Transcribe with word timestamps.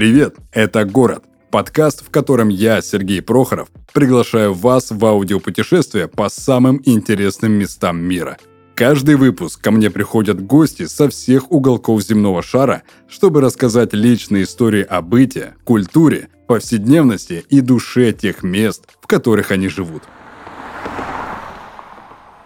Привет, 0.00 0.36
это 0.50 0.86
«Город»– 0.86 1.24
подкаст, 1.50 2.02
в 2.02 2.08
котором 2.08 2.48
я, 2.48 2.80
Сергей 2.80 3.20
Прохоров, 3.20 3.68
приглашаю 3.92 4.54
вас 4.54 4.90
в 4.90 5.04
аудиопутешествие 5.04 6.08
по 6.08 6.30
самым 6.30 6.80
интересным 6.86 7.52
местам 7.52 7.98
мира. 7.98 8.38
Каждый 8.74 9.16
выпуск 9.16 9.60
ко 9.60 9.70
мне 9.70 9.90
приходят 9.90 10.42
гости 10.42 10.86
со 10.86 11.10
всех 11.10 11.52
уголков 11.52 12.00
земного 12.00 12.42
шара, 12.42 12.82
чтобы 13.08 13.42
рассказать 13.42 13.92
личные 13.92 14.44
истории 14.44 14.82
о 14.82 15.02
быте, 15.02 15.56
культуре, 15.64 16.30
повседневности 16.46 17.44
и 17.50 17.60
душе 17.60 18.14
тех 18.14 18.42
мест, 18.42 18.84
в 19.02 19.06
которых 19.06 19.50
они 19.50 19.68
живут. 19.68 20.04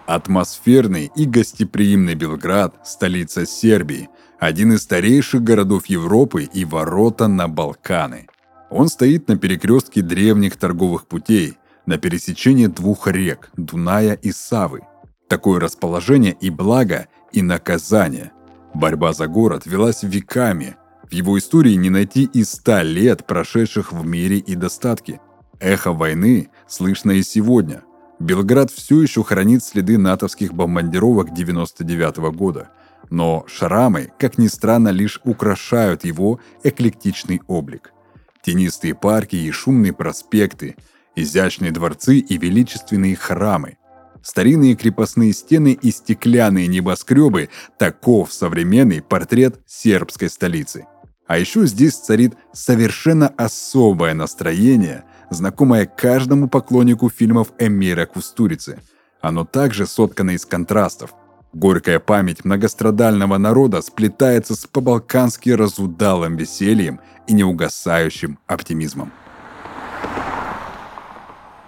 Атмосферный 0.07 1.09
и 1.15 1.25
гостеприимный 1.25 2.17
Белград– 2.17 2.75
столица 2.85 3.47
Сербии, 3.47 4.09
один 4.39 4.73
из 4.73 4.83
старейших 4.83 5.43
городов 5.43 5.87
Европы 5.87 6.45
и 6.45 6.65
ворота 6.65 7.29
на 7.29 7.49
Балканы. 7.49 8.27
Он 8.71 8.89
стоит 8.89 9.29
на 9.29 9.37
перекрестке 9.37 10.03
древних 10.03 10.57
торговых 10.57 11.07
путей, 11.07 11.59
на 11.87 11.99
пересечении 11.99 12.67
двух 12.67 13.07
рек– 13.07 13.51
Дуная 13.57 14.15
и 14.15 14.33
Савы. 14.33 14.83
Такое 15.29 15.61
расположение 15.61 16.37
и 16.41 16.51
благо, 16.51 17.07
и 17.33 17.43
наказание. 17.43 18.33
Борьба 18.75 19.13
за 19.13 19.27
город 19.27 19.67
велась 19.67 20.03
веками. 20.03 20.77
В 21.09 21.13
его 21.13 21.39
истории 21.39 21.75
не 21.75 21.91
найти 21.91 22.25
и 22.25 22.45
ста 22.45 22.83
лет, 22.83 23.27
прошедших 23.27 23.93
в 23.93 24.07
мире 24.07 24.39
и 24.39 24.55
достатке. 24.55 25.21
Эхо 25.61 25.93
войны 25.93 26.49
слышно 26.67 27.13
и 27.13 27.23
сегодня– 27.23 27.83
Белград 28.21 28.71
все 28.71 29.03
еще 29.03 29.25
хранит 29.25 29.63
следы 29.65 29.99
натовских 29.99 30.55
бомбардировок 30.55 31.35
99 31.35 32.17
года, 32.35 32.71
но 33.11 33.45
шрамы, 33.47 34.13
как 34.19 34.39
ни 34.39 34.47
странно, 34.49 34.89
лишь 34.89 35.21
украшают 35.25 36.05
его 36.05 36.41
эклектичный 36.63 37.41
облик. 37.47 37.93
Тенистые 38.43 38.95
парки 38.95 39.37
и 39.37 39.51
шумные 39.51 39.93
проспекты, 39.93 40.77
изящные 41.17 41.73
дворцы 41.73 42.19
и 42.19 42.37
величественные 42.39 43.17
храмы, 43.17 43.79
старинные 44.23 44.75
крепостные 44.75 45.33
стены 45.33 45.79
и 45.81 45.91
стеклянные 45.91 46.67
небоскребы– 46.67 47.51
таков 47.79 48.33
современный 48.33 49.03
портрет 49.03 49.61
сербской 49.67 50.29
столицы. 50.29 50.87
А 51.27 51.39
еще 51.39 51.67
здесь 51.67 51.95
царит 51.95 52.35
совершенно 52.53 53.29
особое 53.29 54.15
настроение– 54.15 55.05
знакомое 55.31 55.87
каждому 55.87 56.49
поклоннику 56.49 57.11
фильмов 57.11 57.53
Эмира 57.59 58.07
Кустурицы. 58.07 58.79
Оно 59.21 59.45
также 59.45 59.87
соткано 59.87 60.33
из 60.33 60.45
контрастов. 60.45 61.15
Горькая 61.55 62.01
память 62.01 62.45
многострадального 62.45 63.39
народа 63.39 63.81
сплетается 63.81 64.57
с 64.57 64.67
по-балкански 64.67 65.51
разудалым 65.51 66.37
весельем 66.37 67.01
и 67.29 67.33
неугасающим 67.33 68.39
оптимизмом. 68.47 69.13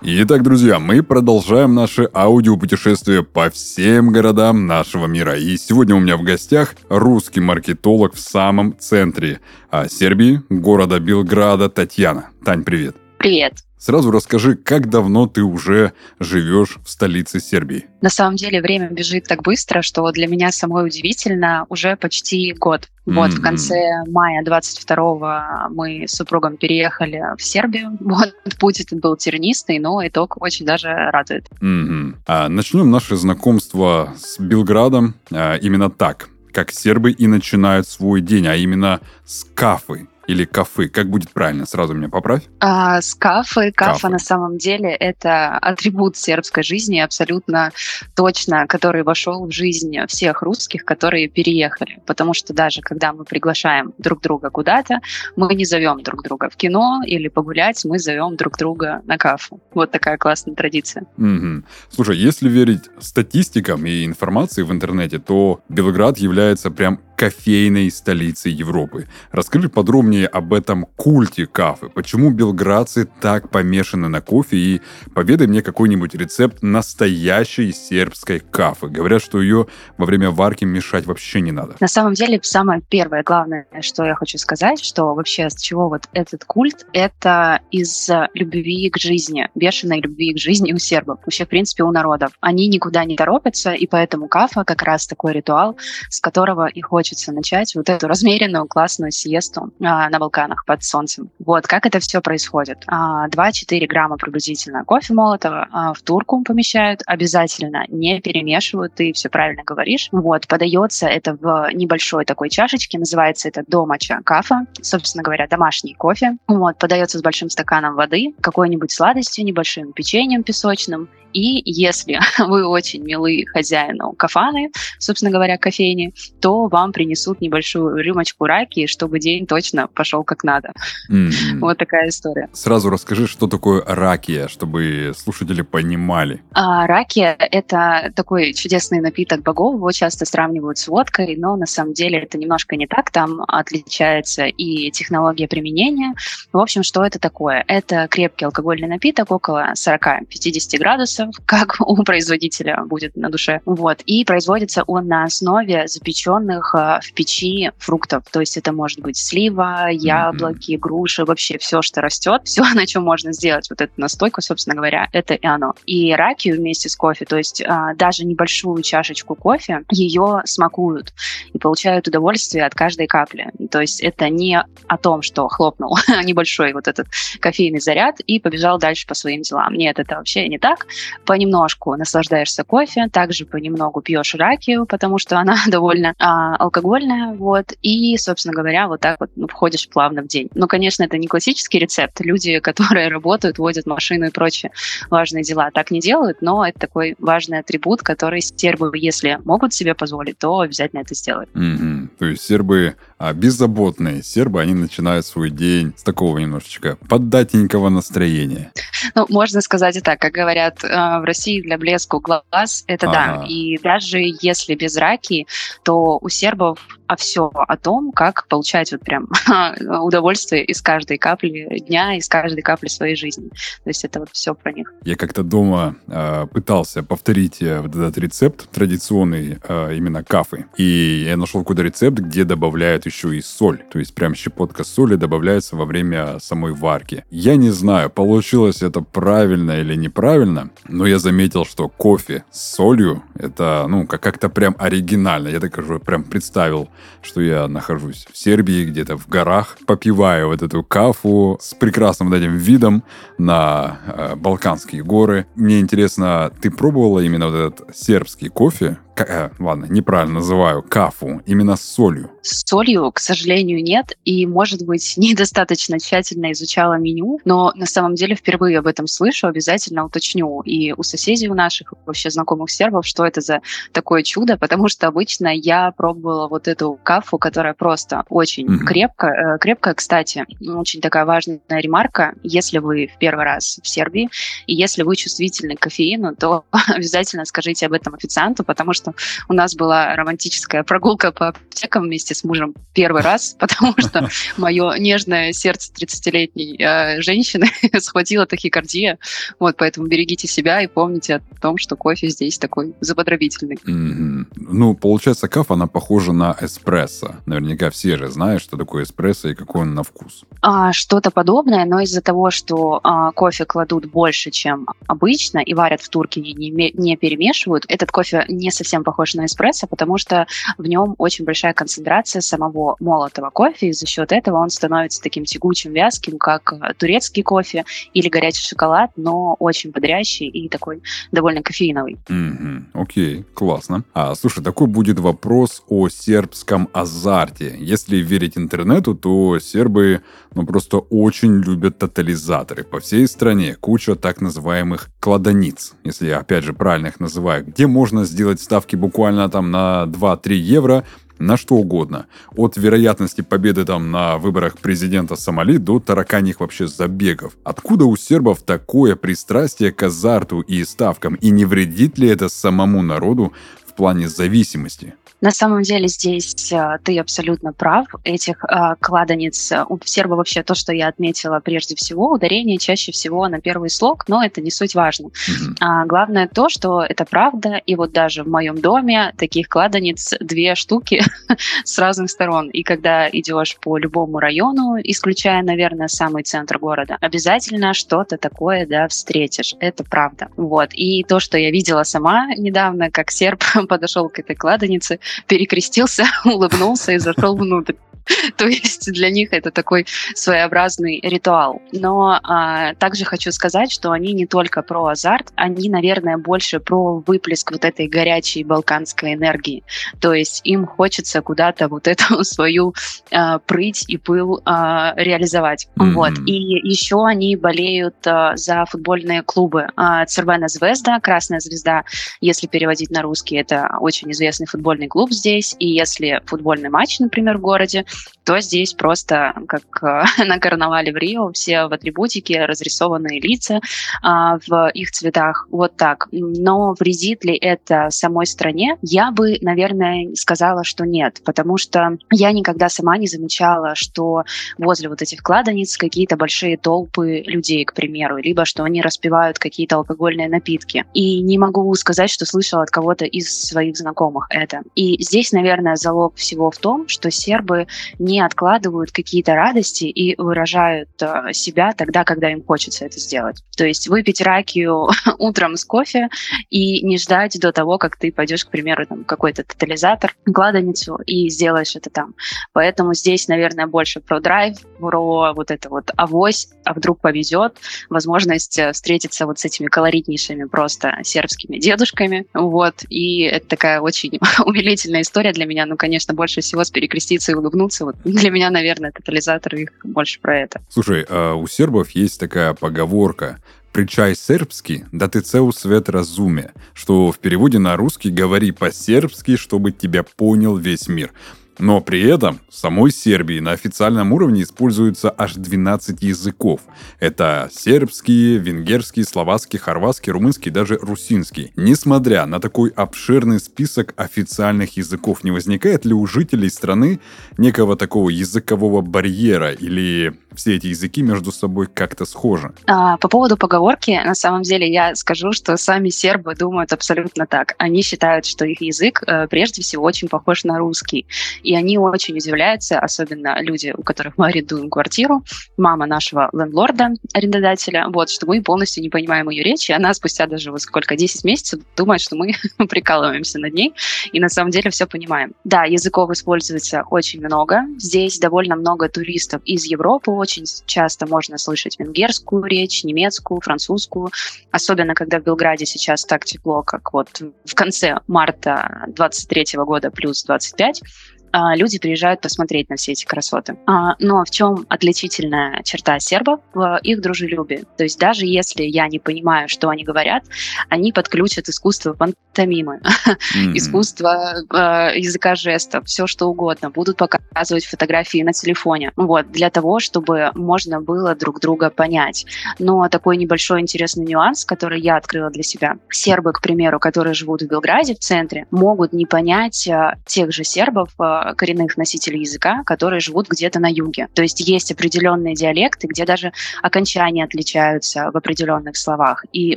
Итак, 0.02 0.42
друзья, 0.42 0.78
мы 0.78 1.02
продолжаем 1.02 1.74
наше 1.74 2.08
аудиопутешествие 2.12 3.24
по 3.24 3.48
всем 3.48 4.12
городам 4.12 4.66
нашего 4.66 5.06
мира. 5.06 5.36
И 5.38 5.56
сегодня 5.56 5.94
у 5.94 6.00
меня 6.00 6.16
в 6.16 6.22
гостях 6.22 6.74
русский 6.88 7.40
маркетолог 7.40 8.14
в 8.14 8.20
самом 8.20 8.76
центре 8.78 9.40
а, 9.70 9.88
Сербии, 9.88 10.42
города 10.50 11.00
Белграда, 11.00 11.70
Татьяна. 11.70 12.26
Тань, 12.44 12.62
привет. 12.62 12.96
Привет. 13.18 13.65
Сразу 13.78 14.10
расскажи, 14.10 14.56
как 14.56 14.88
давно 14.88 15.26
ты 15.26 15.42
уже 15.42 15.92
живешь 16.18 16.78
в 16.82 16.88
столице 16.88 17.40
Сербии? 17.40 17.86
На 18.00 18.08
самом 18.08 18.36
деле 18.36 18.62
время 18.62 18.88
бежит 18.88 19.24
так 19.24 19.42
быстро, 19.42 19.82
что 19.82 20.10
для 20.12 20.26
меня 20.26 20.50
самой 20.50 20.86
удивительно 20.86 21.66
уже 21.68 21.96
почти 21.96 22.54
год. 22.54 22.88
Вот 23.04 23.30
mm-hmm. 23.30 23.34
в 23.34 23.42
конце 23.42 24.04
мая 24.08 24.42
22-го 24.42 25.74
мы 25.74 26.06
с 26.08 26.12
супругом 26.12 26.56
переехали 26.56 27.22
в 27.36 27.42
Сербию. 27.42 27.96
Вот 28.16 28.32
путь 28.58 28.80
этот 28.80 29.00
был 29.00 29.16
тернистый, 29.16 29.78
но 29.78 30.06
итог 30.06 30.40
очень 30.40 30.64
даже 30.64 30.88
радует. 30.88 31.46
Mm-hmm. 31.60 32.14
А, 32.26 32.48
начнем 32.48 32.90
наше 32.90 33.16
знакомство 33.16 34.14
с 34.18 34.38
Белградом 34.38 35.14
а, 35.30 35.56
именно 35.56 35.90
так, 35.90 36.30
как 36.52 36.72
сербы 36.72 37.10
и 37.12 37.26
начинают 37.26 37.86
свой 37.86 38.22
день, 38.22 38.46
а 38.46 38.56
именно 38.56 39.00
с 39.24 39.44
кафы 39.54 40.08
или 40.26 40.44
кафы? 40.44 40.88
Как 40.88 41.08
будет 41.08 41.30
правильно? 41.30 41.66
Сразу 41.66 41.94
меня 41.94 42.08
поправь. 42.08 42.42
А. 42.60 43.00
Кафа 43.18 43.70
кафы. 43.72 44.08
на 44.08 44.18
самом 44.18 44.58
деле 44.58 44.90
это 44.90 45.56
атрибут 45.58 46.16
сербской 46.16 46.62
жизни 46.62 46.98
абсолютно 46.98 47.72
точно, 48.14 48.66
который 48.66 49.02
вошел 49.02 49.46
в 49.46 49.52
жизнь 49.52 49.94
всех 50.08 50.42
русских, 50.42 50.84
которые 50.84 51.28
переехали. 51.28 52.00
Потому 52.06 52.34
что 52.34 52.52
даже 52.52 52.80
когда 52.80 53.12
мы 53.12 53.24
приглашаем 53.24 53.92
друг 53.98 54.20
друга 54.22 54.50
куда-то, 54.50 55.00
мы 55.36 55.54
не 55.54 55.64
зовем 55.64 56.02
друг 56.02 56.22
друга 56.22 56.48
в 56.50 56.56
кино 56.56 57.02
или 57.06 57.28
погулять, 57.28 57.84
мы 57.84 57.98
зовем 57.98 58.36
друг 58.36 58.56
друга 58.56 59.02
на 59.04 59.18
кафу. 59.18 59.60
Вот 59.74 59.90
такая 59.90 60.16
классная 60.16 60.54
традиция. 60.54 61.06
Угу. 61.16 61.64
Слушай, 61.90 62.16
если 62.16 62.48
верить 62.48 62.84
статистикам 62.98 63.86
и 63.86 64.04
информации 64.04 64.62
в 64.62 64.72
интернете, 64.72 65.18
то 65.18 65.60
Белград 65.68 66.18
является 66.18 66.70
прям 66.70 67.00
кофейной 67.16 67.90
столицей 67.90 68.52
Европы. 68.52 69.08
Расскажи 69.32 69.68
подробнее 69.68 70.26
об 70.26 70.52
этом 70.52 70.86
культе 70.96 71.46
кафе. 71.46 71.88
Почему 71.88 72.30
белградцы 72.30 73.08
так 73.20 73.50
помешаны 73.50 74.08
на 74.08 74.20
кофе 74.20 74.56
и 74.56 74.80
поведай 75.14 75.46
мне 75.46 75.62
какой-нибудь 75.62 76.14
рецепт 76.14 76.62
настоящей 76.62 77.72
сербской 77.72 78.40
кафы. 78.40 78.88
Говорят, 78.88 79.22
что 79.22 79.40
ее 79.40 79.66
во 79.96 80.04
время 80.04 80.30
варки 80.30 80.64
мешать 80.64 81.06
вообще 81.06 81.40
не 81.40 81.52
надо. 81.52 81.76
На 81.80 81.88
самом 81.88 82.14
деле, 82.14 82.38
самое 82.42 82.82
первое, 82.88 83.22
главное, 83.22 83.66
что 83.80 84.04
я 84.04 84.14
хочу 84.14 84.38
сказать, 84.38 84.84
что 84.84 85.14
вообще 85.14 85.48
с 85.48 85.56
чего 85.60 85.88
вот 85.88 86.02
этот 86.12 86.44
культ, 86.44 86.86
это 86.92 87.60
из 87.70 88.10
любви 88.34 88.90
к 88.90 88.98
жизни, 88.98 89.48
бешеной 89.54 90.00
любви 90.00 90.34
к 90.34 90.38
жизни 90.38 90.72
у 90.72 90.78
сербов, 90.78 91.20
вообще, 91.24 91.46
в 91.46 91.48
принципе, 91.48 91.82
у 91.84 91.90
народов. 91.90 92.32
Они 92.40 92.68
никуда 92.68 93.04
не 93.04 93.16
торопятся, 93.16 93.72
и 93.72 93.86
поэтому 93.86 94.28
кафа 94.28 94.64
как 94.64 94.82
раз 94.82 95.06
такой 95.06 95.32
ритуал, 95.32 95.78
с 96.10 96.20
которого 96.20 96.66
и 96.66 96.80
хочется 96.80 97.05
хочется 97.06 97.30
начать 97.30 97.72
вот 97.76 97.88
эту 97.88 98.08
размеренную 98.08 98.66
классную 98.66 99.12
сиесту 99.12 99.70
а, 99.80 100.10
на 100.10 100.18
Балканах 100.18 100.64
под 100.64 100.82
солнцем. 100.82 101.30
Вот 101.38 101.68
как 101.68 101.86
это 101.86 102.00
все 102.00 102.20
происходит. 102.20 102.78
А, 102.88 103.28
2-4 103.28 103.86
грамма 103.86 104.16
приблизительно 104.16 104.84
кофе 104.84 105.14
молотого 105.14 105.68
а, 105.70 105.92
в 105.92 106.02
турку 106.02 106.42
помещают 106.42 107.02
обязательно, 107.06 107.84
не 107.88 108.20
перемешивают, 108.20 108.94
ты 108.94 109.12
все 109.12 109.28
правильно 109.28 109.62
говоришь. 109.62 110.08
Вот, 110.10 110.48
подается 110.48 111.06
это 111.06 111.36
в 111.40 111.68
небольшой 111.72 112.24
такой 112.24 112.50
чашечке, 112.50 112.98
называется 112.98 113.48
это 113.48 113.62
домача 113.68 114.20
кафа, 114.24 114.66
собственно 114.82 115.22
говоря, 115.22 115.46
домашний 115.46 115.94
кофе. 115.94 116.38
Вот, 116.48 116.76
подается 116.78 117.18
с 117.18 117.22
большим 117.22 117.50
стаканом 117.50 117.94
воды, 117.94 118.34
какой-нибудь 118.40 118.90
сладостью, 118.90 119.44
небольшим 119.44 119.92
печеньем 119.92 120.42
песочным 120.42 121.08
и 121.36 121.62
если 121.66 122.18
вы 122.38 122.66
очень 122.66 123.02
милы 123.02 123.44
хозяину 123.52 124.12
кафаны, 124.12 124.70
собственно 124.98 125.30
говоря, 125.30 125.58
кофейни, 125.58 126.14
то 126.40 126.66
вам 126.66 126.92
принесут 126.96 127.42
небольшую 127.42 127.98
рюмочку 127.98 128.46
раки, 128.46 128.86
чтобы 128.86 129.20
день 129.20 129.46
точно 129.46 129.86
пошел 129.86 130.24
как 130.24 130.44
надо. 130.44 130.72
Mm-hmm. 131.12 131.58
Вот 131.60 131.76
такая 131.76 132.08
история. 132.08 132.48
Сразу 132.54 132.88
расскажи, 132.88 133.26
что 133.26 133.48
такое 133.48 133.84
ракия, 133.86 134.48
чтобы 134.48 135.12
слушатели 135.14 135.60
понимали. 135.60 136.40
А, 136.54 136.86
ракия— 136.86 137.36
это 137.38 138.10
такой 138.16 138.54
чудесный 138.54 139.02
напиток 139.02 139.42
богов, 139.42 139.74
его 139.74 139.92
часто 139.92 140.24
сравнивают 140.24 140.78
с 140.78 140.88
водкой, 140.88 141.36
но 141.36 141.56
на 141.56 141.66
самом 141.66 141.92
деле 141.92 142.20
это 142.20 142.38
немножко 142.38 142.76
не 142.76 142.86
так, 142.86 143.10
там 143.10 143.42
отличается 143.46 144.46
и 144.46 144.90
технология 144.90 145.48
применения. 145.48 146.14
В 146.50 146.58
общем, 146.58 146.82
что 146.82 147.04
это 147.04 147.18
такое? 147.18 147.62
Это 147.68 148.08
крепкий 148.08 148.46
алкогольный 148.46 148.88
напиток, 148.88 149.30
около 149.30 149.74
40-50 149.74 150.78
градусов, 150.78 151.28
как 151.46 151.76
у 151.78 152.02
производителя 152.04 152.84
будет 152.86 153.16
на 153.16 153.28
душе. 153.28 153.60
Вот. 153.66 154.00
И 154.06 154.24
производится 154.24 154.82
он 154.86 155.08
на 155.08 155.24
основе 155.24 155.86
запеченных 155.88 156.74
э, 156.74 156.78
в 157.02 157.12
печи 157.12 157.70
фруктов. 157.78 158.24
То 158.30 158.40
есть 158.40 158.56
это 158.56 158.72
может 158.72 159.00
быть 159.00 159.16
слива, 159.16 159.88
яблоки, 159.90 160.72
mm-hmm. 160.72 160.78
груши, 160.78 161.24
вообще 161.24 161.58
все, 161.58 161.82
что 161.82 162.00
растет, 162.00 162.42
все, 162.44 162.62
на 162.74 162.86
чем 162.86 163.02
можно 163.04 163.32
сделать 163.32 163.68
вот 163.70 163.80
эту 163.80 163.92
настойку, 163.96 164.40
собственно 164.42 164.76
говоря, 164.76 165.08
это 165.12 165.34
и 165.34 165.46
оно. 165.46 165.74
И 165.86 166.14
раки 166.14 166.50
вместе 166.50 166.88
с 166.88 166.96
кофе, 166.96 167.24
то 167.24 167.36
есть 167.36 167.62
а, 167.62 167.94
даже 167.94 168.24
небольшую 168.24 168.82
чашечку 168.82 169.34
кофе, 169.34 169.82
ее 169.90 170.42
смакуют 170.44 171.12
и 171.52 171.58
получают 171.58 172.08
удовольствие 172.08 172.64
от 172.64 172.74
каждой 172.74 173.06
капли. 173.06 173.50
То 173.70 173.80
есть 173.80 174.00
это 174.00 174.28
не 174.28 174.62
о 174.88 174.96
том, 174.98 175.22
что 175.22 175.48
хлопнул 175.48 175.96
небольшой 176.24 176.72
вот 176.72 176.88
этот 176.88 177.08
кофейный 177.40 177.80
заряд 177.80 178.20
и 178.20 178.40
побежал 178.40 178.78
дальше 178.78 179.06
по 179.06 179.14
своим 179.14 179.42
делам. 179.42 179.74
Нет, 179.74 179.98
это 179.98 180.16
вообще 180.16 180.48
не 180.48 180.58
так 180.58 180.86
понемножку 181.24 181.96
наслаждаешься 181.96 182.64
кофе, 182.64 183.08
также 183.12 183.46
понемногу 183.46 184.00
пьешь 184.00 184.34
ракию, 184.34 184.86
потому 184.86 185.18
что 185.18 185.38
она 185.38 185.56
довольно 185.66 186.14
а, 186.18 186.56
безалкогольная, 186.76 187.34
вот, 187.34 187.72
и, 187.82 188.16
собственно 188.18 188.54
говоря, 188.54 188.88
вот 188.88 189.00
так 189.00 189.20
вот 189.20 189.30
ну, 189.36 189.48
входишь 189.48 189.88
плавно 189.88 190.22
в 190.22 190.26
день. 190.26 190.48
Но, 190.54 190.66
конечно, 190.66 191.04
это 191.04 191.18
не 191.18 191.26
классический 191.26 191.78
рецепт. 191.78 192.20
Люди, 192.20 192.58
которые 192.60 193.08
работают, 193.08 193.58
водят 193.58 193.86
машину 193.86 194.26
и 194.26 194.30
прочие 194.30 194.72
важные 195.10 195.42
дела, 195.42 195.70
так 195.70 195.90
не 195.90 196.00
делают, 196.00 196.42
но 196.42 196.66
это 196.66 196.78
такой 196.78 197.16
важный 197.18 197.58
атрибут, 197.58 198.02
который 198.02 198.40
сербы, 198.40 198.90
если 198.94 199.38
могут 199.44 199.72
себе 199.74 199.94
позволить, 199.94 200.38
то 200.38 200.60
обязательно 200.60 201.00
это 201.00 201.14
сделают. 201.14 201.50
Mm-hmm. 201.54 202.08
То 202.18 202.24
есть 202.26 202.42
сербы 202.42 202.96
а, 203.18 203.32
беззаботные, 203.32 204.22
сербы, 204.22 204.60
они 204.60 204.74
начинают 204.74 205.24
свой 205.24 205.50
день 205.50 205.94
с 205.96 206.02
такого 206.02 206.38
немножечко 206.38 206.96
поддатенького 207.08 207.88
настроения. 207.88 208.72
Ну, 209.14 209.26
можно 209.30 209.60
сказать 209.62 209.96
и 209.96 210.00
так, 210.00 210.20
как 210.20 210.32
говорят 210.32 210.84
э, 210.84 210.88
в 210.88 211.24
России 211.24 211.62
для 211.62 211.78
блеску 211.78 212.20
глаз, 212.20 212.84
это 212.86 213.08
ага. 213.08 213.38
да. 213.40 213.46
И 213.46 213.78
даже 213.78 214.18
если 214.40 214.74
без 214.74 214.96
раки, 214.96 215.46
то 215.82 216.18
у 216.20 216.28
сербов 216.28 216.78
а 217.06 217.16
все 217.16 217.50
о 217.52 217.76
том, 217.76 218.12
как 218.12 218.46
получать 218.48 218.92
вот 218.92 219.02
прям 219.02 219.28
удовольствие 220.02 220.64
из 220.64 220.82
каждой 220.82 221.18
капли 221.18 221.78
дня, 221.86 222.16
из 222.16 222.28
каждой 222.28 222.62
капли 222.62 222.88
своей 222.88 223.16
жизни. 223.16 223.48
То 223.48 223.90
есть 223.90 224.04
это 224.04 224.20
вот 224.20 224.30
все 224.32 224.54
про 224.54 224.72
них. 224.72 224.92
Я 225.04 225.16
как-то 225.16 225.42
дома 225.42 225.96
э, 226.08 226.46
пытался 226.52 227.02
повторить 227.02 227.62
э, 227.62 227.80
вот 227.80 227.94
этот 227.94 228.18
рецепт 228.18 228.68
традиционный 228.70 229.58
э, 229.62 229.96
именно 229.96 230.24
кафы. 230.24 230.66
И 230.76 231.24
я 231.26 231.36
нашел 231.36 231.60
какой-то 231.60 231.82
рецепт, 231.82 232.18
где 232.18 232.44
добавляют 232.44 233.06
еще 233.06 233.36
и 233.36 233.40
соль. 233.40 233.82
То 233.90 233.98
есть 233.98 234.14
прям 234.14 234.34
щепотка 234.34 234.84
соли 234.84 235.16
добавляется 235.16 235.76
во 235.76 235.84
время 235.84 236.38
самой 236.40 236.72
варки. 236.72 237.24
Я 237.30 237.56
не 237.56 237.70
знаю, 237.70 238.10
получилось 238.10 238.82
это 238.82 239.00
правильно 239.00 239.80
или 239.80 239.94
неправильно, 239.94 240.70
но 240.88 241.06
я 241.06 241.18
заметил, 241.18 241.64
что 241.64 241.88
кофе 241.88 242.44
с 242.50 242.74
солью 242.74 243.22
это, 243.38 243.86
ну, 243.88 244.06
как-то 244.06 244.48
прям 244.48 244.76
оригинально. 244.78 245.48
Я 245.48 245.60
так 245.60 245.76
уже 245.78 245.98
прям 245.98 246.24
представил 246.24 246.88
что 247.22 247.40
я 247.40 247.68
нахожусь 247.68 248.26
в 248.30 248.36
Сербии, 248.36 248.84
где-то 248.84 249.16
в 249.16 249.28
горах, 249.28 249.76
попиваю 249.86 250.48
вот 250.48 250.62
эту 250.62 250.82
кафу 250.82 251.58
с 251.60 251.74
прекрасным 251.74 252.30
вот 252.30 252.36
этим 252.36 252.56
видом 252.56 253.02
на 253.38 253.98
э, 254.06 254.36
Балканские 254.36 255.02
горы. 255.02 255.46
Мне 255.54 255.80
интересно, 255.80 256.52
ты 256.60 256.70
пробовала 256.70 257.20
именно 257.20 257.48
вот 257.48 257.54
этот 257.54 257.96
сербский 257.96 258.48
кофе, 258.48 258.98
э, 259.22 259.50
ладно, 259.58 259.86
неправильно 259.88 260.34
называю, 260.34 260.82
кафу, 260.82 261.42
именно 261.46 261.76
с 261.76 261.82
солью? 261.82 262.30
С 262.42 262.62
солью, 262.66 263.10
к 263.12 263.18
сожалению, 263.18 263.82
нет. 263.82 264.16
И, 264.24 264.46
может 264.46 264.84
быть, 264.84 265.14
недостаточно 265.16 265.98
тщательно 265.98 266.52
изучала 266.52 266.94
меню, 266.94 267.40
но 267.44 267.72
на 267.74 267.86
самом 267.86 268.14
деле 268.14 268.34
впервые 268.34 268.78
об 268.78 268.86
этом 268.86 269.06
слышу, 269.06 269.46
обязательно 269.46 270.04
уточню. 270.04 270.62
И 270.62 270.92
у 270.92 271.02
соседей 271.02 271.48
у 271.48 271.54
наших, 271.54 271.94
вообще 272.04 272.30
знакомых 272.30 272.70
сербов, 272.70 273.06
что 273.06 273.24
это 273.24 273.40
за 273.40 273.60
такое 273.92 274.22
чудо, 274.22 274.56
потому 274.56 274.88
что 274.88 275.06
обычно 275.06 275.48
я 275.48 275.92
пробовала 275.92 276.48
вот 276.48 276.68
эту 276.68 276.98
кафу, 277.02 277.38
которая 277.38 277.74
просто 277.74 278.24
очень 278.28 278.66
mm-hmm. 278.66 278.84
крепкая. 278.84 279.54
Э, 279.54 279.58
крепкая, 279.58 279.94
кстати, 279.94 280.44
очень 280.60 281.00
такая 281.00 281.24
важная 281.24 281.60
ремарка. 281.68 282.34
Если 282.42 282.78
вы 282.78 283.06
в 283.06 283.18
первый 283.18 283.44
раз 283.44 283.78
в 283.82 283.88
Сербии, 283.88 284.28
и 284.66 284.74
если 284.74 285.02
вы 285.02 285.16
чувствительны 285.16 285.76
к 285.76 285.80
кофеину, 285.80 286.34
то 286.34 286.64
обязательно 286.88 287.44
скажите 287.44 287.86
об 287.86 287.92
этом 287.92 288.14
официанту, 288.14 288.64
потому 288.64 288.92
что 288.92 289.05
что 289.06 289.14
у 289.48 289.52
нас 289.52 289.74
была 289.74 290.14
романтическая 290.14 290.82
прогулка 290.82 291.32
по 291.32 291.48
аптекам 291.48 292.04
вместе 292.04 292.34
с 292.34 292.44
мужем 292.44 292.74
первый 292.92 293.22
раз, 293.22 293.56
потому 293.58 293.94
что 293.98 294.28
мое 294.56 294.96
нежное 294.98 295.52
сердце 295.52 295.92
30-летней 295.92 296.76
э, 296.78 297.20
женщины 297.20 297.66
схватило 297.98 298.46
тахикардия. 298.46 299.18
Вот, 299.58 299.76
поэтому 299.76 300.06
берегите 300.06 300.48
себя 300.48 300.82
и 300.82 300.86
помните 300.86 301.36
о 301.36 301.60
том, 301.60 301.78
что 301.78 301.96
кофе 301.96 302.28
здесь 302.28 302.58
такой 302.58 302.94
заподробительный. 303.00 303.76
Mm-hmm. 303.76 304.46
Ну, 304.56 304.94
получается, 304.94 305.48
кафе, 305.48 305.74
она 305.74 305.86
похожа 305.86 306.32
на 306.32 306.56
эспрессо. 306.60 307.36
Наверняка 307.46 307.90
все 307.90 308.16
же 308.16 308.28
знают, 308.28 308.62
что 308.62 308.76
такое 308.76 309.04
эспрессо 309.04 309.48
и 309.48 309.54
какой 309.54 309.82
он 309.82 309.94
на 309.94 310.02
вкус. 310.02 310.44
А, 310.62 310.92
что-то 310.92 311.30
подобное, 311.30 311.84
но 311.84 312.00
из-за 312.00 312.20
того, 312.20 312.50
что 312.50 313.00
а, 313.02 313.32
кофе 313.32 313.64
кладут 313.64 314.06
больше, 314.06 314.50
чем 314.50 314.86
обычно, 315.06 315.58
и 315.58 315.74
варят 315.74 316.00
в 316.00 316.08
турке 316.08 316.40
и 316.40 316.54
не, 316.54 316.90
не 316.92 317.16
перемешивают, 317.16 317.84
этот 317.88 318.10
кофе 318.10 318.44
не 318.48 318.70
совсем 318.70 318.95
совсем 318.96 319.04
похож 319.04 319.34
на 319.34 319.44
эспрессо, 319.44 319.86
потому 319.86 320.18
что 320.18 320.46
в 320.78 320.86
нем 320.86 321.14
очень 321.18 321.44
большая 321.44 321.74
концентрация 321.74 322.40
самого 322.40 322.96
молотого 323.00 323.50
кофе, 323.50 323.88
и 323.88 323.92
за 323.92 324.06
счет 324.06 324.32
этого 324.32 324.58
он 324.58 324.70
становится 324.70 325.20
таким 325.22 325.44
тягучим, 325.44 325.92
вязким, 325.92 326.38
как 326.38 326.72
э, 326.72 326.94
турецкий 326.96 327.42
кофе 327.42 327.84
или 328.14 328.28
горячий 328.28 328.62
шоколад, 328.66 329.10
но 329.16 329.54
очень 329.58 329.90
бодрящий 329.90 330.48
и 330.48 330.68
такой 330.68 331.02
довольно 331.32 331.62
кофеиновый. 331.62 332.16
Mm-hmm. 332.28 332.84
Окей, 332.94 333.44
классно. 333.54 334.04
А, 334.14 334.34
слушай, 334.34 334.64
такой 334.64 334.86
будет 334.86 335.18
вопрос 335.18 335.82
о 335.88 336.08
сербском 336.08 336.88
азарте. 336.92 337.76
Если 337.78 338.16
верить 338.16 338.56
интернету, 338.56 339.14
то 339.14 339.58
сербы 339.58 340.22
ну, 340.54 340.64
просто 340.64 340.98
очень 340.98 341.60
любят 341.60 341.98
тотализаторы. 341.98 342.82
По 342.82 343.00
всей 343.00 343.28
стране 343.28 343.76
куча 343.78 344.14
так 344.14 344.40
называемых 344.40 345.10
кладониц, 345.20 345.94
если 346.04 346.28
я 346.28 346.38
опять 346.38 346.64
же 346.64 346.72
правильно 346.72 347.08
их 347.08 347.20
называю, 347.20 347.64
где 347.66 347.86
можно 347.86 348.24
сделать 348.24 348.60
ставку 348.60 348.85
ставки 348.86 348.96
буквально 348.96 349.48
там 349.48 349.70
на 349.70 350.04
2-3 350.06 350.54
евро, 350.54 351.04
на 351.38 351.56
что 351.56 351.74
угодно. 351.74 352.26
От 352.56 352.76
вероятности 352.76 353.42
победы 353.42 353.84
там 353.84 354.10
на 354.10 354.38
выборах 354.38 354.78
президента 354.78 355.36
Сомали 355.36 355.78
до 355.78 355.98
тараканьих 355.98 356.60
вообще 356.60 356.86
забегов. 356.86 357.52
Откуда 357.64 358.04
у 358.04 358.16
сербов 358.16 358.62
такое 358.62 359.16
пристрастие 359.16 359.90
к 359.92 360.02
азарту 360.02 360.60
и 360.60 360.84
ставкам? 360.84 361.34
И 361.34 361.50
не 361.50 361.64
вредит 361.66 362.18
ли 362.18 362.28
это 362.28 362.48
самому 362.48 363.02
народу 363.02 363.52
плане 363.96 364.28
зависимости? 364.28 365.14
На 365.40 365.50
самом 365.50 365.82
деле 365.82 366.08
здесь 366.08 366.72
э, 366.72 366.98
ты 367.04 367.18
абсолютно 367.18 367.72
прав. 367.72 368.06
Этих 368.24 368.64
э, 368.64 368.94
кладониц 369.00 369.72
э, 369.72 369.84
у 369.86 369.98
серба 370.02 370.34
вообще 370.34 370.62
то, 370.62 370.74
что 370.74 370.94
я 370.94 371.08
отметила 371.08 371.60
прежде 371.60 371.94
всего, 371.94 372.32
ударение 372.32 372.78
чаще 372.78 373.12
всего 373.12 373.46
на 373.48 373.60
первый 373.60 373.90
слог, 373.90 374.24
но 374.28 374.42
это 374.42 374.62
не 374.62 374.70
суть 374.70 374.94
важно. 374.94 375.26
Mm-hmm. 375.26 375.76
А, 375.80 376.06
главное 376.06 376.48
то, 376.48 376.70
что 376.70 377.02
это 377.02 377.26
правда, 377.26 377.76
и 377.76 377.96
вот 377.96 378.12
даже 378.12 378.44
в 378.44 378.48
моем 378.48 378.80
доме 378.80 379.34
таких 379.36 379.68
кладониц 379.68 380.34
две 380.40 380.74
штуки 380.74 381.22
с 381.84 381.98
разных 381.98 382.30
сторон. 382.30 382.70
И 382.70 382.82
когда 382.82 383.28
идешь 383.28 383.76
по 383.76 383.98
любому 383.98 384.38
району, 384.38 384.96
исключая, 385.02 385.62
наверное, 385.62 386.08
самый 386.08 386.44
центр 386.44 386.78
города, 386.78 387.18
обязательно 387.20 387.92
что-то 387.92 388.38
такое, 388.38 388.86
да, 388.86 389.06
встретишь. 389.08 389.74
Это 389.80 390.02
правда. 390.02 390.48
Вот. 390.56 390.90
И 390.94 391.24
то, 391.24 391.40
что 391.40 391.58
я 391.58 391.70
видела 391.70 392.04
сама 392.04 392.54
недавно, 392.56 393.10
как 393.10 393.30
серб 393.30 393.62
подошел 393.86 394.28
к 394.28 394.38
этой 394.38 394.56
кладонице, 394.56 395.20
перекрестился, 395.46 396.24
улыбнулся 396.44 397.12
и 397.12 397.18
зашел 397.18 397.56
внутрь. 397.56 397.94
То 398.56 398.66
есть 398.66 399.10
для 399.12 399.30
них 399.30 399.52
это 399.52 399.70
такой 399.70 400.06
своеобразный 400.34 401.20
ритуал. 401.22 401.82
Но 401.92 402.38
а, 402.42 402.94
также 402.94 403.24
хочу 403.24 403.52
сказать, 403.52 403.92
что 403.92 404.10
они 404.10 404.32
не 404.32 404.46
только 404.46 404.82
про 404.82 405.06
азарт, 405.06 405.52
они, 405.54 405.88
наверное, 405.88 406.36
больше 406.36 406.80
про 406.80 407.22
выплеск 407.26 407.70
вот 407.70 407.84
этой 407.84 408.08
горячей 408.08 408.64
балканской 408.64 409.34
энергии. 409.34 409.84
То 410.20 410.34
есть 410.34 410.60
им 410.64 410.86
хочется 410.86 411.40
куда-то 411.42 411.88
вот 411.88 412.08
эту 412.08 412.44
свою 412.44 412.94
а, 413.30 413.58
прыть 413.58 414.04
и 414.08 414.16
пыл 414.16 414.60
а, 414.64 415.14
реализовать. 415.16 415.88
Mm-hmm. 415.96 416.10
Вот. 416.12 416.32
И 416.46 416.52
еще 416.52 417.24
они 417.24 417.56
болеют 417.56 418.16
а, 418.26 418.56
за 418.56 418.84
футбольные 418.86 419.42
клубы. 419.42 419.88
А, 419.96 420.24
Цервена 420.26 420.68
Звезда, 420.68 421.20
Красная 421.20 421.60
Звезда, 421.60 422.04
если 422.40 422.66
переводить 422.66 423.10
на 423.10 423.22
русский, 423.22 423.56
это 423.56 423.96
очень 424.00 424.30
известный 424.32 424.66
футбольный 424.66 425.08
клуб 425.08 425.30
здесь. 425.32 425.76
И 425.78 425.88
если 425.88 426.40
футбольный 426.46 426.90
матч, 426.90 427.18
например, 427.20 427.58
в 427.58 427.60
городе, 427.60 428.04
то 428.46 428.60
здесь 428.60 428.94
просто, 428.94 429.54
как 429.66 429.82
э, 430.02 430.44
на 430.44 430.58
карнавале 430.58 431.12
в 431.12 431.16
Рио, 431.16 431.50
все 431.52 431.86
в 431.86 431.92
атрибутике, 431.92 432.64
разрисованные 432.64 433.40
лица 433.40 433.80
а, 434.22 434.58
в 434.66 434.90
их 434.94 435.10
цветах, 435.10 435.66
вот 435.70 435.96
так. 435.96 436.28
Но 436.30 436.94
вредит 436.98 437.44
ли 437.44 437.56
это 437.56 438.06
самой 438.10 438.46
стране? 438.46 438.98
Я 439.02 439.32
бы, 439.32 439.58
наверное, 439.60 440.32
сказала, 440.34 440.84
что 440.84 441.04
нет, 441.04 441.42
потому 441.44 441.76
что 441.76 442.18
я 442.30 442.52
никогда 442.52 442.88
сама 442.88 443.18
не 443.18 443.26
замечала, 443.26 443.96
что 443.96 444.44
возле 444.78 445.08
вот 445.08 445.22
этих 445.22 445.42
кладониц 445.42 445.96
какие-то 445.96 446.36
большие 446.36 446.76
толпы 446.76 447.42
людей, 447.46 447.84
к 447.84 447.94
примеру, 447.94 448.36
либо 448.36 448.64
что 448.64 448.84
они 448.84 449.02
распивают 449.02 449.58
какие-то 449.58 449.96
алкогольные 449.96 450.48
напитки. 450.48 451.04
И 451.14 451.40
не 451.40 451.58
могу 451.58 451.92
сказать, 451.94 452.30
что 452.30 452.46
слышала 452.46 452.84
от 452.84 452.90
кого-то 452.90 453.24
из 453.24 453.52
своих 453.60 453.96
знакомых 453.96 454.46
это. 454.50 454.82
И 454.94 455.20
здесь, 455.20 455.50
наверное, 455.50 455.96
залог 455.96 456.36
всего 456.36 456.70
в 456.70 456.76
том, 456.78 457.08
что 457.08 457.28
сербы 457.32 457.88
не 458.18 458.40
откладывают 458.40 459.10
какие-то 459.12 459.54
радости 459.54 460.04
и 460.04 460.40
выражают 460.40 461.10
э, 461.20 461.52
себя 461.52 461.92
тогда, 461.96 462.24
когда 462.24 462.50
им 462.50 462.62
хочется 462.62 463.04
это 463.04 463.18
сделать. 463.18 463.62
То 463.76 463.86
есть 463.86 464.08
выпить 464.08 464.40
ракию 464.40 465.08
утром 465.38 465.76
с 465.76 465.84
кофе 465.84 466.28
и 466.70 467.04
не 467.04 467.18
ждать 467.18 467.58
до 467.60 467.72
того, 467.72 467.98
как 467.98 468.16
ты 468.16 468.32
пойдешь, 468.32 468.64
к 468.64 468.70
примеру, 468.70 469.06
там 469.06 469.24
какой-то 469.24 469.64
тотализатор, 469.64 470.34
кладоницу 470.52 471.16
и 471.26 471.48
сделаешь 471.48 471.96
это 471.96 472.10
там. 472.10 472.34
Поэтому 472.72 473.14
здесь, 473.14 473.48
наверное, 473.48 473.86
больше 473.86 474.20
про 474.20 474.40
драйв, 474.40 474.78
про 474.98 475.52
вот 475.54 475.70
это 475.70 475.88
вот 475.88 476.10
авось, 476.16 476.68
а 476.84 476.94
вдруг 476.94 477.20
повезет, 477.20 477.78
возможность 478.08 478.78
э, 478.78 478.92
встретиться 478.92 479.46
вот 479.46 479.58
с 479.58 479.64
этими 479.64 479.86
колоритнейшими 479.86 480.64
просто 480.64 481.18
сербскими 481.22 481.78
дедушками, 481.78 482.46
вот, 482.54 483.04
и 483.08 483.42
это 483.42 483.66
такая 483.68 484.00
очень 484.00 484.38
умилительная 484.64 485.22
история 485.22 485.52
для 485.52 485.66
меня, 485.66 485.86
ну, 485.86 485.96
конечно, 485.96 486.34
больше 486.34 486.60
всего 486.60 486.84
с 486.84 486.90
перекреститься 486.90 487.52
и 487.52 487.54
улыбнуться, 487.54 487.95
вот 488.04 488.16
для 488.24 488.50
меня, 488.50 488.70
наверное, 488.70 489.12
тотализатор 489.12 489.74
их 489.74 489.90
больше 490.04 490.40
про 490.40 490.58
это. 490.58 490.80
Слушай, 490.88 491.24
а 491.28 491.54
у 491.54 491.66
сербов 491.66 492.10
есть 492.10 492.38
такая 492.38 492.74
поговорка 492.74 493.58
«Причай 493.92 494.36
сербский, 494.36 495.06
да 495.10 495.26
ты 495.26 495.40
цеу 495.40 495.72
свет 495.72 496.10
разуме», 496.10 496.72
что 496.92 497.32
в 497.32 497.38
переводе 497.38 497.78
на 497.78 497.96
русский 497.96 498.30
«говори 498.30 498.70
по-сербски, 498.70 499.56
чтобы 499.56 499.90
тебя 499.90 500.22
понял 500.22 500.76
весь 500.76 501.08
мир». 501.08 501.32
Но 501.78 502.00
при 502.00 502.22
этом 502.22 502.60
самой 502.70 503.10
Сербии 503.10 503.60
на 503.60 503.72
официальном 503.72 504.32
уровне 504.32 504.62
используется 504.62 505.34
аж 505.36 505.54
12 505.54 506.22
языков. 506.22 506.80
Это 507.20 507.68
сербский, 507.72 508.58
венгерский, 508.58 509.24
словацкий, 509.24 509.78
хорватский, 509.78 510.32
румынский, 510.32 510.70
даже 510.70 510.96
русинский. 510.96 511.72
Несмотря 511.76 512.46
на 512.46 512.60
такой 512.60 512.90
обширный 512.90 513.60
список 513.60 514.14
официальных 514.16 514.96
языков, 514.96 515.44
не 515.44 515.50
возникает 515.50 516.04
ли 516.04 516.14
у 516.14 516.26
жителей 516.26 516.70
страны 516.70 517.20
некого 517.58 517.96
такого 517.96 518.30
языкового 518.30 519.02
барьера 519.02 519.72
или 519.72 520.34
все 520.56 520.76
эти 520.76 520.88
языки 520.88 521.22
между 521.22 521.52
собой 521.52 521.86
как-то 521.86 522.24
схожи? 522.24 522.72
А, 522.86 523.16
по 523.18 523.28
поводу 523.28 523.56
поговорки, 523.56 524.20
на 524.24 524.34
самом 524.34 524.62
деле 524.62 524.90
я 524.90 525.14
скажу, 525.14 525.52
что 525.52 525.76
сами 525.76 526.08
сербы 526.08 526.54
думают 526.54 526.92
абсолютно 526.92 527.46
так. 527.46 527.74
Они 527.78 528.02
считают, 528.02 528.46
что 528.46 528.64
их 528.64 528.80
язык 528.80 529.22
э, 529.26 529.46
прежде 529.48 529.82
всего 529.82 530.04
очень 530.04 530.28
похож 530.28 530.64
на 530.64 530.78
русский. 530.78 531.26
И 531.62 531.74
они 531.74 531.98
очень 531.98 532.36
удивляются, 532.36 532.98
особенно 532.98 533.60
люди, 533.60 533.94
у 533.96 534.02
которых 534.02 534.38
мы 534.38 534.46
арендуем 534.46 534.90
квартиру, 534.90 535.44
мама 535.76 536.06
нашего 536.06 536.48
лендлорда, 536.52 537.10
арендодателя, 537.32 538.06
вот, 538.08 538.30
что 538.30 538.46
мы 538.46 538.62
полностью 538.62 539.02
не 539.02 539.08
понимаем 539.08 539.48
ее 539.50 539.62
речи. 539.62 539.92
Она 539.92 540.14
спустя 540.14 540.46
даже 540.46 540.70
вот 540.70 540.80
сколько, 540.80 541.16
10 541.16 541.44
месяцев 541.44 541.80
думает, 541.96 542.20
что 542.20 542.36
мы 542.36 542.54
прикалываемся 542.88 543.58
над 543.58 543.74
ней, 543.74 543.92
и 544.32 544.40
на 544.40 544.48
самом 544.48 544.70
деле 544.70 544.90
все 544.90 545.06
понимаем. 545.06 545.54
Да, 545.64 545.84
языков 545.84 546.30
используется 546.30 547.04
очень 547.10 547.40
много. 547.40 547.82
Здесь 547.98 548.38
довольно 548.38 548.76
много 548.76 549.08
туристов 549.08 549.62
из 549.64 549.84
Европы. 549.84 550.30
Очень 550.46 550.64
часто 550.86 551.26
можно 551.26 551.58
слышать 551.58 551.98
венгерскую 551.98 552.62
речь, 552.62 553.02
немецкую, 553.02 553.60
французскую. 553.60 554.30
Особенно, 554.70 555.12
когда 555.14 555.40
в 555.40 555.42
Белграде 555.42 555.86
сейчас 555.86 556.24
так 556.24 556.44
тепло, 556.44 556.84
как 556.84 557.12
вот 557.12 557.42
в 557.64 557.74
конце 557.74 558.20
марта 558.28 559.06
23 559.08 559.78
года 559.78 560.12
плюс 560.12 560.44
25, 560.44 561.02
а, 561.02 561.06
люди 561.52 561.98
приезжают 561.98 562.40
посмотреть 562.40 562.90
на 562.90 562.96
все 562.96 563.12
эти 563.12 563.24
красоты. 563.24 563.76
А, 563.86 564.14
но 564.18 564.44
в 564.44 564.50
чем 564.50 564.86
отличительная 564.88 565.82
черта 565.82 566.18
сербов? 566.18 566.60
В 566.74 566.98
их 567.02 567.20
дружелюбии. 567.20 567.84
То 567.96 568.04
есть 568.04 568.18
даже 568.18 568.46
если 568.46 568.82
я 568.82 569.08
не 569.08 569.18
понимаю, 569.18 569.68
что 569.68 569.88
они 569.88 570.04
говорят, 570.04 570.44
они 570.88 571.12
подключат 571.12 571.68
искусство 571.68 572.12
пантомимы, 572.12 573.00
mm-hmm. 573.00 573.72
искусство 573.74 574.54
э, 574.70 575.18
языка 575.18 575.54
жестов, 575.54 576.06
все 576.06 576.26
что 576.26 576.46
угодно. 576.46 576.90
Будут 576.90 577.16
показывать 577.16 577.86
фотографии 577.86 578.42
на 578.42 578.52
телефоне. 578.52 579.12
Вот, 579.16 579.50
для 579.50 579.70
того, 579.70 580.00
чтобы 580.00 580.50
можно 580.54 581.00
было 581.00 581.34
друг 581.34 581.60
друга 581.60 581.90
понять. 581.90 582.46
Но 582.78 583.08
такой 583.08 583.36
небольшой 583.36 583.80
интересный 583.80 584.24
нюанс, 584.24 584.64
который 584.64 585.00
я 585.00 585.16
открыла 585.16 585.50
для 585.50 585.62
себя. 585.62 585.96
Сербы, 586.10 586.52
к 586.52 586.60
примеру, 586.60 586.98
которые 586.98 587.34
живут 587.34 587.62
в 587.62 587.66
Белграде, 587.66 588.14
в 588.14 588.18
центре, 588.18 588.66
могут 588.70 589.12
не 589.12 589.26
понять 589.26 589.86
э, 589.86 590.16
тех 590.26 590.52
же 590.52 590.64
сербов, 590.64 591.10
э, 591.18 591.35
коренных 591.56 591.96
носителей 591.96 592.40
языка, 592.40 592.82
которые 592.84 593.20
живут 593.20 593.48
где-то 593.48 593.80
на 593.80 593.88
юге. 593.88 594.28
То 594.34 594.42
есть 594.42 594.60
есть 594.60 594.92
определенные 594.92 595.54
диалекты, 595.54 596.06
где 596.06 596.24
даже 596.24 596.52
окончания 596.82 597.44
отличаются 597.44 598.30
в 598.32 598.36
определенных 598.36 598.96
словах. 598.96 599.44
И 599.52 599.76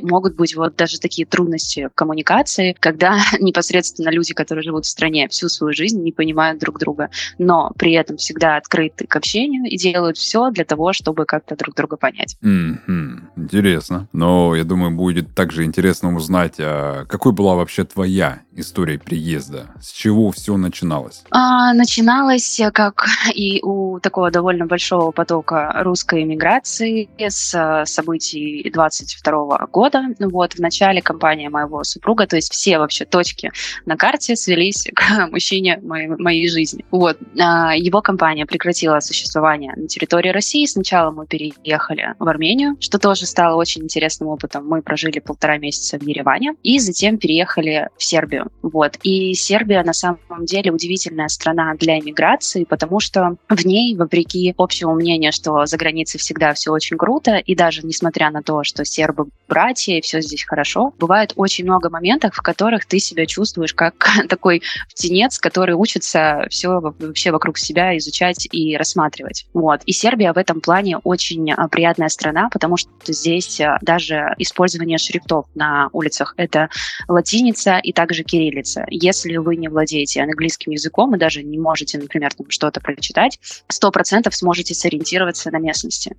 могут 0.00 0.36
быть 0.36 0.54
вот 0.56 0.76
даже 0.76 0.98
такие 0.98 1.26
трудности 1.26 1.88
в 1.92 1.94
коммуникации, 1.94 2.76
когда 2.80 3.18
непосредственно 3.38 4.10
люди, 4.10 4.34
которые 4.34 4.62
живут 4.62 4.84
в 4.84 4.88
стране 4.88 5.28
всю 5.28 5.48
свою 5.48 5.72
жизнь, 5.72 6.02
не 6.02 6.12
понимают 6.12 6.60
друг 6.60 6.78
друга, 6.78 7.10
но 7.38 7.72
при 7.76 7.92
этом 7.92 8.16
всегда 8.16 8.56
открыты 8.56 9.06
к 9.06 9.16
общению 9.16 9.64
и 9.64 9.76
делают 9.76 10.16
все 10.16 10.50
для 10.50 10.64
того, 10.64 10.92
чтобы 10.92 11.24
как-то 11.24 11.56
друг 11.56 11.74
друга 11.74 11.96
понять. 11.96 12.36
Mm-hmm. 12.42 13.18
Интересно. 13.36 14.08
Но 14.12 14.54
я 14.54 14.64
думаю, 14.64 14.90
будет 14.90 15.34
также 15.34 15.64
интересно 15.64 16.14
узнать, 16.14 16.54
а 16.58 17.04
какой 17.06 17.32
была 17.32 17.54
вообще 17.54 17.84
твоя 17.84 18.40
история 18.52 18.98
приезда? 18.98 19.66
С 19.80 19.90
чего 19.90 20.30
все 20.30 20.56
начиналось? 20.56 21.22
А, 21.30 21.49
начиналось, 21.74 22.60
как 22.72 23.06
и 23.34 23.60
у 23.62 24.00
такого 24.00 24.30
довольно 24.30 24.66
большого 24.66 25.10
потока 25.10 25.72
русской 25.82 26.22
иммиграции 26.22 27.08
с 27.18 27.54
э, 27.54 27.86
событий 27.86 28.70
22 28.72 29.66
года. 29.66 30.04
Вот, 30.18 30.54
в 30.54 30.58
начале 30.60 31.02
компания 31.02 31.50
моего 31.50 31.84
супруга, 31.84 32.26
то 32.26 32.36
есть 32.36 32.52
все 32.52 32.78
вообще 32.78 33.04
точки 33.04 33.52
на 33.86 33.96
карте 33.96 34.36
свелись 34.36 34.88
к 34.94 35.28
мужчине 35.30 35.78
моей, 35.82 36.08
моей 36.08 36.48
жизни. 36.48 36.84
Вот, 36.90 37.18
а, 37.38 37.74
его 37.76 38.00
компания 38.00 38.46
прекратила 38.46 39.00
существование 39.00 39.72
на 39.76 39.88
территории 39.88 40.30
России. 40.30 40.64
Сначала 40.66 41.10
мы 41.10 41.26
переехали 41.26 42.14
в 42.18 42.28
Армению, 42.28 42.76
что 42.80 42.98
тоже 42.98 43.26
стало 43.26 43.56
очень 43.56 43.82
интересным 43.82 44.28
опытом. 44.28 44.66
Мы 44.66 44.82
прожили 44.82 45.18
полтора 45.18 45.58
месяца 45.58 45.98
в 45.98 46.02
Ереване 46.02 46.54
и 46.62 46.78
затем 46.78 47.18
переехали 47.18 47.88
в 47.96 48.04
Сербию. 48.04 48.50
Вот. 48.62 48.98
И 49.02 49.34
Сербия 49.34 49.82
на 49.82 49.92
самом 49.92 50.44
деле 50.44 50.70
удивительная 50.72 51.28
страна 51.28 51.39
для 51.78 51.98
иммиграции, 51.98 52.64
потому 52.64 53.00
что 53.00 53.36
в 53.48 53.66
ней, 53.66 53.96
вопреки 53.96 54.54
общему 54.56 54.94
мнению, 54.94 55.32
что 55.32 55.66
за 55.66 55.76
границей 55.76 56.18
всегда 56.18 56.54
все 56.54 56.70
очень 56.70 56.96
круто, 56.96 57.36
и 57.36 57.54
даже 57.54 57.82
несмотря 57.84 58.30
на 58.30 58.42
то, 58.42 58.64
что 58.64 58.84
сербы 58.84 59.26
братья, 59.48 59.94
и 59.94 60.00
все 60.00 60.20
здесь 60.20 60.44
хорошо, 60.44 60.92
бывает 60.98 61.32
очень 61.36 61.64
много 61.64 61.90
моментов, 61.90 62.34
в 62.34 62.42
которых 62.42 62.86
ты 62.86 62.98
себя 62.98 63.26
чувствуешь 63.26 63.74
как 63.74 63.94
такой 64.28 64.62
птенец, 64.90 65.38
который 65.38 65.74
учится 65.74 66.46
все 66.50 66.80
вообще 66.80 67.30
вокруг 67.30 67.58
себя 67.58 67.96
изучать 67.98 68.48
и 68.50 68.76
рассматривать. 68.76 69.46
Вот. 69.54 69.82
И 69.86 69.92
Сербия 69.92 70.32
в 70.32 70.38
этом 70.38 70.60
плане 70.60 70.98
очень 70.98 71.52
а, 71.52 71.68
приятная 71.68 72.08
страна, 72.08 72.48
потому 72.52 72.76
что 72.76 72.90
здесь 73.06 73.60
а, 73.60 73.78
даже 73.82 74.34
использование 74.38 74.98
шрифтов 74.98 75.46
на 75.54 75.88
улицах— 75.92 76.34
это 76.36 76.68
латиница 77.08 77.78
и 77.78 77.92
также 77.92 78.24
кириллица. 78.24 78.84
Если 78.90 79.36
вы 79.36 79.56
не 79.56 79.68
владеете 79.68 80.22
английским 80.22 80.72
языком 80.72 81.14
и 81.14 81.18
даже 81.18 81.29
не 81.42 81.58
можете, 81.58 81.98
например, 81.98 82.32
там 82.34 82.50
что-то 82.50 82.80
прочитать, 82.80 83.38
сто 83.68 83.90
процентов 83.90 84.34
сможете 84.34 84.74
сориентироваться 84.74 85.50
на 85.50 85.58
местности. 85.58 86.16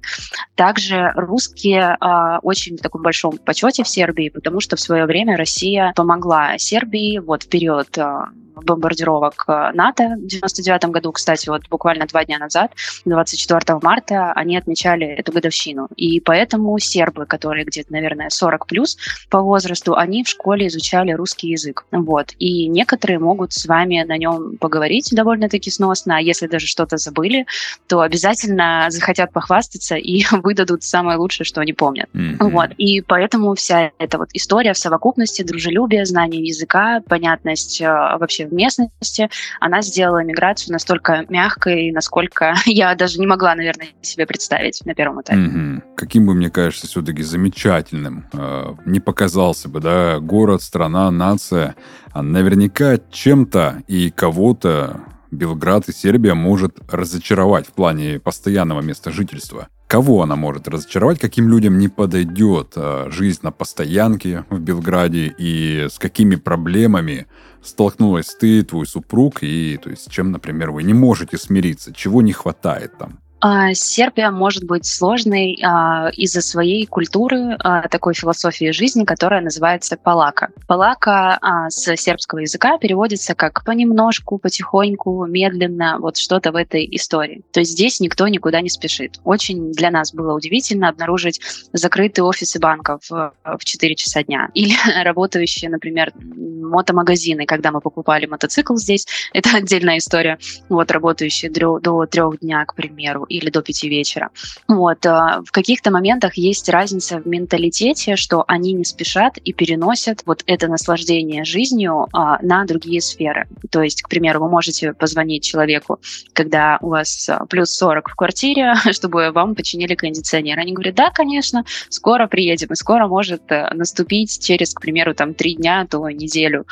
Также 0.56 1.12
русские 1.15 1.98
э, 2.00 2.39
очень 2.41 2.77
в 2.77 2.82
таком 2.82 3.01
большом 3.01 3.38
почете 3.38 3.84
в 3.84 3.88
Сербии, 3.88 4.30
потому 4.30 4.60
что 4.60 4.75
в 4.75 4.80
свое 4.80 5.06
время 5.06 5.38
Россия 5.38 5.94
помогла 5.96 6.58
Сербии 6.58 7.20
вот 7.20 7.44
в 7.44 7.50
период 7.50 7.98
э, 7.98 8.25
бомбардировок 8.63 9.46
э, 9.48 9.72
НАТО 9.74 10.15
в 10.18 10.27
99 10.27 10.86
году. 10.86 11.12
Кстати, 11.12 11.50
вот 11.50 11.68
буквально 11.70 12.06
два 12.06 12.25
дня 12.25 12.39
назад, 12.39 12.72
24 13.06 13.80
марта, 13.82 14.32
они 14.34 14.58
отмечали 14.58 15.06
эту 15.08 15.32
годовщину. 15.32 15.88
И 15.96 16.20
поэтому 16.20 16.77
сербы, 16.80 17.25
которые 17.25 17.65
где-то, 17.65 17.91
наверное, 17.91 18.30
40 18.30 18.68
плюс 18.68 18.98
по 19.30 19.41
возрасту, 19.41 19.96
они 19.96 20.24
в 20.24 20.27
школе 20.27 20.68
изучали 20.68 21.12
русский 21.12 21.50
язык. 21.50 21.86
Вот. 21.91 22.34
И 22.39 22.68
некоторые 22.68 23.20
могут 23.20 23.53
с 23.53 23.65
вами 23.65 24.03
на 24.03 24.18
нем 24.18 24.58
поговорить 24.58 25.10
довольно-таки 25.12 25.72
сносно, 25.72 26.18
а 26.18 26.22
если 26.22 26.48
даже 26.48 26.68
что-то 26.68 26.98
забыли, 26.98 27.46
то 27.88 28.01
обязательно 28.01 28.88
захотят 28.89 29.32
похвастаться 29.32 29.96
и 29.96 30.24
выдадут 30.32 30.84
самое 30.84 31.18
лучшее, 31.18 31.46
что 31.46 31.62
они 31.62 31.74
помнят. 31.74 32.10
Mm-hmm. 32.13 32.50
Вот. 32.50 32.72
И 32.77 33.01
поэтому 33.01 33.56
вся 33.56 33.91
эта 33.98 34.18
вот 34.18 34.30
история 34.34 34.74
в 34.74 34.77
совокупности, 34.77 35.44
дружелюбие, 35.44 36.06
знание 36.06 36.44
языка, 36.44 37.01
понятность 37.08 37.82
э, 37.82 37.88
вообще 37.88 38.48
в 38.51 38.53
местности, 38.53 39.29
она 39.60 39.81
сделала 39.81 40.24
миграцию 40.24 40.74
настолько 40.74 41.25
мягкой, 41.29 41.91
насколько 41.91 42.53
я 42.65 42.93
даже 42.96 43.20
не 43.20 43.25
могла, 43.25 43.55
наверное, 43.55 43.88
себе 44.01 44.25
представить 44.25 44.86
на 44.86 44.93
первом 44.93 45.22
этапе. 45.22 45.39
Угу. 45.39 45.81
Каким 45.96 46.25
бы, 46.27 46.36
мне 46.36 46.50
кажется, 46.50 46.88
все-таки 46.88 47.24
замечательным 47.24 48.27
э, 48.34 48.75
не 48.86 49.00
показался 49.00 49.70
бы, 49.70 49.79
да, 49.79 50.20
город, 50.20 50.62
страна, 50.62 51.10
нация, 51.10 51.75
а 52.12 52.22
наверняка 52.22 52.98
чем-то 53.12 53.84
и 53.88 54.12
кого-то 54.12 55.01
Белград 55.31 55.88
и 55.88 55.93
Сербия 55.93 56.34
может 56.34 56.77
разочаровать 56.89 57.67
в 57.67 57.72
плане 57.72 58.20
постоянного 58.20 58.81
места 58.81 59.12
жительства. 59.12 59.70
Кого 59.88 60.22
она 60.22 60.36
может 60.36 60.67
разочаровать, 60.67 61.20
каким 61.20 61.50
людям 61.50 61.77
не 61.77 61.88
подойдет 61.88 62.74
а, 62.75 63.10
жизнь 63.10 63.39
на 63.43 63.51
постоянке 63.51 64.46
в 64.50 64.60
Белграде 64.60 65.34
и 65.38 65.88
с 65.89 66.00
какими 66.00 66.36
проблемами 66.36 67.27
столкнулась 67.63 68.36
ты, 68.39 68.63
твой 68.63 68.86
супруг, 68.86 69.44
и 69.44 69.77
то 69.77 69.89
есть 69.89 70.10
чем, 70.10 70.32
например, 70.32 70.72
вы 70.72 70.84
не 70.84 70.94
можете 70.94 71.38
смириться, 71.38 71.94
чего 71.94 72.22
не 72.22 72.34
хватает 72.34 72.98
там? 72.98 73.20
А, 73.44 73.74
Сербия 73.74 74.30
может 74.30 74.64
быть 74.66 74.86
сложной 74.86 75.58
а, 75.64 76.10
из-за 76.14 76.42
своей 76.42 76.86
культуры, 76.86 77.56
а, 77.60 77.88
такой 77.88 78.14
философии 78.14 78.72
жизни, 78.72 79.04
которая 79.04 79.42
называется 79.42 79.98
палака. 79.98 80.50
Палака 80.68 81.40
с 81.70 81.96
сербского 81.98 82.40
языка 82.40 82.78
переводится 82.78 83.34
как 83.34 83.64
понемножку, 83.66 84.38
потихоньку, 84.38 85.26
медленно, 85.26 85.98
вот 86.00 86.18
что-то 86.18 86.52
в 86.52 86.56
этой 86.56 86.88
истории. 86.92 87.44
То 87.52 87.62
есть 87.62 87.72
здесь 87.72 88.00
никто 88.00 88.28
никуда 88.28 88.62
не 88.62 88.70
спешит. 88.70 89.20
Очень 89.24 89.72
для 89.72 89.90
нас 89.90 90.14
было 90.14 90.36
удивительно 90.36 90.90
обнаружить 90.90 91.42
закрытые 91.74 92.26
офисы 92.26 92.60
банков 92.60 93.10
в 93.10 93.60
4 93.64 93.96
часа 93.96 94.24
дня 94.24 94.50
или 94.54 94.76
работающие, 95.04 95.72
например, 95.72 96.14
мотомагазины, 96.16 97.46
когда 97.46 97.72
мы 97.72 97.82
покупали 97.82 98.28
мотоцикл 98.28 98.76
здесь, 98.76 99.08
это 99.34 99.58
отдельная 99.58 99.98
история, 99.98 100.38
вот 100.70 100.92
работающие 100.92 101.50
до 101.52 102.06
трех 102.06 102.40
дня, 102.40 102.64
к 102.66 102.76
примеру, 102.76 103.26
или 103.32 103.50
до 103.50 103.62
пяти 103.62 103.90
вечера. 103.90 104.30
Вот. 104.68 105.06
Э, 105.06 105.42
в 105.46 105.52
каких-то 105.52 105.92
моментах 105.92 106.36
есть 106.36 106.70
разница 106.70 107.20
в 107.20 107.28
менталитете, 107.28 108.16
что 108.16 108.44
они 108.48 108.74
не 108.74 108.84
спешат 108.84 109.38
и 109.38 109.54
переносят 109.54 110.22
вот 110.26 110.44
это 110.46 110.68
наслаждение 110.68 111.44
жизнью 111.44 112.08
а, 112.14 112.40
на 112.42 112.66
другие 112.66 113.02
сферы. 113.02 113.48
То 113.70 113.82
есть, 113.82 114.02
к 114.02 114.10
примеру, 114.10 114.42
вы 114.42 114.50
можете 114.50 114.94
позвонить 114.94 115.44
человеку, 115.44 116.00
когда 116.34 116.78
у 116.82 116.90
вас 116.90 117.30
э, 117.30 117.40
плюс 117.50 117.72
40 117.72 118.10
в 118.10 118.16
квартире, 118.16 118.74
чтобы 118.92 119.32
вам 119.32 119.56
починили 119.56 119.96
кондиционер. 119.96 120.60
Они 120.60 120.74
говорят, 120.74 120.96
да, 120.96 121.10
конечно, 121.10 121.66
скоро 121.90 122.28
приедем, 122.28 122.70
и 122.72 122.76
скоро 122.76 123.08
может 123.08 123.44
э, 123.52 123.74
наступить 123.74 124.44
через, 124.44 124.74
к 124.74 124.82
примеру, 124.82 125.14
там 125.14 125.34
три 125.34 125.56
дня, 125.56 125.88
то 125.90 126.10
неделю. 126.10 126.66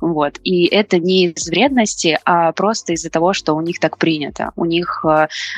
Вот. 0.00 0.38
И 0.44 0.66
это 0.66 0.98
не 0.98 1.26
из 1.26 1.48
вредности, 1.48 2.18
а 2.24 2.52
просто 2.52 2.92
из-за 2.92 3.10
того, 3.10 3.32
что 3.32 3.54
у 3.54 3.60
них 3.60 3.78
так 3.80 3.98
принято. 3.98 4.52
У 4.56 4.64
них 4.64 5.04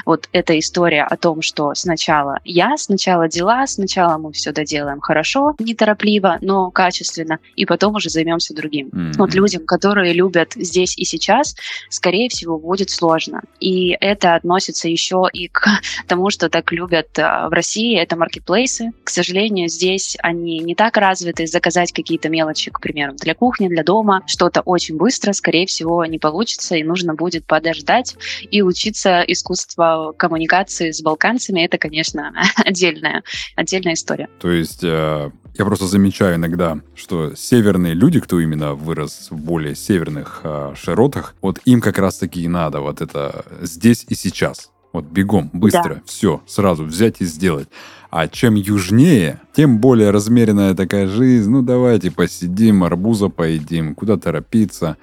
вот 0.06 0.28
это 0.32 0.47
эта 0.48 0.58
история 0.58 1.02
о 1.02 1.16
том, 1.18 1.42
что 1.42 1.74
сначала 1.74 2.40
я, 2.42 2.78
сначала 2.78 3.28
дела, 3.28 3.66
сначала 3.66 4.16
мы 4.16 4.32
все 4.32 4.50
доделаем 4.50 5.00
хорошо, 5.00 5.54
неторопливо, 5.58 6.38
но 6.40 6.70
качественно, 6.70 7.38
и 7.54 7.66
потом 7.66 7.96
уже 7.96 8.08
займемся 8.08 8.54
другим. 8.54 8.88
Mm-hmm. 8.88 9.12
Вот 9.18 9.34
людям, 9.34 9.66
которые 9.66 10.14
любят 10.14 10.54
здесь 10.54 10.96
и 10.96 11.04
сейчас, 11.04 11.54
скорее 11.90 12.30
всего, 12.30 12.58
будет 12.58 12.88
сложно. 12.88 13.42
И 13.60 13.94
это 14.00 14.36
относится 14.36 14.88
еще 14.88 15.26
и 15.30 15.48
к 15.48 15.68
тому, 16.06 16.30
что 16.30 16.48
так 16.48 16.72
любят 16.72 17.18
а, 17.18 17.50
в 17.50 17.52
России, 17.52 17.98
это 17.98 18.16
маркетплейсы. 18.16 18.92
К 19.04 19.10
сожалению, 19.10 19.68
здесь 19.68 20.16
они 20.22 20.60
не 20.60 20.74
так 20.74 20.96
развиты. 20.96 21.46
Заказать 21.46 21.92
какие-то 21.92 22.30
мелочи, 22.30 22.70
к 22.70 22.80
примеру, 22.80 23.12
для 23.16 23.34
кухни, 23.34 23.68
для 23.68 23.82
дома, 23.82 24.22
что-то 24.26 24.62
очень 24.62 24.96
быстро, 24.96 25.34
скорее 25.34 25.66
всего, 25.66 26.06
не 26.06 26.18
получится, 26.18 26.74
и 26.74 26.82
нужно 26.82 27.14
будет 27.14 27.44
подождать 27.44 28.16
и 28.50 28.62
учиться 28.62 29.22
искусство 29.26 30.14
коммуникации 30.16 30.37
коммуникации 30.38 30.92
с 30.92 31.02
балканцами, 31.02 31.62
это, 31.62 31.78
конечно, 31.78 32.32
отдельная, 32.56 33.24
отдельная 33.56 33.94
история. 33.94 34.28
То 34.40 34.50
есть 34.50 34.84
э, 34.84 35.30
я 35.58 35.64
просто 35.64 35.86
замечаю 35.86 36.36
иногда, 36.36 36.78
что 36.94 37.34
северные 37.34 37.94
люди, 37.94 38.20
кто 38.20 38.38
именно 38.38 38.74
вырос 38.74 39.28
в 39.30 39.36
более 39.36 39.74
северных 39.74 40.40
э, 40.44 40.74
широтах, 40.80 41.34
вот 41.42 41.58
им 41.64 41.80
как 41.80 41.98
раз-таки 41.98 42.42
и 42.42 42.48
надо 42.48 42.80
вот 42.80 43.00
это 43.00 43.44
здесь 43.60 44.06
и 44.08 44.14
сейчас. 44.14 44.70
Вот 44.92 45.04
бегом, 45.06 45.50
быстро, 45.52 45.96
да. 45.96 46.02
все, 46.06 46.40
сразу 46.46 46.84
взять 46.84 47.16
и 47.18 47.24
сделать. 47.24 47.68
А 48.10 48.26
чем 48.28 48.54
южнее, 48.54 49.40
тем 49.54 49.80
более 49.80 50.10
размеренная 50.10 50.74
такая 50.74 51.08
жизнь. 51.08 51.50
Ну, 51.50 51.62
давайте 51.62 52.10
посидим, 52.10 52.84
арбуза 52.84 53.28
поедим, 53.28 53.94
куда 53.94 54.16
торопиться. 54.16 54.96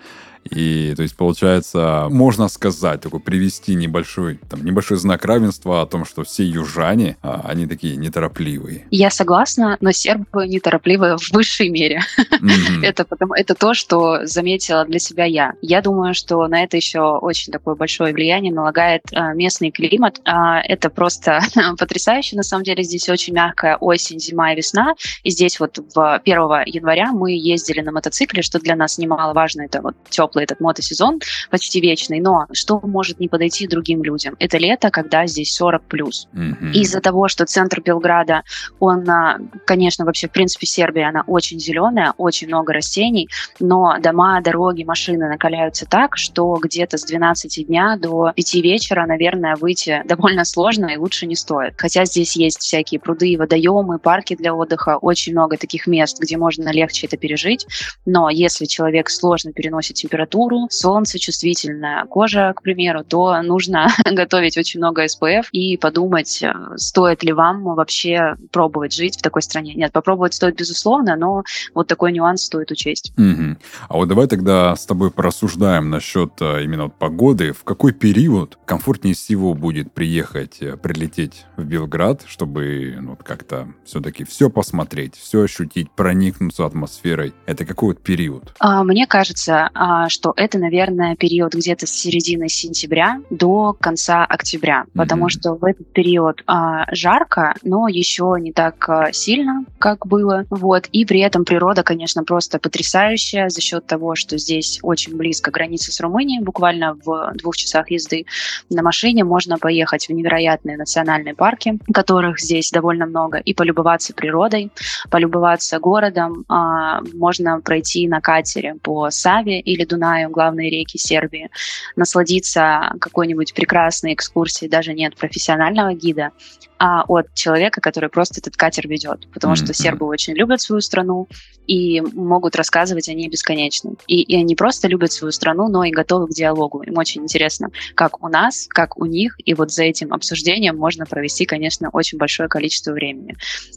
И, 0.50 0.94
то 0.96 1.02
есть, 1.02 1.16
получается, 1.16 2.08
можно 2.10 2.48
сказать, 2.48 3.02
такой 3.02 3.20
привести 3.20 3.76
небольшой, 3.76 4.40
там, 4.50 4.64
небольшой 4.64 4.98
знак 4.98 5.26
равенства 5.26 5.82
о 5.82 5.86
том, 5.86 6.06
что 6.06 6.24
все 6.24 6.46
южане, 6.46 7.18
а, 7.22 7.42
они 7.46 7.66
такие 7.66 7.96
неторопливые. 7.96 8.86
Я 8.92 9.10
согласна, 9.10 9.78
но 9.82 9.92
сербы 9.92 10.48
неторопливые 10.48 11.18
в 11.18 11.32
высшей 11.32 11.70
мере. 11.70 12.02
это, 12.84 13.06
потому, 13.06 13.34
это 13.34 13.56
то, 13.56 13.74
что 13.74 14.26
заметила 14.26 14.86
для 14.86 15.00
себя 15.00 15.26
я. 15.26 15.54
Я 15.62 15.82
думаю, 15.82 16.14
что 16.14 16.48
на 16.48 16.64
это 16.64 16.78
еще 16.78 17.02
очень 17.02 17.52
такое 17.52 17.76
большое 17.76 18.14
влияние 18.14 18.54
налагает 18.54 19.02
а, 19.14 19.34
местный 19.34 19.72
климат. 19.72 20.22
А, 20.26 20.62
это 20.62 20.90
просто 20.90 21.42
потрясающе. 21.80 22.36
На 22.36 22.44
самом 22.44 22.64
деле 22.64 22.84
здесь 22.84 23.10
очень 23.10 23.34
мягкая 23.34 23.78
осень, 23.78 24.20
зима 24.20 24.54
и 24.54 24.58
весна. 24.58 24.94
И 25.24 25.32
здесь 25.32 25.60
вот 25.60 25.80
в 25.94 26.16
1 26.18 26.36
января 26.66 27.12
мы 27.12 27.32
ездили 27.32 27.82
на 27.82 27.92
мотоцикле, 27.92 28.44
что 28.44 28.60
для 28.60 28.76
нас 28.76 28.98
немаловажно. 28.98 29.64
Это 29.64 29.82
вот 29.82 29.96
теплый 30.10 30.35
теплый 30.36 30.44
этот 30.44 30.60
мотосезон, 30.60 31.20
почти 31.50 31.82
вечный, 31.82 32.20
но 32.20 32.48
что 32.52 32.80
может 32.84 33.20
не 33.20 33.28
подойти 33.28 33.68
другим 33.68 34.04
людям? 34.04 34.36
Это 34.40 34.58
лето, 34.58 34.90
когда 34.92 35.26
здесь 35.28 35.54
40 35.54 35.84
плюс. 35.84 36.28
Mm-hmm. 36.34 36.72
Из-за 36.74 37.02
того, 37.02 37.28
что 37.28 37.46
центр 37.46 37.82
Белграда, 37.82 38.44
он, 38.80 39.10
а, 39.10 39.40
конечно, 39.66 40.06
вообще, 40.06 40.28
в 40.28 40.32
принципе, 40.32 40.68
Сербия, 40.68 41.10
она 41.10 41.24
очень 41.28 41.60
зеленая, 41.60 42.14
очень 42.18 42.48
много 42.48 42.74
растений, 42.74 43.30
но 43.60 43.98
дома, 44.00 44.42
дороги, 44.42 44.84
машины 44.84 45.30
накаляются 45.30 45.86
так, 45.86 46.18
что 46.18 46.58
где-то 46.62 46.98
с 46.98 47.04
12 47.04 47.68
дня 47.68 47.98
до 47.98 48.32
5 48.36 48.56
вечера, 48.56 49.06
наверное, 49.06 49.56
выйти 49.56 50.02
довольно 50.06 50.46
сложно 50.46 50.88
и 50.88 50.98
лучше 50.98 51.26
не 51.28 51.36
стоит. 51.36 51.74
Хотя 51.78 52.06
здесь 52.06 52.36
есть 52.36 52.60
всякие 52.60 53.00
пруды, 53.00 53.36
водоемы, 53.38 54.00
парки 54.00 54.36
для 54.36 54.54
отдыха, 54.54 54.98
очень 55.02 55.34
много 55.34 55.58
таких 55.58 55.88
мест, 55.88 56.20
где 56.20 56.38
можно 56.38 56.70
легче 56.72 57.08
это 57.08 57.18
пережить, 57.18 57.66
но 58.06 58.30
если 58.30 58.66
человек 58.66 59.10
сложно 59.10 59.54
переносит 59.54 59.96
температуру, 59.96 60.25
температуру, 60.26 60.68
солнце, 60.70 61.20
чувствительная 61.20 62.06
кожа, 62.06 62.54
к 62.56 62.62
примеру, 62.62 63.04
то 63.04 63.42
нужно 63.42 63.90
готовить 64.06 64.58
очень 64.58 64.80
много 64.80 65.08
СПФ 65.08 65.50
и 65.52 65.78
подумать, 65.78 66.42
э, 66.42 66.54
стоит 66.76 67.24
ли 67.24 67.34
вам 67.34 67.64
вообще 67.64 68.36
пробовать 68.52 68.94
жить 68.94 69.18
в 69.18 69.22
такой 69.22 69.42
стране. 69.42 69.74
Нет, 69.76 69.92
попробовать 69.92 70.34
стоит 70.34 70.58
безусловно, 70.58 71.16
но 71.16 71.44
вот 71.74 71.88
такой 71.88 72.12
нюанс 72.12 72.44
стоит 72.44 72.72
учесть. 72.72 73.14
Угу. 73.18 73.58
А 73.90 73.98
вот 73.98 74.08
давай 74.08 74.28
тогда 74.28 74.76
с 74.76 74.86
тобой 74.86 75.12
порассуждаем 75.12 75.90
насчет 75.90 76.34
э, 76.42 76.64
именно 76.64 76.86
вот 76.86 76.96
погоды. 76.96 77.54
В 77.54 77.64
какой 77.64 77.94
период 77.94 78.58
комфортнее 78.66 79.16
всего 79.16 79.54
будет 79.54 79.94
приехать, 79.94 80.58
э, 80.62 80.78
прилететь 80.78 81.46
в 81.58 81.64
Белград, 81.64 82.24
чтобы 82.28 82.98
ну, 83.00 83.12
вот 83.12 83.24
как-то 83.24 83.68
все-таки 83.86 84.24
все 84.24 84.50
посмотреть, 84.50 85.16
все 85.16 85.44
ощутить, 85.44 85.92
проникнуться 85.92 86.66
атмосферой? 86.66 87.34
Это 87.46 87.66
какой 87.66 87.90
вот 87.90 88.02
период? 88.02 88.54
А, 88.60 88.84
мне 88.84 89.08
кажется, 89.08 89.70
а, 89.74 90.10
что 90.16 90.34
это, 90.38 90.58
наверное, 90.58 91.18
период 91.18 91.54
где-то 91.54 91.88
с 91.88 91.92
середины 91.92 92.48
сентября 92.48 93.20
до 93.30 93.74
конца 93.74 94.24
октября, 94.24 94.86
mm-hmm. 94.86 94.98
потому 94.98 95.28
что 95.28 95.56
в 95.56 95.66
этот 95.66 95.92
период 95.92 96.42
а, 96.48 96.86
жарко, 96.96 97.54
но 97.64 97.90
еще 97.90 98.38
не 98.40 98.54
так 98.54 98.88
а, 98.90 99.12
сильно, 99.12 99.66
как 99.78 100.08
было. 100.08 100.46
Вот. 100.50 100.88
И 100.94 101.06
при 101.06 101.20
этом 101.20 101.44
природа, 101.44 101.84
конечно, 101.84 102.24
просто 102.24 102.60
потрясающая 102.60 103.50
за 103.50 103.60
счет 103.60 103.86
того, 103.86 104.16
что 104.16 104.38
здесь 104.38 104.80
очень 104.82 105.18
близко 105.18 105.52
граница 105.52 105.92
с 105.92 106.00
Румынией, 106.00 106.42
буквально 106.42 106.98
в 107.06 107.34
двух 107.36 107.58
часах 107.58 107.92
езды 107.92 108.26
на 108.70 108.84
машине 108.84 109.26
можно 109.26 109.58
поехать 109.58 110.08
в 110.08 110.14
невероятные 110.14 110.78
национальные 110.78 111.36
парки, 111.36 111.78
которых 111.94 112.40
здесь 112.40 112.72
довольно 112.72 113.06
много, 113.06 113.40
и 113.40 113.54
полюбоваться 113.54 114.14
природой, 114.14 114.72
полюбоваться 115.10 115.78
городом. 115.80 116.46
А, 116.48 117.02
можно 117.14 117.60
пройти 117.60 118.08
на 118.08 118.22
катере 118.22 118.76
по 118.82 119.10
Саве 119.10 119.60
или 119.60 119.84
Дунаю 119.96 120.30
главные 120.30 120.70
реки 120.70 120.98
Сербии, 120.98 121.50
насладиться 121.96 122.92
какой-нибудь 123.00 123.54
прекрасной 123.54 124.14
экскурсией, 124.14 124.70
даже 124.70 124.94
нет 124.94 125.16
профессионального 125.16 125.94
гида, 125.94 126.32
а 126.78 127.04
от 127.08 127.34
человека, 127.34 127.82
который 127.82 128.10
просто 128.10 128.40
этот 128.40 128.58
катер 128.58 128.88
ведет. 128.88 129.28
Потому 129.34 129.54
mm-hmm. 129.54 129.64
что 129.64 129.74
сербы 129.74 130.06
очень 130.06 130.34
любят 130.34 130.62
свою 130.62 130.82
страну 130.82 131.28
и 131.68 132.02
могут 132.02 132.56
рассказывать 132.56 133.10
о 133.10 133.14
ней 133.14 133.30
бесконечно. 133.30 133.94
И, 134.08 134.22
и 134.22 134.36
они 134.36 134.56
просто 134.56 134.88
любят 134.88 135.12
свою 135.12 135.32
страну, 135.32 135.68
но 135.70 135.84
и 135.84 135.92
готовы 135.92 136.28
к 136.28 136.32
диалогу. 136.32 136.82
Им 136.84 136.98
очень 136.98 137.24
интересно, 137.24 137.70
как 137.96 138.24
у 138.24 138.28
нас, 138.28 138.68
как 138.70 138.98
у 138.98 139.06
них. 139.06 139.36
И 139.46 139.54
вот 139.54 139.72
за 139.72 139.84
этим 139.84 140.14
обсуждением 140.14 140.78
можно 140.78 141.06
провести, 141.06 141.46
конечно, 141.46 141.90
очень 141.92 142.18
большое 142.18 142.50
количество 142.50 142.92
времени. 142.92 143.36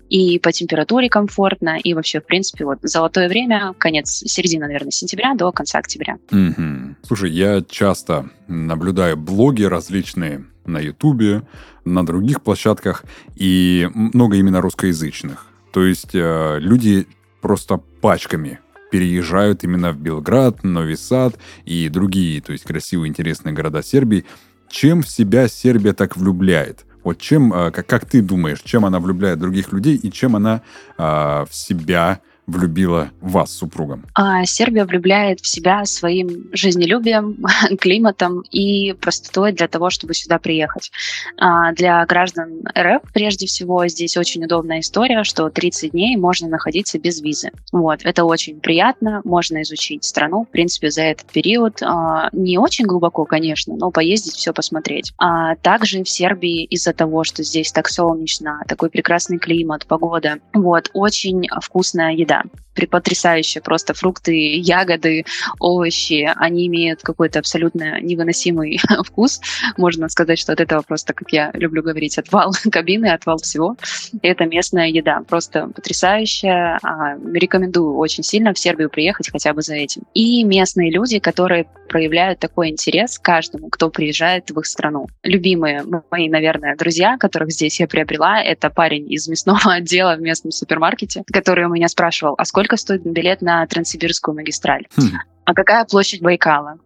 И 0.09 0.39
по 0.39 0.53
температуре 0.53 1.09
комфортно, 1.09 1.79
и 1.83 1.95
вообще, 1.95 2.21
в 2.21 2.27
принципе, 2.27 2.65
вот 2.65 2.79
золотое 2.83 3.29
время, 3.29 3.75
конец, 3.79 4.23
середина, 4.27 4.67
наверное, 4.67 4.91
сентября 4.91 5.35
до 5.35 5.53
конца 5.53 5.79
октября. 5.79 6.19
Mm-hmm. 6.31 6.95
Слушай, 7.07 7.31
я 7.31 7.63
часто 7.69 8.31
наблюдаю 8.49 9.17
блоги 9.17 9.63
различные 9.63 10.45
на 10.69 10.79
Ютубе, 10.79 11.43
на 11.85 12.05
других 12.05 12.43
площадках, 12.43 13.05
и 13.35 13.89
много 13.95 14.37
именно 14.37 14.61
русскоязычных. 14.61 15.47
То 15.73 15.85
есть 15.85 16.15
э, 16.15 16.59
люди 16.61 17.07
просто 17.41 17.79
пачками 18.01 18.61
переезжают 18.91 19.65
именно 19.65 19.93
в 19.93 19.99
Белград, 19.99 20.65
Нови 20.65 20.95
Сад 20.95 21.39
и 21.65 21.89
другие, 21.89 22.41
то 22.41 22.53
есть 22.53 22.65
красивые, 22.65 23.09
интересные 23.09 23.55
города 23.55 23.83
Сербии. 23.83 24.25
Чем 24.69 25.03
в 25.03 25.09
себя 25.09 25.49
Сербия 25.49 25.93
так 25.93 26.17
влюбляет? 26.17 26.85
Вот 27.05 27.19
чем, 27.19 27.53
э, 27.53 27.71
как, 27.71 27.87
как 27.87 28.07
ты 28.07 28.23
думаешь, 28.23 28.61
чем 28.63 28.85
она 28.85 29.01
влюбляет 29.01 29.39
других 29.39 29.73
людей 29.73 29.97
и 29.97 30.11
чем 30.11 30.37
она 30.37 30.63
э, 30.97 31.03
в 31.03 31.49
себя 31.51 32.21
влюбила 32.49 33.11
вас 33.21 33.53
супругом? 33.53 34.07
А, 34.15 34.45
Сербия 34.47 34.85
влюбляет 34.85 35.41
в 35.41 35.47
себя 35.47 35.85
своим 35.85 36.49
жизнелюбием, 36.53 37.45
климатом 37.81 38.43
и 38.51 38.95
простотой 38.95 39.53
для 39.53 39.69
того, 39.69 39.91
чтобы 39.91 40.15
сюда 40.15 40.39
приехать. 40.39 40.91
А, 41.37 41.73
для 41.73 42.05
граждан 42.07 42.63
РФ, 42.77 43.03
прежде 43.13 43.47
всего, 43.47 43.87
здесь 43.87 44.17
очень 44.17 44.45
удобная 44.45 44.81
история, 44.81 45.25
что 45.25 45.51
30 45.51 45.93
дней 45.93 46.17
можно 46.17 46.49
находиться 46.49 46.99
без 46.99 47.21
визы. 47.21 47.51
Вот, 47.71 48.01
это 48.05 48.25
очень 48.25 48.61
приятно, 48.61 49.21
можно 49.25 49.63
изучить 49.63 50.05
страну, 50.05 50.45
в 50.45 50.49
принципе, 50.49 50.91
за 50.91 51.03
этот 51.03 51.31
период. 51.31 51.83
А, 51.83 52.31
не 52.33 52.57
очень 52.57 52.87
глубоко, 52.87 53.27
конечно, 53.27 53.77
но 53.77 53.91
поездить, 53.91 54.35
все 54.35 54.55
посмотреть. 54.55 55.13
А 55.19 55.55
также 55.57 56.03
в 56.03 56.09
Сербии 56.09 56.65
из-за 56.65 56.95
того, 56.95 57.25
что 57.25 57.43
здесь 57.43 57.73
так 57.73 57.89
солнечно, 57.89 58.63
такой 58.67 58.89
прекрасный 58.89 59.39
климат, 59.39 59.87
погода, 59.87 60.39
вот, 60.55 60.91
очень 60.95 61.47
вкусная 61.61 62.13
еда 62.13 62.38
them. 62.43 62.51
Потрясающе. 62.87 63.61
Просто 63.61 63.95
фрукты, 63.95 64.57
ягоды, 64.57 65.25
овощи, 65.59 66.31
они 66.37 66.67
имеют 66.67 67.03
какой-то 67.03 67.39
абсолютно 67.39 68.01
невыносимый 68.01 68.81
вкус. 69.05 69.41
Можно 69.77 70.09
сказать, 70.09 70.39
что 70.39 70.53
от 70.53 70.61
этого 70.61 70.83
просто, 70.83 71.13
как 71.13 71.33
я 71.33 71.51
люблю 71.55 71.83
говорить, 71.83 72.19
отвал 72.19 72.53
кабины, 72.71 73.07
отвал 73.07 73.39
всего. 73.39 73.77
Это 74.23 74.45
местная 74.45 74.89
еда. 74.89 75.23
Просто 75.29 75.69
потрясающая. 75.69 76.79
А, 76.83 77.17
рекомендую 77.33 77.97
очень 77.97 78.23
сильно 78.23 78.53
в 78.53 78.59
Сербию 78.59 78.91
приехать 78.91 79.31
хотя 79.31 79.53
бы 79.53 79.63
за 79.63 79.75
этим. 79.75 80.03
И 80.15 80.45
местные 80.45 80.91
люди, 80.91 81.19
которые 81.19 81.67
проявляют 81.89 82.39
такой 82.39 82.69
интерес 82.69 83.19
каждому, 83.19 83.69
кто 83.69 83.91
приезжает 83.91 84.51
в 84.51 84.59
их 84.61 84.67
страну. 84.67 85.07
Любимые 85.23 85.85
мои, 86.11 86.29
наверное, 86.29 86.77
друзья, 86.77 87.17
которых 87.17 87.51
здесь 87.51 87.81
я 87.81 87.89
приобрела, 87.89 88.43
это 88.43 88.71
парень 88.71 89.11
из 89.13 89.27
мясного 89.29 89.61
отдела 89.75 90.15
в 90.17 90.21
местном 90.21 90.53
супермаркете, 90.53 91.25
который 91.33 91.65
у 91.65 91.71
меня 91.71 91.89
спрашивал, 91.89 92.35
а 92.39 92.45
сколько 92.45 92.68
стоит 92.77 93.03
билет 93.05 93.43
на 93.43 93.67
Транссибирскую 93.67 94.35
магистраль? 94.35 94.87
Хм. 94.97 95.19
А 95.45 95.55
какая 95.55 95.85
площадь 95.85 96.23
Байкала? 96.23 96.79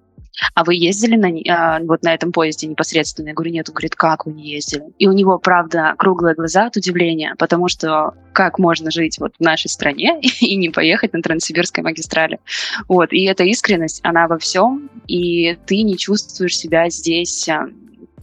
а 0.54 0.64
вы 0.64 0.74
ездили 0.74 1.16
на, 1.16 1.28
а, 1.52 1.80
вот 1.80 2.02
на 2.02 2.14
этом 2.14 2.32
поезде 2.32 2.66
непосредственно? 2.66 3.28
Я 3.28 3.34
говорю, 3.34 3.52
нет. 3.52 3.68
Он 3.68 3.74
говорит, 3.74 3.94
как 3.94 4.26
вы 4.26 4.32
не 4.32 4.50
ездили? 4.50 4.84
И 4.98 5.06
у 5.06 5.12
него, 5.12 5.38
правда, 5.38 5.94
круглые 5.98 6.34
глаза 6.34 6.66
от 6.66 6.76
удивления, 6.76 7.34
потому 7.38 7.68
что 7.68 8.14
как 8.32 8.58
можно 8.58 8.90
жить 8.90 9.18
вот 9.18 9.34
в 9.38 9.42
нашей 9.42 9.68
стране 9.68 10.20
и 10.40 10.56
не 10.56 10.70
поехать 10.70 11.12
на 11.12 11.22
Транссибирской 11.22 11.82
магистрали? 11.82 12.40
Вот. 12.88 13.12
И 13.12 13.24
эта 13.24 13.44
искренность, 13.44 14.00
она 14.02 14.26
во 14.26 14.38
всем, 14.38 14.90
и 15.06 15.56
ты 15.66 15.82
не 15.82 15.96
чувствуешь 15.96 16.56
себя 16.56 16.88
здесь 16.88 17.48
а, 17.48 17.66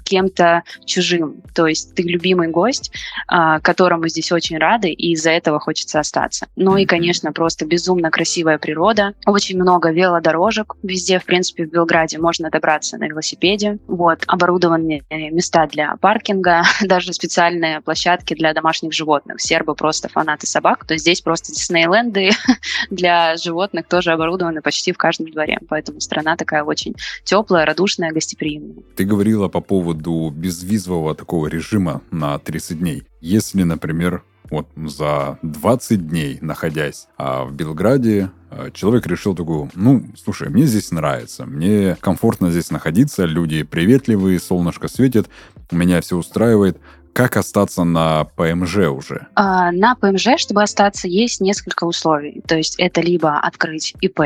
кем-то 0.10 0.64
чужим. 0.86 1.42
То 1.54 1.68
есть 1.68 1.94
ты 1.94 2.04
любимый 2.04 2.48
гость, 2.48 2.92
а, 3.28 3.60
которому 3.60 4.08
здесь 4.08 4.32
очень 4.32 4.58
рады, 4.58 4.90
и 4.90 5.14
из-за 5.14 5.30
этого 5.30 5.60
хочется 5.60 6.00
остаться. 6.00 6.48
Ну 6.56 6.78
и, 6.78 6.86
конечно, 6.86 7.32
просто 7.32 7.66
безумно 7.66 8.10
красивая 8.10 8.58
природа. 8.58 9.14
Очень 9.26 9.60
много 9.60 9.92
велодорожек 9.92 10.76
везде, 10.82 11.20
в 11.20 11.26
принципе, 11.26 11.66
в 11.66 11.70
Белграде 11.70 12.18
можно 12.18 12.50
добраться 12.50 12.98
на 12.98 13.08
велосипеде. 13.08 13.78
Вот, 13.88 14.24
оборудованные 14.26 15.04
места 15.10 15.68
для 15.68 15.96
паркинга, 15.98 16.64
даже 16.82 17.14
специальные 17.14 17.82
площадки 17.82 18.34
для 18.34 18.54
домашних 18.54 18.94
животных. 18.94 19.40
Сербы 19.40 19.76
просто 19.76 20.10
фанаты 20.10 20.48
собак, 20.48 20.86
то 20.86 20.98
здесь 20.98 21.22
просто 21.22 21.54
Диснейленды 21.54 22.32
для 22.90 23.38
животных 23.38 23.88
тоже 23.88 24.12
оборудованы 24.12 24.62
почти 24.62 24.92
в 24.92 24.98
каждом 24.98 25.30
дворе. 25.30 25.60
Поэтому 25.70 26.02
страна 26.02 26.36
такая 26.36 26.64
очень 26.64 26.96
теплая, 27.24 27.66
радушная, 27.66 28.12
гостеприимная. 28.12 28.84
Ты 28.96 29.04
говорила 29.04 29.48
по 29.48 29.62
поводу 29.62 29.99
поводу 30.00 30.30
безвизового 30.36 31.16
такого 31.16 31.48
режима 31.48 32.02
на 32.12 32.38
30 32.40 32.80
дней. 32.80 33.04
Если, 33.22 33.64
например, 33.64 34.24
вот 34.50 34.68
за 34.76 35.38
20 35.44 36.08
дней 36.08 36.40
находясь 36.42 37.08
а 37.18 37.46
в 37.46 37.54
Белграде, 37.54 38.32
а, 38.50 38.72
человек 38.72 39.06
решил 39.06 39.36
такую, 39.36 39.70
ну, 39.76 40.06
слушай, 40.22 40.50
мне 40.50 40.66
здесь 40.66 40.92
нравится, 40.92 41.46
мне 41.46 41.98
комфортно 42.00 42.50
здесь 42.50 42.72
находиться, 42.72 43.26
люди 43.26 43.64
приветливые, 43.64 44.40
солнышко 44.40 44.88
светит, 44.88 45.30
меня 45.72 46.02
все 46.02 46.18
устраивает. 46.18 46.80
Как 47.14 47.38
остаться 47.38 47.84
на 47.84 48.24
ПМЖ 48.36 48.78
уже? 48.88 49.28
А, 49.36 49.72
на 49.72 49.96
ПМЖ, 49.96 50.38
чтобы 50.38 50.64
остаться, 50.64 51.08
есть 51.08 51.42
несколько 51.42 51.84
условий. 51.84 52.42
То 52.48 52.56
есть 52.56 52.76
это 52.80 53.02
либо 53.02 53.38
открыть 53.38 53.94
ИП, 54.02 54.22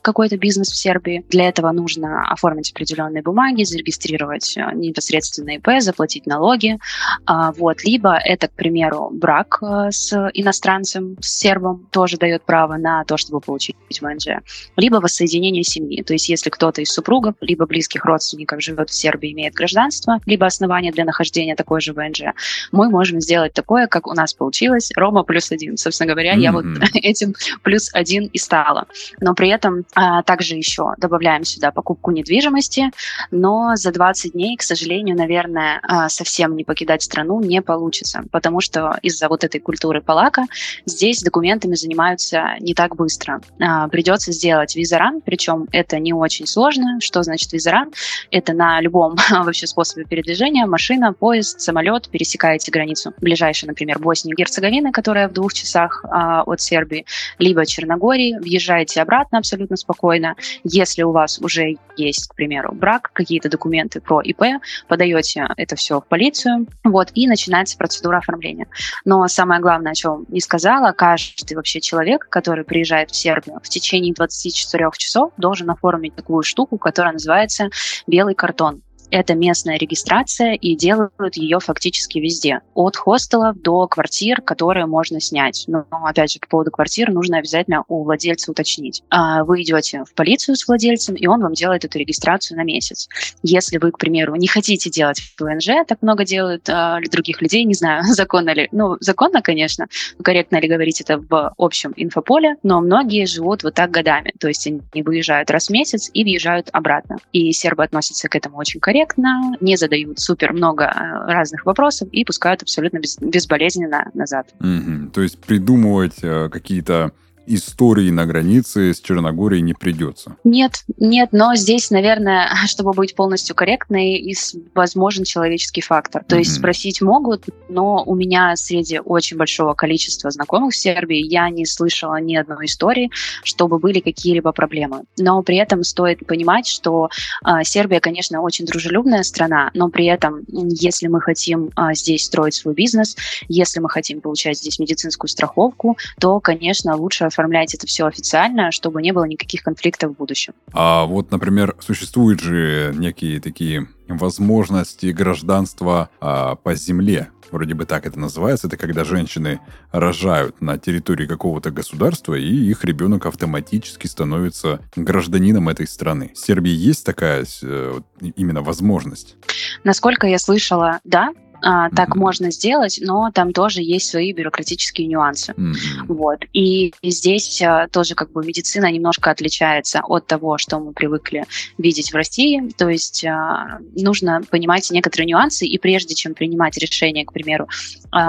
какой-то 0.00 0.36
бизнес 0.36 0.68
в 0.68 0.76
Сербии. 0.76 1.24
Для 1.28 1.48
этого 1.48 1.70
нужно 1.72 2.30
оформить 2.30 2.72
определенные 2.72 3.22
бумаги, 3.22 3.64
зарегистрировать 3.64 4.56
э, 4.56 4.70
непосредственно 4.74 5.56
ИП, 5.56 5.68
заплатить 5.80 6.26
налоги. 6.26 6.78
А, 7.26 7.52
вот. 7.52 7.84
Либо 7.84 8.16
это, 8.16 8.48
к 8.48 8.52
примеру, 8.52 9.10
брак 9.12 9.58
э, 9.62 9.90
с 9.90 10.12
иностранцем, 10.34 11.16
с 11.20 11.38
сербом, 11.38 11.86
тоже 11.90 12.16
дает 12.16 12.42
право 12.42 12.76
на 12.76 13.04
то, 13.04 13.16
чтобы 13.16 13.40
получить 13.40 13.76
ВНЖ. 14.00 14.42
Либо 14.76 14.96
воссоединение 14.96 15.64
семьи. 15.64 16.02
То 16.02 16.14
есть 16.14 16.28
если 16.28 16.50
кто-то 16.50 16.80
из 16.80 16.90
супругов, 16.90 17.34
либо 17.40 17.66
близких 17.66 18.04
родственников 18.04 18.62
живет 18.62 18.90
в 18.90 18.94
Сербии, 18.94 19.32
имеет 19.32 19.54
гражданство, 19.54 20.20
либо 20.26 20.46
основание 20.46 20.92
для 20.92 21.04
нахождения 21.04 21.54
такой 21.54 21.80
же 21.80 21.92
ВНЖ, 21.92 22.34
мы 22.70 22.88
можем 22.88 23.20
сделать 23.20 23.52
такое, 23.52 23.86
как 23.86 24.06
у 24.06 24.14
нас 24.14 24.34
получилось, 24.34 24.90
Рома 24.96 25.22
плюс 25.22 25.52
один. 25.52 25.76
Собственно 25.76 26.12
говоря, 26.12 26.34
mm-hmm. 26.34 26.40
я 26.40 26.52
вот 26.52 26.64
этим 26.94 27.34
плюс 27.62 27.90
один 27.92 28.26
и 28.26 28.38
стала. 28.38 28.86
Но 29.20 29.34
при 29.34 29.48
этом 29.48 29.81
а, 29.94 30.22
также 30.22 30.56
еще 30.56 30.94
добавляем 30.98 31.44
сюда 31.44 31.70
покупку 31.70 32.10
недвижимости, 32.10 32.90
но 33.30 33.72
за 33.74 33.92
20 33.92 34.32
дней, 34.32 34.56
к 34.56 34.62
сожалению, 34.62 35.16
наверное, 35.16 35.80
а, 35.82 36.08
совсем 36.08 36.56
не 36.56 36.64
покидать 36.64 37.02
страну 37.02 37.40
не 37.40 37.62
получится, 37.62 38.22
потому 38.30 38.60
что 38.60 38.98
из-за 39.02 39.28
вот 39.28 39.44
этой 39.44 39.60
культуры 39.60 40.00
палака 40.00 40.46
здесь 40.86 41.22
документами 41.22 41.74
занимаются 41.74 42.56
не 42.60 42.74
так 42.74 42.96
быстро. 42.96 43.40
А, 43.60 43.88
придется 43.88 44.32
сделать 44.32 44.76
визаран, 44.76 45.20
причем 45.20 45.68
это 45.72 45.98
не 45.98 46.12
очень 46.12 46.46
сложно. 46.46 47.00
Что 47.00 47.22
значит 47.22 47.52
визаран? 47.52 47.92
Это 48.30 48.52
на 48.52 48.80
любом 48.80 49.16
вообще 49.30 49.66
способе 49.66 50.04
передвижения, 50.04 50.66
машина, 50.66 51.12
поезд, 51.12 51.60
самолет, 51.60 52.08
пересекаете 52.08 52.70
границу 52.70 53.12
ближайшей, 53.18 53.68
например, 53.68 53.98
Боснии 53.98 54.32
и 54.32 54.36
Герцеговины, 54.36 54.92
которая 54.92 55.28
в 55.28 55.32
двух 55.32 55.52
часах 55.52 56.04
от 56.04 56.60
Сербии, 56.60 57.06
либо 57.38 57.66
Черногории, 57.66 58.38
въезжаете 58.38 59.02
обратно 59.02 59.38
абсолютно 59.38 59.71
спокойно. 59.76 60.36
Если 60.64 61.02
у 61.02 61.12
вас 61.12 61.38
уже 61.38 61.76
есть, 61.96 62.28
к 62.28 62.34
примеру, 62.34 62.72
брак, 62.72 63.10
какие-то 63.12 63.48
документы 63.48 64.00
про 64.00 64.20
ИП, 64.20 64.60
подаете 64.88 65.48
это 65.56 65.76
все 65.76 66.00
в 66.00 66.06
полицию, 66.06 66.66
вот, 66.84 67.10
и 67.14 67.26
начинается 67.26 67.76
процедура 67.76 68.18
оформления. 68.18 68.66
Но 69.04 69.26
самое 69.28 69.60
главное, 69.60 69.92
о 69.92 69.94
чем 69.94 70.26
не 70.28 70.40
сказала, 70.40 70.92
каждый 70.92 71.54
вообще 71.54 71.80
человек, 71.80 72.28
который 72.28 72.64
приезжает 72.64 73.10
в 73.10 73.16
Сербию, 73.16 73.60
в 73.62 73.68
течение 73.68 74.14
24 74.14 74.90
часов 74.96 75.32
должен 75.36 75.70
оформить 75.70 76.14
такую 76.14 76.42
штуку, 76.42 76.78
которая 76.78 77.12
называется 77.12 77.70
белый 78.06 78.34
картон 78.34 78.82
это 79.12 79.34
местная 79.34 79.76
регистрация, 79.76 80.54
и 80.54 80.74
делают 80.74 81.36
ее 81.36 81.60
фактически 81.60 82.18
везде. 82.18 82.60
От 82.74 82.96
хостелов 82.96 83.60
до 83.60 83.86
квартир, 83.86 84.40
которые 84.40 84.86
можно 84.86 85.20
снять. 85.20 85.64
Но, 85.68 85.84
опять 85.90 86.32
же, 86.32 86.40
по 86.40 86.48
поводу 86.48 86.70
квартир 86.70 87.12
нужно 87.12 87.36
обязательно 87.38 87.84
у 87.88 88.04
владельца 88.04 88.50
уточнить. 88.50 89.02
А, 89.10 89.44
вы 89.44 89.62
идете 89.62 90.04
в 90.08 90.14
полицию 90.14 90.56
с 90.56 90.66
владельцем, 90.66 91.14
и 91.14 91.26
он 91.26 91.42
вам 91.42 91.52
делает 91.52 91.84
эту 91.84 91.98
регистрацию 91.98 92.56
на 92.56 92.64
месяц. 92.64 93.08
Если 93.42 93.76
вы, 93.76 93.92
к 93.92 93.98
примеру, 93.98 94.34
не 94.36 94.46
хотите 94.46 94.88
делать 94.88 95.20
ВНЖ, 95.38 95.86
так 95.86 96.00
много 96.00 96.24
делают 96.24 96.66
а, 96.70 96.98
других 97.10 97.42
людей, 97.42 97.64
не 97.64 97.74
знаю, 97.74 98.04
законно 98.08 98.54
ли. 98.54 98.68
Ну, 98.72 98.96
законно, 99.00 99.42
конечно, 99.42 99.88
корректно 100.22 100.56
ли 100.56 100.68
говорить 100.68 101.02
это 101.02 101.18
в 101.18 101.52
общем 101.58 101.92
инфополе, 101.96 102.56
но 102.62 102.80
многие 102.80 103.26
живут 103.26 103.62
вот 103.62 103.74
так 103.74 103.90
годами. 103.90 104.32
То 104.40 104.48
есть 104.48 104.66
они 104.66 104.80
выезжают 105.02 105.50
раз 105.50 105.66
в 105.66 105.70
месяц 105.70 106.10
и 106.14 106.24
въезжают 106.24 106.70
обратно. 106.72 107.18
И 107.34 107.52
сербы 107.52 107.84
относятся 107.84 108.30
к 108.30 108.36
этому 108.36 108.56
очень 108.56 108.80
корректно 108.80 109.01
корректно, 109.02 109.56
не 109.60 109.76
задают 109.76 110.18
супер 110.20 110.52
много 110.52 110.84
э, 110.84 111.32
разных 111.32 111.66
вопросов 111.66 112.08
и 112.12 112.24
пускают 112.24 112.62
абсолютно 112.62 112.98
без, 112.98 113.18
безболезненно 113.18 114.10
назад. 114.14 114.52
Угу. 114.60 115.10
То 115.12 115.22
есть 115.22 115.38
придумывать 115.38 116.18
э, 116.22 116.48
какие-то 116.48 117.12
истории 117.46 118.10
на 118.10 118.26
границе 118.26 118.94
с 118.94 119.00
Черногорией 119.00 119.62
не 119.62 119.74
придется. 119.74 120.36
Нет, 120.44 120.84
нет, 120.98 121.30
но 121.32 121.54
здесь, 121.54 121.90
наверное, 121.90 122.48
чтобы 122.66 122.92
быть 122.92 123.14
полностью 123.14 123.54
корректной, 123.54 124.14
и 124.14 124.34
возможен 124.74 125.24
человеческий 125.24 125.80
фактор. 125.80 126.24
То 126.24 126.36
mm-hmm. 126.36 126.38
есть 126.38 126.54
спросить 126.54 127.00
могут, 127.00 127.46
но 127.68 128.02
у 128.04 128.14
меня 128.14 128.54
среди 128.56 129.00
очень 129.00 129.36
большого 129.36 129.74
количества 129.74 130.30
знакомых 130.30 130.72
в 130.72 130.76
Сербии 130.76 131.18
я 131.18 131.48
не 131.50 131.66
слышала 131.66 132.20
ни 132.20 132.36
одной 132.36 132.66
истории, 132.66 133.10
чтобы 133.42 133.78
были 133.78 134.00
какие-либо 134.00 134.52
проблемы. 134.52 135.02
Но 135.18 135.42
при 135.42 135.56
этом 135.56 135.82
стоит 135.82 136.26
понимать, 136.26 136.66
что 136.66 137.08
э, 137.44 137.64
Сербия, 137.64 138.00
конечно, 138.00 138.40
очень 138.42 138.66
дружелюбная 138.66 139.22
страна, 139.22 139.70
но 139.74 139.88
при 139.88 140.06
этом, 140.06 140.44
если 140.48 141.08
мы 141.08 141.20
хотим 141.20 141.70
э, 141.76 141.94
здесь 141.94 142.24
строить 142.24 142.54
свой 142.54 142.74
бизнес, 142.74 143.16
если 143.48 143.80
мы 143.80 143.88
хотим 143.88 144.20
получать 144.20 144.58
здесь 144.58 144.78
медицинскую 144.78 145.28
страховку, 145.28 145.96
то, 146.20 146.40
конечно, 146.40 146.96
лучше 146.96 147.24
оформлять 147.32 147.74
это 147.74 147.86
все 147.86 148.06
официально, 148.06 148.70
чтобы 148.70 149.02
не 149.02 149.12
было 149.12 149.24
никаких 149.24 149.62
конфликтов 149.62 150.12
в 150.12 150.16
будущем. 150.16 150.54
А 150.72 151.06
вот, 151.06 151.30
например, 151.30 151.76
существуют 151.80 152.40
же 152.40 152.92
некие 152.96 153.40
такие 153.40 153.88
возможности 154.08 155.06
гражданства 155.06 156.10
а, 156.20 156.56
по 156.56 156.74
земле 156.74 157.30
вроде 157.52 157.74
бы 157.74 157.84
так 157.84 158.06
это 158.06 158.18
называется, 158.18 158.66
это 158.66 158.76
когда 158.76 159.04
женщины 159.04 159.60
рожают 159.92 160.60
на 160.60 160.78
территории 160.78 161.26
какого-то 161.26 161.70
государства, 161.70 162.34
и 162.34 162.48
их 162.48 162.84
ребенок 162.84 163.26
автоматически 163.26 164.06
становится 164.06 164.80
гражданином 164.96 165.68
этой 165.68 165.86
страны. 165.86 166.32
В 166.34 166.38
Сербии 166.38 166.72
есть 166.72 167.04
такая 167.04 167.44
э, 167.62 168.00
именно 168.36 168.62
возможность? 168.62 169.36
Насколько 169.84 170.26
я 170.26 170.38
слышала, 170.38 171.00
да, 171.04 171.32
а, 171.62 171.90
так 171.90 172.10
mm-hmm. 172.10 172.18
можно 172.18 172.50
сделать, 172.50 172.98
но 173.00 173.30
там 173.32 173.52
тоже 173.52 173.82
есть 173.82 174.08
свои 174.08 174.32
бюрократические 174.32 175.06
нюансы. 175.06 175.52
Mm-hmm. 175.52 175.74
Вот. 176.08 176.44
И 176.52 176.92
здесь 177.02 177.62
а, 177.62 177.88
тоже 177.88 178.14
как 178.14 178.32
бы 178.32 178.44
медицина 178.44 178.90
немножко 178.90 179.30
отличается 179.30 180.00
от 180.04 180.26
того, 180.26 180.58
что 180.58 180.78
мы 180.80 180.92
привыкли 180.92 181.44
видеть 181.78 182.12
в 182.12 182.16
России. 182.16 182.68
То 182.76 182.88
есть 182.88 183.24
а, 183.24 183.78
нужно 183.94 184.42
понимать 184.50 184.90
некоторые 184.90 185.26
нюансы, 185.26 185.66
и 185.66 185.78
прежде 185.78 186.14
чем 186.14 186.34
принимать 186.34 186.76
решение, 186.76 187.24
к 187.24 187.32
примеру, 187.32 187.68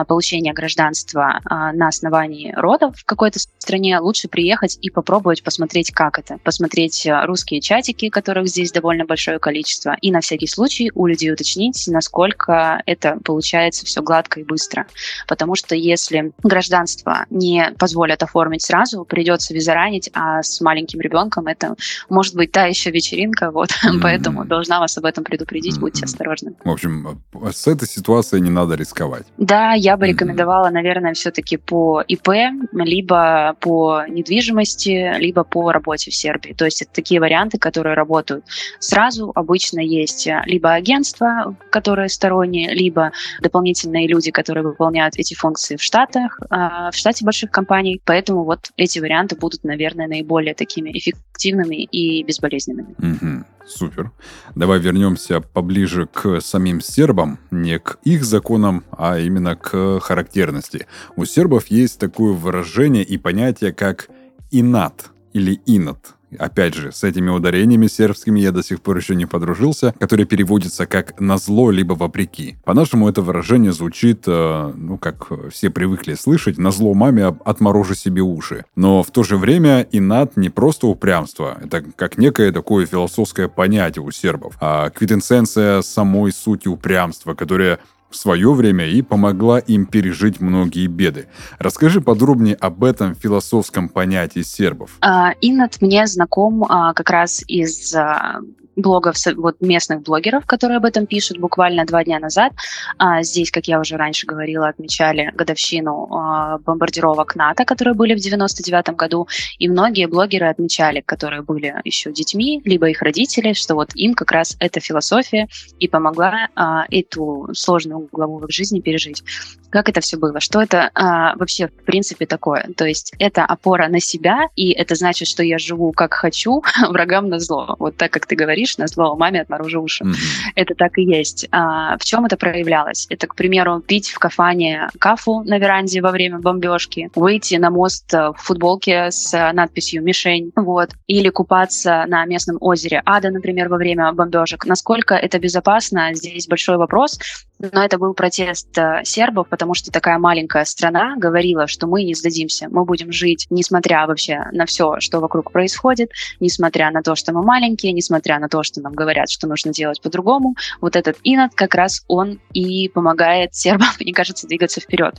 получения 0.08 0.54
гражданства 0.54 1.42
а, 1.46 1.74
на 1.74 1.90
основании 1.90 2.54
родов 2.56 2.96
в 2.98 3.06
какой-то 3.06 3.40
стране, 3.40 4.00
лучше 4.00 4.28
приехать 4.28 4.78
и 4.82 4.90
попробовать 4.90 5.44
посмотреть, 5.44 5.92
как 5.92 6.20
это. 6.20 6.38
Посмотреть 6.44 7.06
а, 7.06 7.26
русские 7.26 7.62
чатики, 7.62 8.10
которых 8.10 8.48
здесь 8.48 8.72
довольно 8.72 9.06
большое 9.06 9.40
количество, 9.40 9.98
и 10.02 10.12
на 10.12 10.22
всякий 10.22 10.48
случай 10.48 10.92
у 10.96 11.06
людей 11.06 11.32
уточнить, 11.32 11.84
насколько 11.88 12.82
это 12.86 13.18
получается 13.24 13.86
все 13.86 14.02
гладко 14.02 14.40
и 14.40 14.44
быстро. 14.44 14.88
Потому 15.28 15.56
что 15.56 15.76
если 15.76 16.32
гражданство 16.42 17.26
не 17.30 17.72
позволят 17.78 18.24
оформить 18.24 18.64
сразу, 18.64 19.04
придется 19.04 19.54
визаранить, 19.54 20.10
а 20.14 20.42
с 20.44 20.62
маленьким 20.62 21.02
ребенком 21.02 21.48
это 21.48 21.76
может 22.10 22.36
быть 22.36 22.52
та 22.52 22.66
еще 22.66 22.92
вечеринка, 22.92 23.52
вот, 23.52 23.70
mm-hmm. 23.84 24.00
поэтому 24.02 24.46
должна 24.46 24.80
вас 24.80 24.98
об 24.98 25.06
этом 25.06 25.24
предупредить, 25.24 25.76
mm-hmm. 25.76 25.82
будьте 25.82 26.06
осторожны. 26.06 26.54
В 26.64 26.70
общем, 26.70 27.22
с 27.52 27.68
этой 27.68 27.88
ситуацией 27.88 28.42
не 28.42 28.50
надо 28.50 28.76
рисковать. 28.76 29.26
Да, 29.38 29.73
я 29.76 29.98
бы 29.98 30.06
mm-hmm. 30.06 30.10
рекомендовала, 30.10 30.70
наверное, 30.70 31.14
все-таки 31.14 31.58
по 31.58 32.02
ИП, 32.02 32.30
либо 32.74 33.56
по 33.60 34.04
недвижимости, 34.08 35.18
либо 35.20 35.44
по 35.44 35.72
работе 35.72 36.12
в 36.12 36.16
Сербии. 36.16 36.54
То 36.54 36.66
есть 36.66 36.82
это 36.82 36.92
такие 36.94 37.20
варианты, 37.20 37.58
которые 37.58 37.96
работают 37.96 38.46
сразу. 38.80 39.32
Обычно 39.36 39.80
есть 39.80 40.28
либо 40.46 40.74
агентства, 40.74 41.56
которые 41.70 42.10
сторонние, 42.10 42.74
либо 42.74 43.12
дополнительные 43.42 44.08
люди, 44.08 44.32
которые 44.32 44.64
выполняют 44.64 45.16
эти 45.18 45.34
функции 45.34 45.76
в 45.76 45.82
Штатах, 45.82 46.40
а, 46.50 46.92
в 46.92 46.96
штате 46.96 47.26
больших 47.26 47.52
компаний. 47.52 48.02
Поэтому 48.06 48.44
вот 48.44 48.72
эти 48.78 49.00
варианты 49.00 49.36
будут, 49.36 49.64
наверное, 49.64 50.08
наиболее 50.08 50.54
такими 50.54 50.92
эффективными 50.92 51.84
и 51.84 52.24
безболезненными. 52.24 52.96
Угу. 52.98 53.46
Супер. 53.66 54.12
Давай 54.56 54.80
вернемся 54.80 55.40
поближе 55.42 56.06
к 56.06 56.42
самим 56.42 56.82
сербам, 56.82 57.40
не 57.52 57.80
к 57.80 57.98
их 58.04 58.26
законам, 58.26 58.84
а 58.92 59.20
именно 59.20 59.56
к 59.56 60.00
характерности. 60.02 60.88
У 61.16 61.26
сербов 61.26 61.68
есть 61.68 62.00
такое 62.00 62.34
выражение 62.34 63.04
и 63.04 63.18
понятие, 63.18 63.72
как 63.74 64.10
инат 64.52 65.12
или 65.34 65.62
инат 65.66 66.16
опять 66.40 66.74
же, 66.74 66.92
с 66.92 67.04
этими 67.04 67.30
ударениями 67.30 67.88
сербскими 67.88 68.40
я 68.40 68.52
до 68.52 68.64
сих 68.64 68.82
пор 68.82 68.98
еще 68.98 69.16
не 69.16 69.26
подружился, 69.26 69.94
которые 70.00 70.26
переводятся 70.26 70.86
как 70.86 71.20
«на 71.20 71.38
зло» 71.38 71.72
либо 71.72 71.94
«вопреки». 71.94 72.58
По-нашему 72.64 73.10
это 73.10 73.22
выражение 73.22 73.72
звучит, 73.72 74.24
э, 74.28 74.74
ну, 74.76 74.98
как 74.98 75.28
все 75.52 75.70
привыкли 75.70 76.14
слышать, 76.16 76.58
«на 76.58 76.72
зло 76.72 76.94
маме 76.94 77.36
отморожу 77.46 77.96
себе 77.96 78.22
уши». 78.22 78.66
Но 78.76 79.04
в 79.04 79.12
то 79.12 79.24
же 79.24 79.38
время 79.38 79.88
инат 79.92 80.38
не 80.38 80.50
просто 80.50 80.88
упрямство, 80.88 81.58
это 81.64 81.84
как 81.96 82.18
некое 82.18 82.52
такое 82.52 82.86
философское 82.86 83.48
понятие 83.48 84.04
у 84.04 84.12
сербов, 84.12 84.58
а 84.60 84.90
квитэнсенция 84.90 85.82
самой 85.82 86.32
сути 86.32 86.68
упрямства, 86.68 87.34
которая 87.34 87.80
в 88.14 88.18
свое 88.18 88.54
время 88.54 88.88
и 88.88 89.02
помогла 89.02 89.60
им 89.60 89.86
пережить 89.86 90.40
многие 90.40 90.88
беды. 90.88 91.28
Расскажи 91.60 92.00
подробнее 92.00 92.56
об 92.56 92.84
этом 92.84 93.16
философском 93.16 93.90
понятии 93.90 94.42
сербов. 94.42 94.98
Uh, 95.02 95.34
Иннат 95.42 95.82
мне 95.82 96.06
знаком 96.06 96.64
uh, 96.64 96.94
как 96.94 97.10
раз 97.10 97.44
из 97.48 97.96
uh, 97.96 98.40
блогов, 98.76 99.16
вот 99.36 99.62
местных 99.62 100.02
блогеров, 100.02 100.46
которые 100.46 100.78
об 100.78 100.86
этом 100.86 101.06
пишут 101.06 101.38
буквально 101.38 101.86
два 101.86 102.04
дня 102.04 102.20
назад. 102.20 102.54
А, 102.98 103.24
здесь, 103.24 103.52
как 103.52 103.68
я 103.68 103.80
уже 103.80 103.98
раньше 103.98 104.26
говорила, 104.26 104.68
отмечали 104.68 105.32
годовщину 105.34 106.08
а, 106.12 106.58
бомбардировок 106.60 107.36
НАТО, 107.36 107.66
которые 107.66 107.94
были 107.94 108.14
в 108.16 108.20
99 108.20 108.96
году, 108.96 109.28
и 109.60 109.70
многие 109.70 110.08
блогеры 110.08 110.48
отмечали, 110.48 111.02
которые 111.02 111.42
были 111.42 111.76
еще 111.84 112.12
детьми, 112.12 112.62
либо 112.66 112.90
их 112.90 113.02
родители, 113.02 113.54
что 113.54 113.76
вот 113.76 113.92
им 113.96 114.14
как 114.14 114.32
раз 114.32 114.56
эта 114.60 114.80
философия 114.80 115.48
и 115.80 115.88
помогла 115.88 116.50
а, 116.56 116.86
эту 116.90 117.50
сложную 117.54 118.03
главу 118.12 118.40
в 118.40 118.46
их 118.46 118.52
жизни 118.52 118.80
пережить. 118.80 119.24
Как 119.70 119.90
это 119.90 120.02
все 120.02 120.18
было? 120.18 120.40
Что 120.40 120.62
это 120.62 120.92
а, 120.94 121.36
вообще 121.36 121.68
в 121.68 121.84
принципе 121.86 122.26
такое? 122.26 122.70
То 122.76 122.86
есть 122.86 123.14
это 123.20 123.44
опора 123.46 123.88
на 123.88 124.00
себя, 124.00 124.50
и 124.56 124.72
это 124.72 124.96
значит, 124.96 125.28
что 125.28 125.44
я 125.44 125.58
живу 125.58 125.92
как 125.92 126.14
хочу, 126.14 126.64
врагам 126.90 127.30
на 127.30 127.40
зло. 127.40 127.76
Вот 127.80 127.98
так, 127.98 128.12
как 128.12 128.26
ты 128.26 128.36
говоришь, 128.36 128.78
на 128.78 128.88
зло 128.88 129.16
маме 129.16 129.42
отморожу 129.42 129.82
уши. 129.82 130.04
Mm-hmm. 130.04 130.52
Это 130.56 130.76
так 130.76 130.98
и 130.98 131.04
есть. 131.04 131.48
А, 131.52 131.98
в 131.98 132.04
чем 132.04 132.26
это 132.26 132.38
проявлялось? 132.38 133.08
Это, 133.10 133.28
к 133.28 133.36
примеру, 133.36 133.80
пить 133.80 134.10
в 134.10 134.20
кафане 134.20 134.90
кафу 135.00 135.44
на 135.44 135.58
веранде 135.58 136.02
во 136.02 136.12
время 136.12 136.40
бомбежки, 136.40 137.10
выйти 137.16 137.56
на 137.56 137.70
мост 137.70 138.12
в 138.12 138.36
футболке 138.38 139.12
с 139.12 139.52
надписью 139.54 140.04
«Мишень», 140.04 140.52
вот, 140.56 140.92
или 141.08 141.30
купаться 141.30 142.06
на 142.08 142.26
местном 142.26 142.58
озере 142.60 143.02
Ада, 143.06 143.30
например, 143.32 143.70
во 143.70 143.78
время 143.78 144.12
бомбежек. 144.14 144.66
Насколько 144.66 145.16
это 145.16 145.40
безопасно, 145.40 146.14
здесь 146.14 146.48
большой 146.48 146.78
вопрос, 146.78 147.20
но 147.60 147.84
это 147.84 147.93
был 147.98 148.14
протест 148.14 148.78
э, 148.78 149.02
сербов, 149.04 149.48
потому 149.48 149.74
что 149.74 149.92
такая 149.92 150.18
маленькая 150.18 150.66
страна 150.66 151.16
говорила, 151.18 151.68
что 151.68 151.88
мы 151.88 152.04
не 152.04 152.14
сдадимся, 152.14 152.68
мы 152.70 152.86
будем 152.86 153.12
жить, 153.12 153.48
несмотря 153.50 154.08
вообще 154.08 154.46
на 154.52 154.66
все, 154.66 155.00
что 155.00 155.20
вокруг 155.20 155.52
происходит, 155.52 156.12
несмотря 156.40 156.92
на 156.92 157.02
то, 157.02 157.16
что 157.16 157.34
мы 157.34 157.44
маленькие, 157.44 157.94
несмотря 157.94 158.40
на 158.40 158.50
то, 158.50 158.64
что 158.64 158.82
нам 158.82 158.94
говорят, 158.94 159.30
что 159.30 159.48
нужно 159.48 159.72
делать 159.72 160.02
по-другому. 160.02 160.56
Вот 160.82 160.96
этот 160.96 161.18
инат 161.24 161.54
как 161.56 161.76
раз 161.76 162.04
он 162.08 162.40
и 162.54 162.90
помогает 162.90 163.56
сербам, 163.56 163.90
мне 164.00 164.14
кажется, 164.14 164.48
двигаться 164.48 164.82
вперед. 164.82 165.16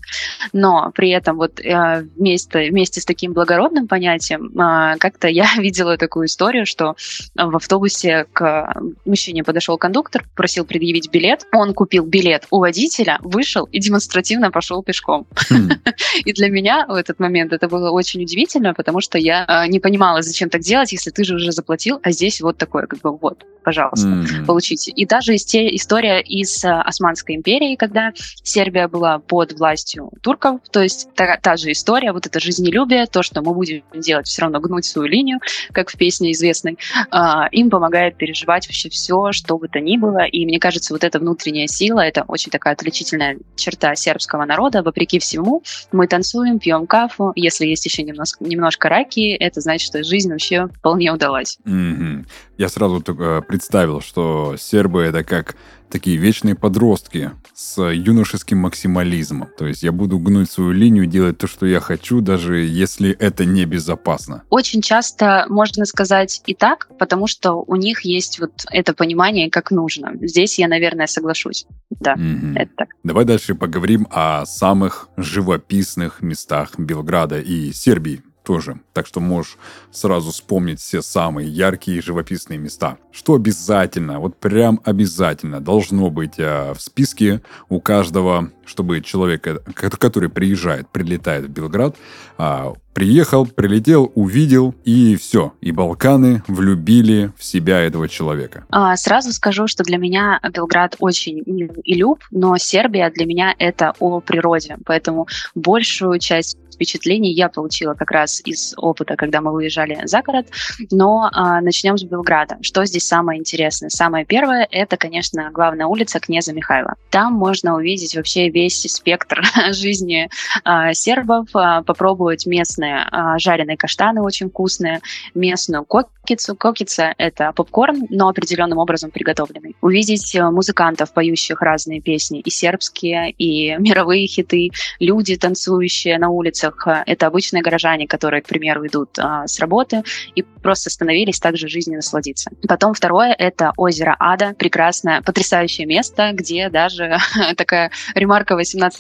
Но 0.53 0.91
при 0.95 1.11
этом 1.11 1.37
вот 1.37 1.61
э, 1.61 2.03
вместе, 2.17 2.71
вместе 2.71 3.01
с 3.01 3.05
таким 3.05 3.33
благородным 3.33 3.89
понятием 3.89 4.47
э, 4.59 4.97
как-то 4.99 5.29
я 5.29 5.47
видела 5.59 5.97
такую 5.97 6.27
историю, 6.27 6.67
что 6.67 6.97
в 7.35 7.57
автобусе 7.57 8.27
к 8.33 8.75
мужчине 9.05 9.45
подошел 9.45 9.79
кондуктор, 9.79 10.25
просил 10.35 10.65
предъявить 10.65 11.11
билет, 11.11 11.47
он 11.53 11.75
купил 11.75 12.05
билет 12.05 12.47
у 12.51 12.64
водителя, 12.65 13.19
вышел 13.23 13.65
и 13.65 13.79
демонстративно 13.79 14.51
пошел 14.51 14.83
пешком. 14.83 15.27
Хм. 15.51 15.69
И 16.25 16.33
для 16.33 16.49
меня 16.49 16.87
в 16.89 16.95
этот 16.95 17.21
момент 17.21 17.53
это 17.53 17.69
было 17.69 17.91
очень 17.91 18.23
удивительно, 18.23 18.73
потому 18.73 19.01
что 19.01 19.19
я 19.19 19.45
а, 19.47 19.67
не 19.67 19.81
понимала, 19.81 20.23
зачем 20.23 20.49
так 20.49 20.63
делать, 20.63 20.93
если 20.93 21.11
ты 21.11 21.25
же 21.25 21.35
уже 21.35 21.53
заплатил, 21.53 22.01
а 22.03 22.11
здесь 22.11 22.41
вот 22.41 22.57
такое, 22.57 22.87
как 22.87 23.01
бы 23.01 23.17
вот, 23.17 23.45
пожалуйста, 23.65 24.25
получите. 24.47 24.93
И 24.93 25.05
даже 25.05 25.35
история 25.35 26.21
из 26.21 26.65
а, 26.65 26.81
Османской 26.83 27.35
империи, 27.35 27.77
когда 27.77 28.13
Сербия 28.43 28.89
была 28.89 29.19
под 29.19 29.53
властью 29.59 30.11
турков, 30.23 30.61
то 30.71 30.83
есть 30.83 31.09
та, 31.15 31.57
же 31.57 31.73
история, 31.73 32.13
вот 32.13 32.27
это 32.27 32.41
жизнелюбие, 32.41 33.07
то, 33.07 33.23
что 33.23 33.43
мы 33.43 33.53
будем 33.53 33.83
делать, 33.95 34.27
все 34.27 34.43
равно 34.43 34.61
гнуть 34.61 34.87
свою 34.87 35.09
линию, 35.09 35.39
как 35.73 35.91
в 35.91 35.97
песне 35.99 36.33
известной, 36.33 36.79
э, 37.13 37.19
им 37.53 37.69
помогает 37.69 38.17
переживать 38.17 38.67
вообще 38.67 38.89
все, 38.89 39.33
что 39.33 39.59
бы 39.59 39.69
то 39.69 39.81
ни 39.81 39.97
было. 39.97 40.25
И 40.25 40.47
мне 40.47 40.59
кажется, 40.59 40.95
вот 40.95 41.05
эта 41.05 41.19
внутренняя 41.19 41.67
сила, 41.67 42.01
это 42.01 42.25
очень 42.27 42.44
такая 42.51 42.75
отличительная 42.75 43.39
черта 43.57 43.95
сербского 43.95 44.45
народа. 44.45 44.83
Вопреки 44.83 45.19
всему, 45.19 45.63
мы 45.93 46.07
танцуем, 46.07 46.59
пьем 46.59 46.87
кафу. 46.87 47.33
Если 47.35 47.67
есть 47.67 47.85
еще 47.85 48.03
немножко, 48.03 48.45
немножко 48.45 48.89
раки, 48.89 49.31
это 49.35 49.61
значит, 49.61 49.87
что 49.87 50.03
жизнь 50.03 50.31
вообще 50.31 50.69
вполне 50.69 51.13
удалась. 51.13 51.59
Mm-hmm. 51.65 52.27
Я 52.59 52.69
сразу 52.69 53.01
только 53.01 53.43
представил, 53.43 54.01
что 54.01 54.57
сербы 54.59 55.03
это 55.03 55.25
как 55.25 55.57
такие 55.91 56.17
вечные 56.17 56.55
подростки 56.55 57.31
с 57.55 57.81
юношеским 57.83 58.59
максимализмом. 58.59 59.49
То 59.57 59.67
есть 59.67 59.83
я 59.83 59.93
буду 59.93 60.19
гнуть 60.19 60.51
свою 60.51 60.73
линию, 60.73 61.07
делать 61.07 61.39
то, 61.39 61.47
что 61.47 61.67
я 61.67 61.81
хочу, 61.81 62.21
даже 62.21 62.59
если 62.59 63.11
это 63.13 63.45
небезопасно. 63.45 64.43
Очень 64.51 64.83
часто 64.83 65.47
можно 65.49 65.85
сказать 65.85 66.43
и 66.47 66.55
так, 66.55 66.89
потому 66.99 67.27
что 67.27 67.63
у 67.67 67.77
них 67.77 68.05
есть 68.05 68.41
вот 68.41 68.65
это 68.71 68.93
понимание, 68.95 69.51
как 69.51 69.71
нужно. 69.71 70.13
Здесь 70.21 70.59
я, 70.59 70.69
наверное, 70.69 71.07
соглашусь. 71.07 71.67
Да, 71.91 72.15
mm-hmm. 72.15 72.57
это 72.57 72.71
так. 72.77 72.89
Давай 73.05 73.25
дальше 73.25 73.55
поговорим 73.55 74.09
о 74.11 74.45
самых 74.47 75.09
живописных 75.17 76.23
местах 76.23 76.79
Белграда 76.79 77.39
и 77.41 77.73
Сербии 77.73 78.23
тоже. 78.45 78.79
Так 78.93 79.07
что 79.07 79.21
можешь 79.21 79.57
сразу 79.91 80.31
вспомнить 80.31 80.81
все 80.81 81.03
самые 81.03 81.49
яркие 81.49 81.99
и 81.99 82.03
живописные 82.03 82.59
места. 82.59 82.99
Что 83.11 83.35
обязательно, 83.35 84.21
вот 84.21 84.37
прям 84.37 84.81
обязательно 84.85 85.61
должно 85.61 86.11
быть 86.11 86.39
э, 86.39 86.73
в 86.75 86.81
списке 86.81 87.43
у 87.69 87.81
каждого, 87.81 88.51
чтобы 88.67 89.01
человек, 89.01 89.47
э, 89.47 89.59
который 89.75 90.29
приезжает, 90.29 90.89
прилетает 90.89 91.47
в 91.47 91.49
Белград, 91.49 91.97
э, 92.39 92.73
приехал, 92.93 93.47
прилетел, 93.47 94.13
увидел, 94.15 94.75
и 94.85 95.17
все. 95.17 95.53
И 95.61 95.73
Балканы 95.73 96.43
влюбили 96.47 97.33
в 97.37 97.45
себя 97.45 97.81
этого 97.81 98.09
человека. 98.09 98.65
А, 98.71 98.97
сразу 98.97 99.33
скажу, 99.33 99.67
что 99.67 99.83
для 99.83 99.99
меня 99.99 100.41
Белград 100.53 100.97
очень 101.01 101.43
и 101.85 101.95
люб, 101.95 102.23
но 102.31 102.57
Сербия 102.57 103.11
для 103.11 103.27
меня 103.27 103.55
это 103.59 103.95
о 103.99 104.21
природе. 104.21 104.77
Поэтому 104.87 105.27
большую 105.55 106.19
часть 106.21 106.57
впечатлений 106.75 107.33
я 107.33 107.49
получила 107.49 107.95
как 107.95 108.11
раз 108.11 108.43
из 108.45 108.75
опыта, 108.77 109.17
когда 109.17 109.41
мы 109.41 109.53
выезжали 109.53 110.01
за 110.05 110.23
город. 110.23 110.47
Но 110.91 111.29
а, 111.33 111.61
начнем 111.61 111.97
с 111.97 112.05
Белграда. 112.05 112.59
Что 112.63 112.85
здесь 112.85 113.07
самое 113.07 113.39
интересное? 113.39 113.89
Самое 113.89 114.25
первое– 114.25 114.67
это, 114.71 114.97
конечно, 114.97 115.51
главная 115.53 115.87
улица 115.87 116.21
Князя 116.21 116.53
Михайла. 116.53 116.95
Там 117.11 117.33
можно 117.35 117.77
увидеть 117.77 118.17
вообще 118.17 118.49
весь 118.49 118.83
спектр 118.83 119.43
жизни 119.71 120.29
а, 120.65 120.95
сербов, 120.95 121.49
а, 121.55 121.83
попробовать 121.83 122.47
местные 122.47 123.07
а, 123.11 123.39
жареные 123.39 123.77
каштаны 123.77 124.23
очень 124.23 124.49
вкусные, 124.51 125.01
местную 125.35 125.85
кокицу. 125.85 126.57
Кокица– 126.57 127.15
это 127.19 127.53
попкорн, 127.53 128.07
но 128.11 128.29
определенным 128.29 128.79
образом 128.79 129.11
приготовленный. 129.11 129.77
Увидеть 129.81 130.35
музыкантов, 130.35 131.13
поющих 131.13 131.61
разные 131.61 132.01
песни, 132.01 132.41
и 132.41 132.51
сербские, 132.51 133.31
и 133.31 133.77
мировые 133.79 134.27
хиты, 134.27 134.71
люди, 134.99 135.37
танцующие 135.37 136.19
на 136.19 136.31
улице, 136.31 136.64
улицах. 136.65 136.87
Э, 136.87 137.03
это 137.07 137.27
обычные 137.27 137.63
горожане, 137.63 138.07
которые, 138.07 138.43
к 138.43 138.47
примеру, 138.47 138.87
идут 138.87 139.19
а, 139.19 139.47
с 139.47 139.59
работы 139.61 140.03
и 140.35 140.43
просто 140.43 140.89
остановились 140.89 141.41
также 141.41 141.69
жизни 141.69 141.97
насладиться. 141.97 142.51
Потом 142.67 142.95
второе— 142.95 143.33
это 143.39 143.73
озеро 143.77 144.17
Ада, 144.19 144.55
прекрасное, 144.59 145.23
потрясающее 145.23 145.87
место, 145.87 146.31
где 146.33 146.69
даже 146.69 147.19
такая 147.57 147.91
ремарка 148.15 148.55
18+, 148.55 148.91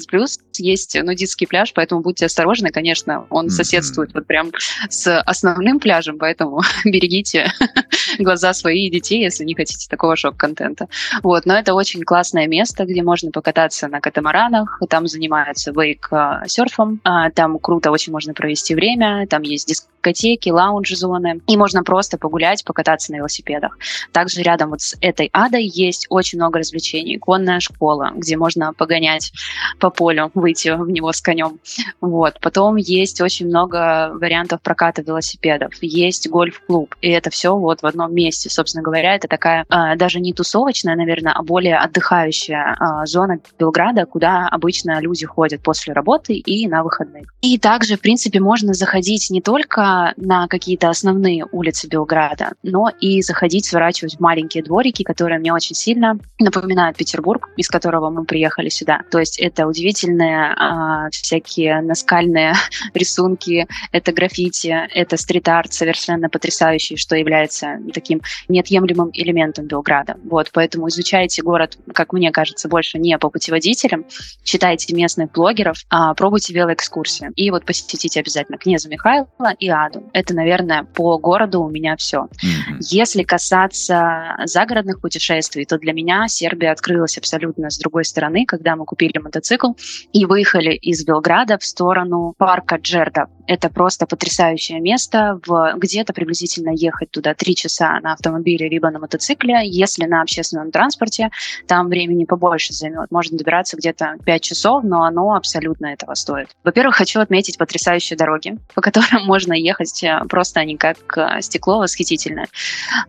есть 0.58 1.02
нудистский 1.02 1.46
пляж, 1.46 1.72
поэтому 1.74 2.02
будьте 2.02 2.26
осторожны, 2.26 2.70
конечно, 2.70 3.26
он 3.30 3.46
mm-hmm. 3.46 3.50
соседствует 3.50 4.14
вот 4.14 4.26
прям 4.26 4.52
с 4.88 5.20
основным 5.20 5.80
пляжем, 5.80 6.18
поэтому 6.18 6.60
берегите 6.84 7.52
глаза 8.18 8.52
свои 8.52 8.86
и 8.86 8.90
детей, 8.90 9.22
если 9.22 9.44
не 9.44 9.54
хотите 9.54 9.88
такого 9.88 10.16
шок-контента. 10.16 10.88
Вот, 11.22 11.46
но 11.46 11.54
это 11.54 11.74
очень 11.74 12.02
классное 12.02 12.46
место, 12.46 12.84
где 12.84 13.02
можно 13.02 13.30
покататься 13.30 13.88
на 13.88 14.00
катамаранах, 14.00 14.80
там 14.88 15.06
занимаются 15.06 15.72
вейк-серфом, 15.72 17.00
а, 17.04 17.30
круто 17.58 17.90
очень 17.90 18.12
можно 18.12 18.34
провести 18.34 18.74
время, 18.74 19.26
там 19.28 19.42
есть 19.42 19.68
дискотеки, 19.68 20.50
лаунж-зоны, 20.50 21.40
и 21.46 21.56
можно 21.56 21.82
просто 21.82 22.18
погулять, 22.18 22.64
покататься 22.64 23.12
на 23.12 23.16
велосипедах. 23.16 23.78
Также 24.12 24.42
рядом 24.42 24.70
вот 24.70 24.80
с 24.80 24.96
этой 25.00 25.30
адой 25.32 25.64
есть 25.64 26.06
очень 26.10 26.38
много 26.38 26.58
развлечений. 26.58 27.18
Конная 27.18 27.60
школа, 27.60 28.12
где 28.14 28.36
можно 28.36 28.72
погонять 28.72 29.32
по 29.78 29.90
полю, 29.90 30.30
выйти 30.34 30.70
в 30.70 30.90
него 30.90 31.12
с 31.12 31.20
конем. 31.20 31.58
Вот. 32.00 32.38
Потом 32.40 32.76
есть 32.76 33.20
очень 33.20 33.46
много 33.46 34.12
вариантов 34.14 34.60
проката 34.62 35.02
велосипедов. 35.02 35.74
Есть 35.80 36.28
гольф-клуб, 36.28 36.94
и 37.00 37.10
это 37.10 37.30
все 37.30 37.56
вот 37.56 37.82
в 37.82 37.86
одном 37.86 38.14
месте. 38.14 38.50
Собственно 38.50 38.82
говоря, 38.82 39.14
это 39.14 39.28
такая 39.28 39.64
э, 39.68 39.96
даже 39.96 40.20
не 40.20 40.32
тусовочная, 40.32 40.96
наверное, 40.96 41.32
а 41.32 41.42
более 41.42 41.78
отдыхающая 41.78 42.76
э, 42.78 43.06
зона 43.06 43.38
Белграда, 43.58 44.06
куда 44.06 44.48
обычно 44.48 45.00
люди 45.00 45.26
ходят 45.26 45.62
после 45.62 45.92
работы 45.92 46.34
и 46.34 46.66
на 46.68 46.82
выходных. 46.82 47.32
И 47.44 47.58
также, 47.58 47.96
в 47.96 48.00
принципе, 48.00 48.40
можно 48.40 48.72
заходить 48.72 49.28
не 49.28 49.42
только 49.42 50.14
на 50.16 50.48
какие-то 50.48 50.88
основные 50.88 51.44
улицы 51.52 51.86
Белграда, 51.88 52.52
но 52.62 52.88
и 53.02 53.20
заходить, 53.20 53.66
сворачивать 53.66 54.16
в 54.16 54.20
маленькие 54.20 54.62
дворики, 54.62 55.02
которые 55.02 55.38
мне 55.38 55.52
очень 55.52 55.76
сильно 55.76 56.18
напоминают 56.38 56.96
Петербург, 56.96 57.50
из 57.58 57.68
которого 57.68 58.08
мы 58.08 58.24
приехали 58.24 58.70
сюда. 58.70 59.02
То 59.10 59.18
есть 59.18 59.38
это 59.38 59.66
удивительные 59.66 60.54
э, 60.54 61.10
всякие 61.10 61.82
наскальные 61.82 62.54
рисунки, 62.94 63.68
это 63.92 64.12
граффити, 64.12 64.74
это 64.94 65.18
стрит-арт 65.18 65.70
совершенно 65.70 66.30
потрясающий, 66.30 66.96
что 66.96 67.14
является 67.14 67.78
таким 67.92 68.22
неотъемлемым 68.48 69.10
элементом 69.12 69.66
Белграда. 69.66 70.16
Вот, 70.24 70.48
поэтому 70.50 70.88
изучайте 70.88 71.42
город, 71.42 71.76
как 71.92 72.14
мне 72.14 72.32
кажется, 72.32 72.70
больше 72.70 72.98
не 72.98 73.18
по 73.18 73.28
путеводителям, 73.28 74.06
читайте 74.44 74.94
местных 74.94 75.30
блогеров, 75.30 75.76
а 75.90 76.14
пробуйте 76.14 76.54
велоэкскурсии. 76.54 77.33
И 77.36 77.50
вот 77.50 77.64
посетите 77.64 78.20
обязательно 78.20 78.58
князя 78.58 78.88
Михайла 78.88 79.26
и 79.58 79.68
Аду. 79.68 80.08
Это, 80.12 80.34
наверное, 80.34 80.84
по 80.84 81.18
городу 81.18 81.62
у 81.62 81.70
меня 81.70 81.96
все. 81.96 82.24
Mm-hmm. 82.24 82.76
Если 82.90 83.22
касаться 83.22 84.36
загородных 84.44 85.00
путешествий, 85.00 85.64
то 85.64 85.78
для 85.78 85.92
меня 85.92 86.26
Сербия 86.28 86.70
открылась 86.70 87.18
абсолютно 87.18 87.70
с 87.70 87.78
другой 87.78 88.04
стороны, 88.04 88.44
когда 88.46 88.76
мы 88.76 88.84
купили 88.84 89.18
мотоцикл 89.18 89.72
и 90.12 90.26
выехали 90.26 90.74
из 90.74 91.04
Белграда 91.04 91.58
в 91.58 91.64
сторону 91.64 92.34
парка 92.38 92.76
Джерда. 92.76 93.26
Это 93.46 93.68
просто 93.68 94.06
потрясающее 94.06 94.80
место. 94.80 95.40
В 95.46 95.74
где-то 95.76 96.12
приблизительно 96.12 96.70
ехать 96.70 97.10
туда 97.10 97.34
три 97.34 97.54
часа 97.54 98.00
на 98.00 98.14
автомобиле 98.14 98.68
либо 98.68 98.90
на 98.90 98.98
мотоцикле. 98.98 99.60
Если 99.64 100.04
на 100.06 100.22
общественном 100.22 100.70
транспорте, 100.70 101.30
там 101.66 101.88
времени 101.88 102.24
побольше 102.24 102.72
займет. 102.72 103.10
Можно 103.10 103.36
добираться 103.36 103.76
где-то 103.76 104.16
5 104.24 104.42
часов, 104.42 104.84
но 104.84 105.02
оно 105.02 105.34
абсолютно 105.34 105.86
этого 105.86 106.14
стоит. 106.14 106.48
Во-первых, 106.64 106.96
хочу 106.96 107.20
отметить 107.24 107.58
потрясающие 107.58 108.16
дороги, 108.16 108.58
по 108.74 108.80
которым 108.80 109.24
можно 109.26 109.52
ехать 109.52 110.02
э, 110.02 110.20
просто 110.28 110.60
они 110.60 110.76
как 110.76 110.98
э, 111.16 111.42
стекло 111.42 111.78
восхитительное. 111.78 112.48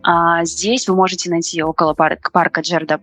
А 0.02 0.44
здесь 0.44 0.88
вы 0.88 0.96
можете 0.96 1.30
найти 1.30 1.62
около 1.62 1.94
парка, 1.94 2.30
парка 2.30 2.60
Джерда 2.60 3.00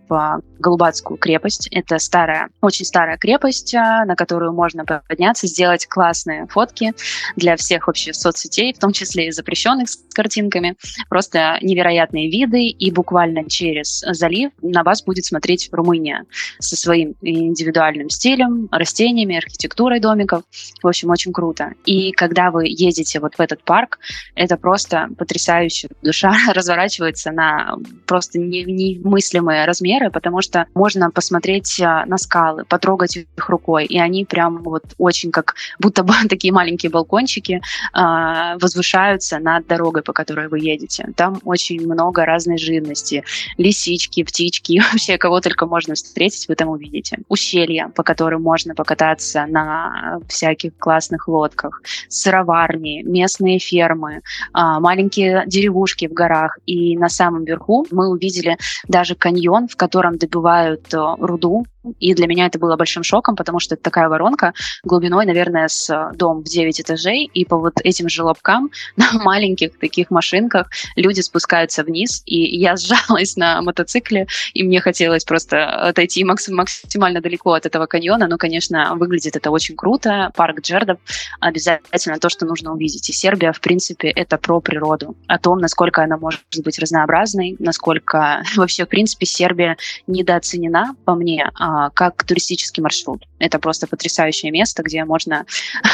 Голубацкую 0.58 1.18
крепость. 1.18 1.68
Это 1.70 1.98
старая, 1.98 2.48
очень 2.60 2.84
старая 2.84 3.16
крепость, 3.16 3.74
э, 3.74 4.04
на 4.06 4.14
которую 4.16 4.52
можно 4.52 4.84
подняться, 4.84 5.46
сделать 5.46 5.86
классные 5.86 6.46
фотки 6.46 6.92
для 7.36 7.56
всех 7.56 7.86
вообще 7.86 8.12
соцсетей, 8.12 8.72
в 8.72 8.78
том 8.78 8.92
числе 8.92 9.28
и 9.28 9.32
запрещенных 9.32 9.88
с 9.88 9.98
картинками. 10.12 10.76
Просто 11.08 11.58
невероятные 11.62 12.30
виды, 12.30 12.66
и 12.66 12.90
буквально 12.90 13.48
через 13.48 14.00
залив 14.06 14.52
на 14.62 14.82
вас 14.82 15.02
будет 15.02 15.24
смотреть 15.24 15.68
Румыния 15.72 16.24
со 16.58 16.76
своим 16.76 17.14
индивидуальным 17.22 18.10
стилем, 18.10 18.68
растениями, 18.70 19.36
архитектурой 19.36 20.00
домиков. 20.00 20.42
В 20.82 20.88
общем, 20.88 21.03
очень 21.10 21.32
круто. 21.32 21.72
И 21.84 22.12
когда 22.12 22.50
вы 22.50 22.66
едете 22.66 23.20
вот 23.20 23.34
в 23.34 23.40
этот 23.40 23.62
парк, 23.62 23.98
это 24.34 24.56
просто 24.56 25.08
потрясающе. 25.18 25.88
Душа 26.02 26.34
разворачивается 26.54 27.32
на 27.32 27.76
просто 28.06 28.38
немыслимые 28.38 29.64
размеры, 29.64 30.10
потому 30.10 30.42
что 30.42 30.66
можно 30.74 31.10
посмотреть 31.10 31.80
а, 31.80 32.04
на 32.06 32.18
скалы, 32.18 32.64
потрогать 32.64 33.16
их 33.16 33.26
рукой, 33.48 33.84
и 33.86 33.98
они 33.98 34.24
прям 34.24 34.62
вот 34.62 34.84
очень 34.98 35.30
как 35.30 35.54
будто 35.78 36.02
бы 36.02 36.14
такие 36.28 36.52
маленькие 36.52 36.90
балкончики 36.90 37.60
э, 37.60 38.58
возвышаются 38.58 39.38
над 39.38 39.66
дорогой, 39.66 40.02
по 40.02 40.12
которой 40.12 40.48
вы 40.48 40.60
едете. 40.60 41.08
Там 41.16 41.40
очень 41.44 41.80
много 41.86 42.24
разной 42.24 42.58
живности. 42.58 43.24
Лисички, 43.58 44.22
птички, 44.22 44.80
вообще 44.92 45.18
кого 45.18 45.40
только 45.40 45.66
можно 45.66 45.94
встретить, 45.94 46.48
вы 46.48 46.54
там 46.54 46.68
увидите. 46.68 47.18
Ущелья, 47.28 47.88
по 47.94 48.02
которым 48.02 48.42
можно 48.42 48.74
покататься 48.74 49.46
на 49.46 50.20
всяких 50.28 50.76
классных 50.78 50.93
лодках, 51.28 51.82
сыроварни, 52.08 53.02
местные 53.02 53.58
фермы, 53.58 54.22
а, 54.52 54.80
маленькие 54.80 55.44
деревушки 55.46 56.08
в 56.08 56.12
горах. 56.12 56.58
И 56.66 56.96
на 56.96 57.08
самом 57.08 57.44
верху 57.44 57.86
мы 57.90 58.08
увидели 58.08 58.58
даже 58.88 59.14
каньон, 59.14 59.68
в 59.68 59.76
котором 59.76 60.18
добывают 60.18 60.92
э, 60.94 60.98
руду 61.18 61.64
и 62.00 62.14
для 62.14 62.26
меня 62.26 62.46
это 62.46 62.58
было 62.58 62.76
большим 62.76 63.02
шоком, 63.02 63.36
потому 63.36 63.60
что 63.60 63.74
это 63.74 63.84
такая 63.84 64.08
воронка 64.08 64.54
глубиной, 64.84 65.26
наверное, 65.26 65.68
с 65.68 65.90
э, 65.90 66.16
дом 66.16 66.40
в 66.40 66.44
9 66.44 66.80
этажей, 66.80 67.30
и 67.32 67.44
по 67.44 67.58
вот 67.58 67.74
этим 67.82 68.08
желобкам 68.08 68.70
на 68.96 69.12
маленьких 69.12 69.78
таких 69.78 70.10
машинках 70.10 70.70
люди 70.96 71.20
спускаются 71.20 71.84
вниз, 71.84 72.22
и 72.26 72.56
я 72.56 72.76
сжалась 72.76 73.36
на 73.36 73.60
мотоцикле, 73.62 74.26
и 74.54 74.62
мне 74.62 74.80
хотелось 74.80 75.24
просто 75.24 75.66
отойти 75.88 76.24
максимально 76.24 77.20
далеко 77.20 77.52
от 77.52 77.66
этого 77.66 77.86
каньона, 77.86 78.28
но, 78.28 78.38
конечно, 78.38 78.94
выглядит 78.94 79.36
это 79.36 79.50
очень 79.50 79.76
круто. 79.76 80.30
Парк 80.34 80.62
Джердов 80.74 80.98
обязательно 81.40 82.18
то, 82.18 82.28
что 82.28 82.46
нужно 82.46 82.72
увидеть. 82.72 83.08
И 83.08 83.12
Сербия, 83.12 83.52
в 83.52 83.60
принципе, 83.60 84.08
это 84.08 84.38
про 84.38 84.60
природу, 84.60 85.16
о 85.26 85.38
том, 85.38 85.58
насколько 85.58 86.02
она 86.02 86.16
может 86.16 86.42
быть 86.62 86.78
разнообразной, 86.78 87.56
насколько 87.58 88.42
вообще, 88.56 88.84
в 88.84 88.88
принципе, 88.88 89.26
Сербия 89.26 89.76
недооценена, 90.06 90.96
по 91.04 91.14
мне, 91.14 91.50
а 91.54 91.90
как 91.90 92.24
туристический 92.24 92.82
маршрут. 92.82 93.24
Это 93.38 93.58
просто 93.58 93.86
потрясающее 93.86 94.50
место, 94.50 94.82
где 94.82 95.04
можно 95.04 95.44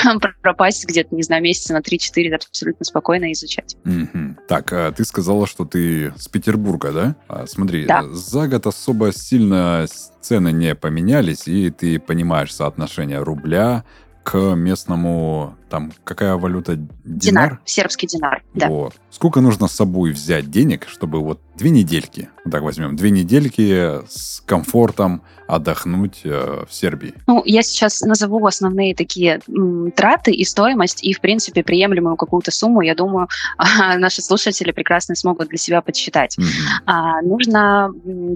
пропасть 0.43 0.87
где-то, 0.87 1.15
не 1.15 1.23
знаю, 1.23 1.43
месяца 1.43 1.73
на 1.73 1.81
3-4 1.81 2.35
абсолютно 2.35 2.85
спокойно 2.85 3.33
изучать. 3.33 3.77
Mm-hmm. 3.85 4.37
Так, 4.49 4.73
а 4.73 4.93
ты 4.93 5.05
сказала, 5.05 5.47
что 5.47 5.65
ты 5.65 6.13
с 6.17 6.29
Петербурга, 6.29 6.93
да? 6.93 7.17
А, 7.29 7.47
смотри, 7.47 7.87
да. 7.87 8.05
за 8.11 8.47
год 8.49 8.67
особо 8.67 9.13
сильно 9.13 9.87
цены 10.21 10.53
не 10.53 10.75
поменялись, 10.75 11.49
и 11.49 11.71
ты 11.71 11.99
понимаешь 11.99 12.55
соотношение 12.55 13.21
рубля 13.21 13.85
к 14.23 14.55
местному 14.55 15.55
там 15.71 15.93
какая 16.05 16.37
валюта? 16.37 16.77
Динар? 16.77 16.89
Динар, 17.05 17.61
сербский 17.65 18.07
динар, 18.07 18.43
да. 18.55 18.69
Вот. 18.69 18.95
Сколько 19.11 19.41
нужно 19.41 19.69
с 19.69 19.73
собой 19.73 20.13
взять 20.13 20.51
денег, 20.51 20.87
чтобы 20.89 21.21
вот 21.21 21.41
две 21.57 21.71
недельки, 21.71 22.29
вот 22.45 22.53
так 22.53 22.63
возьмем, 22.63 22.97
две 22.97 23.11
недельки 23.11 24.01
с 24.09 24.41
комфортом 24.47 25.23
отдохнуть 25.47 26.21
э, 26.25 26.65
в 26.69 26.73
Сербии? 26.73 27.15
Ну, 27.27 27.43
я 27.45 27.63
сейчас 27.63 28.01
назову 28.03 28.45
основные 28.47 28.95
такие 28.95 29.41
м, 29.49 29.91
траты 29.93 30.33
и 30.33 30.45
стоимость, 30.45 31.03
и, 31.05 31.13
в 31.13 31.21
принципе, 31.21 31.63
приемлемую 31.63 32.17
какую-то 32.17 32.51
сумму, 32.51 32.81
я 32.83 32.95
думаю, 32.95 33.29
наши 33.99 34.23
слушатели 34.23 34.73
прекрасно 34.73 35.15
смогут 35.15 35.49
для 35.49 35.59
себя 35.59 35.83
подсчитать. 35.83 36.37
Mm-hmm. 36.39 36.83
А, 36.87 37.23
нужно 37.23 37.93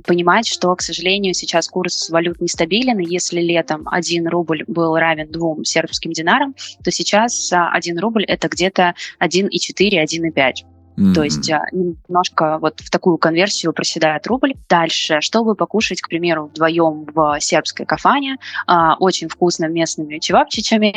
понимать, 0.07 0.47
что, 0.47 0.75
к 0.75 0.83
сожалению, 0.83 1.35
сейчас 1.35 1.69
курс 1.69 2.11
валют 2.11 2.41
нестабилен, 2.41 2.99
и 2.99 3.07
если 3.07 3.41
летом 3.41 3.89
1 3.91 4.29
рубль 4.29 4.65
был 4.67 4.97
равен 4.97 5.29
двум 5.31 5.65
сербским 5.65 6.13
динарам, 6.13 6.55
то 6.83 6.91
сейчас 6.91 7.24
1 7.73 7.99
рубль 7.99 8.25
это 8.25 8.49
где-то 8.49 8.95
1,4-1,5. 9.21 10.74
Mm-hmm. 10.97 11.15
То 11.15 11.23
есть 11.23 11.51
а, 11.51 11.63
немножко 11.73 12.59
вот 12.59 12.81
в 12.81 12.91
такую 12.91 13.19
конверсию 13.19 13.73
проседает 13.73 14.27
рубль. 14.27 14.55
Дальше, 14.69 15.21
чтобы 15.21 15.55
покушать, 15.55 16.01
к 16.01 16.09
примеру, 16.09 16.47
вдвоем 16.47 17.07
в 17.13 17.39
сербской 17.41 17.85
кафане, 17.87 18.37
а, 18.67 18.97
очень 18.99 19.29
вкусно 19.29 19.67
местными 19.67 20.19
чевапчичами, 20.19 20.95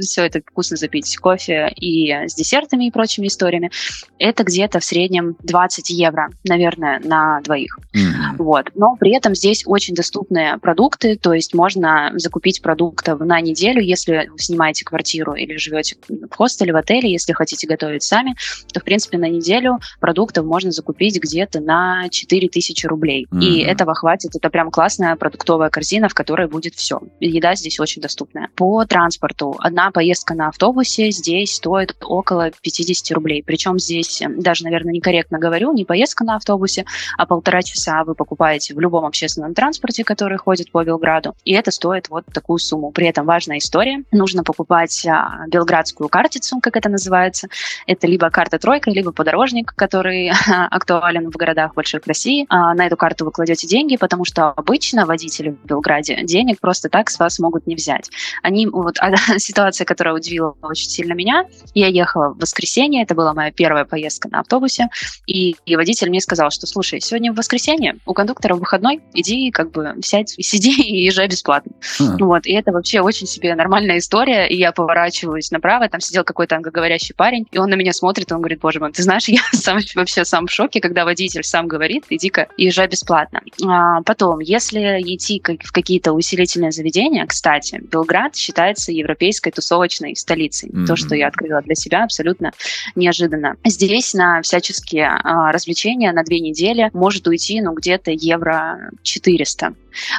все 0.00 0.24
это 0.24 0.40
вкусно 0.40 0.76
запить 0.76 1.16
кофе 1.18 1.72
и 1.76 2.12
с 2.12 2.34
десертами 2.34 2.86
и 2.86 2.90
прочими 2.90 3.26
историями, 3.26 3.70
это 4.18 4.44
где-то 4.44 4.80
в 4.80 4.84
среднем 4.84 5.36
20 5.40 5.90
евро, 5.90 6.30
наверное, 6.44 7.00
на 7.00 7.40
двоих. 7.40 7.78
Mm-hmm. 7.94 8.36
Вот. 8.38 8.70
Но 8.74 8.96
при 8.96 9.16
этом 9.16 9.34
здесь 9.34 9.64
очень 9.66 9.94
доступные 9.94 10.58
продукты, 10.58 11.16
то 11.16 11.32
есть 11.32 11.54
можно 11.54 12.12
закупить 12.14 12.62
продуктов 12.62 13.20
на 13.20 13.40
неделю, 13.40 13.82
если 13.82 14.28
вы 14.30 14.38
снимаете 14.38 14.84
квартиру 14.84 15.34
или 15.34 15.56
живете 15.56 15.96
в 16.08 16.34
хостеле, 16.34 16.72
в 16.72 16.76
отеле, 16.76 17.10
если 17.10 17.32
хотите 17.32 17.66
готовить 17.66 18.02
сами, 18.02 18.36
то, 18.72 18.80
в 18.80 18.84
принципе, 18.84 19.18
на 19.18 19.31
неделю 19.32 19.80
продуктов 20.00 20.44
можно 20.44 20.70
закупить 20.70 21.18
где-то 21.20 21.60
на 21.60 22.08
4000 22.08 22.86
рублей. 22.86 23.26
Mm-hmm. 23.30 23.40
И 23.40 23.60
этого 23.60 23.94
хватит. 23.94 24.34
Это 24.34 24.50
прям 24.50 24.70
классная 24.70 25.16
продуктовая 25.16 25.70
корзина, 25.70 26.08
в 26.08 26.14
которой 26.14 26.48
будет 26.48 26.74
все. 26.74 27.00
Еда 27.20 27.54
здесь 27.54 27.80
очень 27.80 28.02
доступная. 28.02 28.48
По 28.56 28.84
транспорту. 28.84 29.56
Одна 29.58 29.90
поездка 29.90 30.34
на 30.34 30.48
автобусе 30.48 31.10
здесь 31.10 31.54
стоит 31.54 31.96
около 32.00 32.50
50 32.50 33.14
рублей. 33.14 33.42
Причем 33.44 33.78
здесь, 33.78 34.20
э, 34.22 34.28
даже, 34.28 34.64
наверное, 34.64 34.92
некорректно 34.92 35.38
говорю, 35.38 35.72
не 35.72 35.84
поездка 35.84 36.24
на 36.24 36.36
автобусе, 36.36 36.84
а 37.16 37.26
полтора 37.26 37.62
часа 37.62 38.04
вы 38.04 38.14
покупаете 38.14 38.74
в 38.74 38.80
любом 38.80 39.04
общественном 39.04 39.54
транспорте, 39.54 40.04
который 40.04 40.38
ходит 40.38 40.70
по 40.70 40.84
Белграду. 40.84 41.34
И 41.44 41.52
это 41.52 41.70
стоит 41.70 42.08
вот 42.08 42.24
такую 42.32 42.58
сумму. 42.58 42.90
При 42.90 43.06
этом 43.06 43.26
важная 43.26 43.58
история. 43.58 44.04
Нужно 44.12 44.44
покупать 44.44 45.06
а, 45.06 45.46
белградскую 45.48 46.08
картицу, 46.08 46.60
как 46.60 46.76
это 46.76 46.88
называется. 46.88 47.48
Это 47.86 48.06
либо 48.06 48.30
карта 48.30 48.58
тройка, 48.58 48.90
либо 48.90 49.12
подорожник, 49.22 49.72
который 49.76 50.32
актуален 50.70 51.30
в 51.30 51.36
городах 51.36 51.74
больших 51.74 52.04
России. 52.08 52.44
А 52.48 52.74
на 52.74 52.86
эту 52.86 52.96
карту 52.96 53.24
вы 53.24 53.30
кладете 53.30 53.68
деньги, 53.68 53.96
потому 53.96 54.24
что 54.24 54.48
обычно 54.48 55.06
водители 55.06 55.50
в 55.50 55.64
Белграде 55.64 56.24
денег 56.24 56.58
просто 56.58 56.88
так 56.88 57.08
с 57.08 57.20
вас 57.20 57.38
могут 57.38 57.68
не 57.68 57.76
взять. 57.76 58.10
Они, 58.42 58.66
вот 58.66 58.96
а, 58.98 59.12
ситуация, 59.38 59.84
которая 59.84 60.12
удивила 60.12 60.56
очень 60.60 60.90
сильно 60.90 61.12
меня, 61.12 61.44
я 61.72 61.86
ехала 61.86 62.30
в 62.30 62.38
воскресенье, 62.38 63.04
это 63.04 63.14
была 63.14 63.32
моя 63.32 63.52
первая 63.52 63.84
поездка 63.84 64.28
на 64.28 64.40
автобусе, 64.40 64.88
и, 65.28 65.54
и 65.66 65.76
водитель 65.76 66.08
мне 66.08 66.20
сказал, 66.20 66.50
что, 66.50 66.66
слушай, 66.66 67.00
сегодня 67.00 67.32
в 67.32 67.36
воскресенье, 67.36 67.98
у 68.06 68.14
кондуктора 68.14 68.56
выходной, 68.56 69.02
иди, 69.14 69.52
как 69.52 69.70
бы, 69.70 69.94
сядь, 70.02 70.30
сиди 70.40 70.82
и 70.82 71.04
езжай 71.04 71.28
бесплатно. 71.28 71.70
Mm. 72.00 72.16
Вот, 72.24 72.46
и 72.46 72.52
это 72.54 72.72
вообще 72.72 73.02
очень 73.02 73.28
себе 73.28 73.54
нормальная 73.54 73.98
история, 73.98 74.48
и 74.48 74.56
я 74.56 74.72
поворачиваюсь 74.72 75.52
направо, 75.52 75.88
там 75.88 76.00
сидел 76.00 76.24
какой-то 76.24 76.56
англоговорящий 76.56 77.14
парень, 77.14 77.46
и 77.52 77.58
он 77.58 77.70
на 77.70 77.74
меня 77.74 77.92
смотрит, 77.92 78.28
и 78.28 78.34
он 78.34 78.40
говорит, 78.40 78.58
боже 78.58 78.80
мой, 78.80 78.90
ты 78.90 79.04
знаешь, 79.04 79.11
знаешь, 79.12 79.28
я 79.52 79.58
сам, 79.58 79.78
вообще 79.94 80.24
сам 80.24 80.46
в 80.46 80.50
шоке, 80.50 80.80
когда 80.80 81.04
водитель 81.04 81.44
сам 81.44 81.66
говорит, 81.66 82.04
иди-ка 82.10 82.48
езжай 82.56 82.88
бесплатно. 82.88 83.40
А, 83.66 84.02
потом, 84.02 84.40
если 84.40 85.00
идти 85.02 85.38
как, 85.38 85.62
в 85.62 85.72
какие-то 85.72 86.12
усилительные 86.12 86.72
заведения, 86.72 87.26
кстати, 87.26 87.80
Белград 87.82 88.36
считается 88.36 88.92
европейской 88.92 89.50
тусовочной 89.50 90.16
столицей. 90.16 90.70
Mm-hmm. 90.70 90.86
То, 90.86 90.96
что 90.96 91.14
я 91.14 91.28
открыла 91.28 91.62
для 91.62 91.74
себя, 91.74 92.04
абсолютно 92.04 92.52
неожиданно. 92.94 93.56
Здесь 93.64 94.14
на 94.14 94.42
всяческие 94.42 95.08
а, 95.08 95.52
развлечения 95.52 96.12
на 96.12 96.22
две 96.22 96.40
недели 96.40 96.90
может 96.92 97.26
уйти, 97.26 97.60
ну, 97.60 97.74
где-то 97.74 98.10
евро 98.10 98.90
400. 99.02 99.74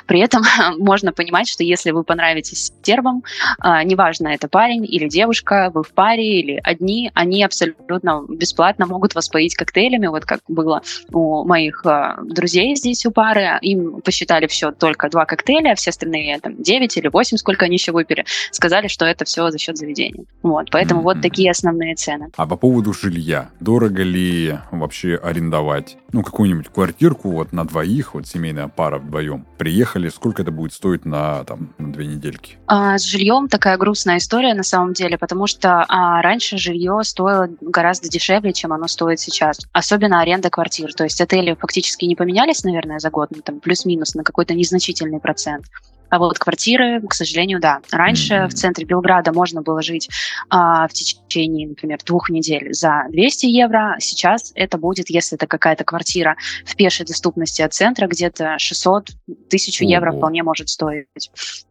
При 0.06 0.20
этом 0.20 0.44
можно 0.78 1.12
понимать, 1.12 1.48
что 1.48 1.64
если 1.64 1.92
вы 1.92 2.04
понравитесь 2.04 2.72
сербам, 2.84 3.24
а, 3.60 3.84
неважно, 3.84 4.28
это 4.28 4.48
парень 4.48 4.86
или 4.86 5.08
девушка, 5.08 5.72
вы 5.74 5.84
в 5.84 5.92
паре 5.92 6.40
или 6.40 6.60
одни, 6.64 7.12
они 7.14 7.44
абсолютно 7.44 8.24
бесплатно 8.28 8.83
могут 8.86 9.16
вас 9.16 9.30
поить 9.30 9.56
коктейлями, 9.56 10.08
вот 10.08 10.26
как 10.26 10.42
было 10.48 10.82
у 11.12 11.46
моих 11.46 11.86
а, 11.86 12.18
друзей 12.24 12.76
здесь 12.76 13.06
у 13.06 13.12
пары, 13.12 13.58
им 13.62 14.02
посчитали 14.02 14.48
все 14.48 14.72
только 14.72 15.10
два 15.10 15.26
коктейля, 15.26 15.72
а 15.72 15.76
все 15.76 15.90
остальные 15.92 16.40
там 16.40 16.62
9 16.62 16.98
или 16.98 17.08
8, 17.08 17.38
сколько 17.38 17.66
они 17.66 17.76
еще 17.76 17.92
выпили, 17.92 18.26
сказали, 18.52 18.88
что 18.88 19.06
это 19.06 19.26
все 19.26 19.50
за 19.50 19.58
счет 19.58 19.78
заведения. 19.78 20.26
Вот, 20.42 20.70
поэтому 20.72 21.02
mm-hmm. 21.02 21.04
вот 21.04 21.22
такие 21.22 21.52
основные 21.52 21.96
цены. 21.96 22.30
А 22.36 22.46
по 22.46 22.58
поводу 22.58 22.94
жилья, 22.94 23.50
дорого 23.60 24.04
ли 24.04 24.58
вообще 24.72 25.16
арендовать, 25.16 25.98
ну, 26.12 26.24
какую-нибудь 26.24 26.68
квартирку 26.68 27.32
вот 27.32 27.54
на 27.54 27.66
двоих, 27.66 28.14
вот 28.14 28.28
семейная 28.28 28.68
пара 28.68 29.00
вдвоем, 29.00 29.46
приехали, 29.58 30.10
сколько 30.10 30.42
это 30.42 30.52
будет 30.52 30.74
стоить 30.74 31.06
на, 31.06 31.44
там, 31.46 31.74
на 31.78 31.92
две 31.92 32.08
недельки? 32.08 32.58
А, 32.68 32.98
с 32.98 33.04
жильем 33.04 33.48
такая 33.48 33.78
грустная 33.78 34.18
история 34.18 34.54
на 34.54 34.64
самом 34.64 34.94
деле, 34.94 35.18
потому 35.18 35.48
что 35.48 35.86
а, 35.88 36.22
раньше 36.22 36.58
жилье 36.58 37.00
стоило 37.04 37.50
гораздо 37.62 38.10
дешевле, 38.10 38.54
чем 38.54 38.73
оно 38.74 38.88
стоит 38.88 39.20
сейчас. 39.20 39.60
Особенно 39.72 40.22
аренда 40.22 40.50
квартир. 40.50 40.94
То 40.94 41.04
есть 41.04 41.22
отели 41.22 41.56
фактически 41.60 42.06
не 42.06 42.16
поменялись, 42.16 42.64
наверное, 42.64 43.00
за 43.00 43.10
год, 43.10 43.30
ну, 43.32 43.42
там 43.42 43.60
плюс-минус 43.60 44.16
на 44.16 44.24
какой-то 44.24 44.54
незначительный 44.54 45.20
процент. 45.20 45.66
А 46.14 46.20
вот 46.20 46.38
квартиры, 46.38 47.02
к 47.02 47.12
сожалению, 47.16 47.60
да. 47.60 47.80
Раньше 47.92 48.36
mm-hmm. 48.36 48.48
в 48.48 48.54
центре 48.54 48.86
Белграда 48.86 49.34
можно 49.34 49.64
было 49.64 49.82
жить 49.82 50.10
а, 50.48 50.88
в 50.88 50.94
течение, 50.94 51.68
например, 51.70 51.98
двух 52.06 52.30
недель 52.30 52.72
за 52.72 53.06
200 53.10 53.48
евро. 53.48 53.96
Сейчас 53.98 54.52
это 54.54 54.78
будет, 54.78 55.10
если 55.10 55.36
это 55.36 55.48
какая-то 55.48 55.84
квартира 55.84 56.38
в 56.68 56.76
пешей 56.76 57.08
доступности 57.08 57.64
от 57.64 57.74
центра, 57.74 58.06
где-то 58.06 58.60
600 58.60 59.10
тысяч 59.50 59.82
mm-hmm. 59.82 59.86
евро 59.86 60.12
вполне 60.12 60.44
может 60.44 60.70
стоить. 60.70 61.08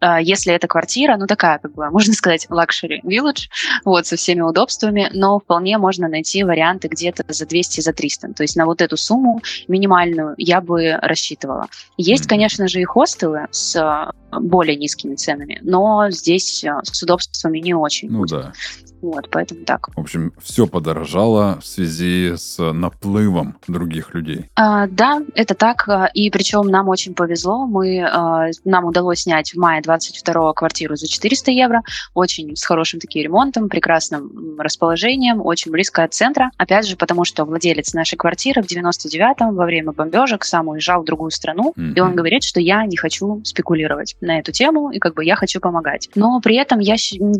А, 0.01 0.21
если 0.21 0.53
это 0.53 0.67
квартира, 0.67 1.17
ну 1.17 1.29
такая, 1.29 1.61
как 1.61 1.75
бы, 1.75 1.89
можно 1.91 2.13
сказать, 2.13 2.49
luxury 2.51 3.01
village, 3.05 3.43
вот, 3.85 4.09
со 4.09 4.17
всеми 4.17 4.41
удобствами, 4.41 5.09
но 5.15 5.39
вполне 5.39 5.79
можно 5.79 6.09
найти 6.09 6.43
варианты 6.43 6.89
где-то 6.89 7.25
за 7.29 7.47
200, 7.47 7.81
за 7.81 7.93
300. 7.93 8.33
То 8.33 8.43
есть 8.43 8.57
на 8.57 8.67
вот 8.67 8.83
эту 8.83 8.97
сумму 8.97 9.41
минимальную 9.69 10.35
я 10.37 10.61
бы 10.61 10.99
рассчитывала. 11.01 11.69
Есть, 11.97 12.25
mm-hmm. 12.25 12.29
конечно 12.29 12.67
же, 12.67 12.81
и 12.81 12.85
хостелы 12.85 13.47
с 13.53 14.13
более 14.41 14.77
низкими 14.77 15.15
ценами, 15.15 15.59
но 15.63 16.11
здесь 16.11 16.65
э, 16.65 16.73
с 16.85 17.03
удобствами 17.03 17.59
не 17.59 17.75
очень. 17.75 18.11
Ну 18.11 18.21
будет. 18.21 18.31
да. 18.31 18.53
Вот, 19.03 19.29
поэтому 19.31 19.65
так. 19.65 19.89
В 19.95 20.01
общем, 20.01 20.33
все 20.41 20.67
подорожало 20.67 21.59
в 21.61 21.67
связи 21.67 22.35
с 22.37 22.59
наплывом 22.73 23.57
других 23.67 24.15
людей. 24.15 24.49
А, 24.55 24.87
да, 24.87 25.21
это 25.35 25.55
так. 25.55 25.89
А, 25.89 26.09
и 26.15 26.31
причем 26.31 26.67
нам 26.69 26.89
очень 26.89 27.15
повезло. 27.15 27.67
Мы, 27.67 28.01
а, 28.01 28.51
нам 28.65 28.85
удалось 28.85 29.23
снять 29.23 29.53
в 29.53 29.57
мае 29.59 29.83
22 29.83 30.53
квартиру 30.53 30.95
за 30.95 31.09
400 31.09 31.51
евро. 31.51 31.83
Очень 32.15 32.57
с 32.57 32.65
хорошим 32.65 33.01
таким 33.01 33.25
ремонтом, 33.25 33.69
прекрасным 33.69 34.61
расположением, 34.61 35.45
очень 35.45 35.73
близко 35.73 36.05
от 36.05 36.15
центра. 36.15 36.51
Опять 36.57 36.87
же, 36.87 36.97
потому 36.97 37.25
что 37.25 37.45
владелец 37.45 37.93
нашей 37.95 38.17
квартиры 38.17 38.63
в 38.63 38.67
99-м 38.67 39.55
во 39.55 39.65
время 39.65 39.91
бомбежек 39.91 40.45
сам 40.45 40.69
уезжал 40.69 41.03
в 41.03 41.05
другую 41.05 41.33
страну. 41.33 41.75
Mm-hmm. 41.77 41.95
И 41.95 42.01
он 42.01 42.15
говорит, 42.15 42.45
что 42.45 42.61
я 42.61 42.87
не 42.87 42.97
хочу 42.97 43.41
спекулировать 43.45 44.17
на 44.21 44.39
эту 44.39 44.53
тему, 44.53 44.93
и 44.93 45.01
как 45.01 45.15
бы 45.15 45.25
я 45.25 45.35
хочу 45.35 45.59
помогать. 45.59 46.09
Но 46.15 46.41
при 46.41 46.57
этом 46.57 46.79
я 46.79 46.95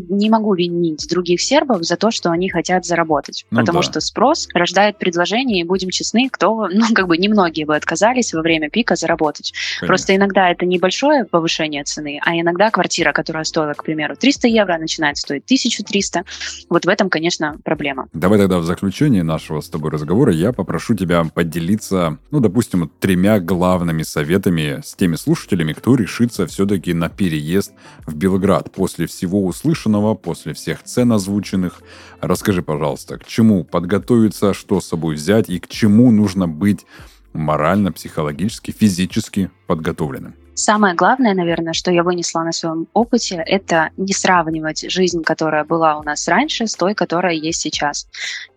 не 0.09 0.29
могу 0.29 0.53
винить 0.53 1.07
других 1.09 1.41
сербов 1.53 1.83
за 1.83 1.97
то, 1.97 2.09
что 2.09 2.31
они 2.31 2.49
хотят 2.49 2.83
заработать. 2.83 3.45
Ну, 3.51 3.59
потому 3.59 3.79
да. 3.79 3.83
что 3.83 4.01
спрос 4.01 4.47
рождает 4.55 4.97
предложение, 4.97 5.61
и 5.61 5.63
будем 5.63 5.91
честны, 5.91 6.29
кто, 6.31 6.67
ну, 6.73 6.85
как 6.95 7.07
бы 7.07 7.17
немногие 7.17 7.65
бы 7.67 7.75
отказались 7.75 8.33
во 8.33 8.41
время 8.41 8.71
пика 8.71 8.95
заработать. 8.95 9.53
Конечно. 9.53 9.87
Просто 9.87 10.15
иногда 10.15 10.49
это 10.49 10.65
небольшое 10.65 11.25
повышение 11.25 11.83
цены, 11.83 12.19
а 12.25 12.35
иногда 12.35 12.71
квартира, 12.71 13.11
которая 13.11 13.43
стоила, 13.43 13.73
к 13.73 13.83
примеру, 13.83 14.15
300 14.15 14.47
евро, 14.47 14.77
начинает 14.79 15.17
стоить 15.17 15.43
1300. 15.45 16.23
Вот 16.69 16.85
в 16.85 16.89
этом, 16.89 17.09
конечно, 17.09 17.55
проблема. 17.63 18.07
Давай 18.13 18.39
тогда 18.39 18.57
в 18.57 18.63
заключение 18.63 19.21
нашего 19.21 19.61
с 19.61 19.69
тобой 19.69 19.91
разговора 19.91 20.33
я 20.33 20.53
попрошу 20.53 20.95
тебя 20.95 21.23
поделиться, 21.23 22.17
ну, 22.31 22.39
допустим, 22.39 22.91
тремя 22.99 23.39
главными 23.39 24.01
советами 24.01 24.81
с 24.83 24.95
теми 24.95 25.17
слушателями, 25.17 25.73
кто 25.73 25.95
решится 25.95 26.47
все-таки 26.47 26.93
на 26.93 27.09
переезд 27.09 27.73
в 28.07 28.15
Белград 28.15 28.71
после 28.71 29.05
всего 29.05 29.45
услышанного, 29.45 30.15
после 30.15 30.53
всех 30.53 30.81
цен 30.83 31.11
озвученных, 31.11 31.42
озвученных. 31.43 31.81
Расскажи, 32.21 32.61
пожалуйста, 32.61 33.17
к 33.17 33.25
чему 33.25 33.63
подготовиться, 33.63 34.53
что 34.53 34.79
с 34.79 34.87
собой 34.87 35.15
взять 35.15 35.49
и 35.49 35.59
к 35.59 35.67
чему 35.67 36.11
нужно 36.11 36.47
быть 36.47 36.85
морально, 37.33 37.91
психологически, 37.91 38.71
физически 38.71 39.51
подготовленным? 39.67 40.35
Самое 40.55 40.93
главное, 40.93 41.33
наверное, 41.33 41.73
что 41.73 41.91
я 41.91 42.03
вынесла 42.03 42.43
на 42.43 42.51
своем 42.51 42.87
опыте, 42.93 43.43
это 43.45 43.89
не 43.97 44.13
сравнивать 44.13 44.85
жизнь, 44.91 45.23
которая 45.23 45.65
была 45.65 45.97
у 45.97 46.03
нас 46.03 46.27
раньше, 46.27 46.67
с 46.67 46.75
той, 46.75 46.93
которая 46.93 47.33
есть 47.33 47.59
сейчас. 47.59 48.07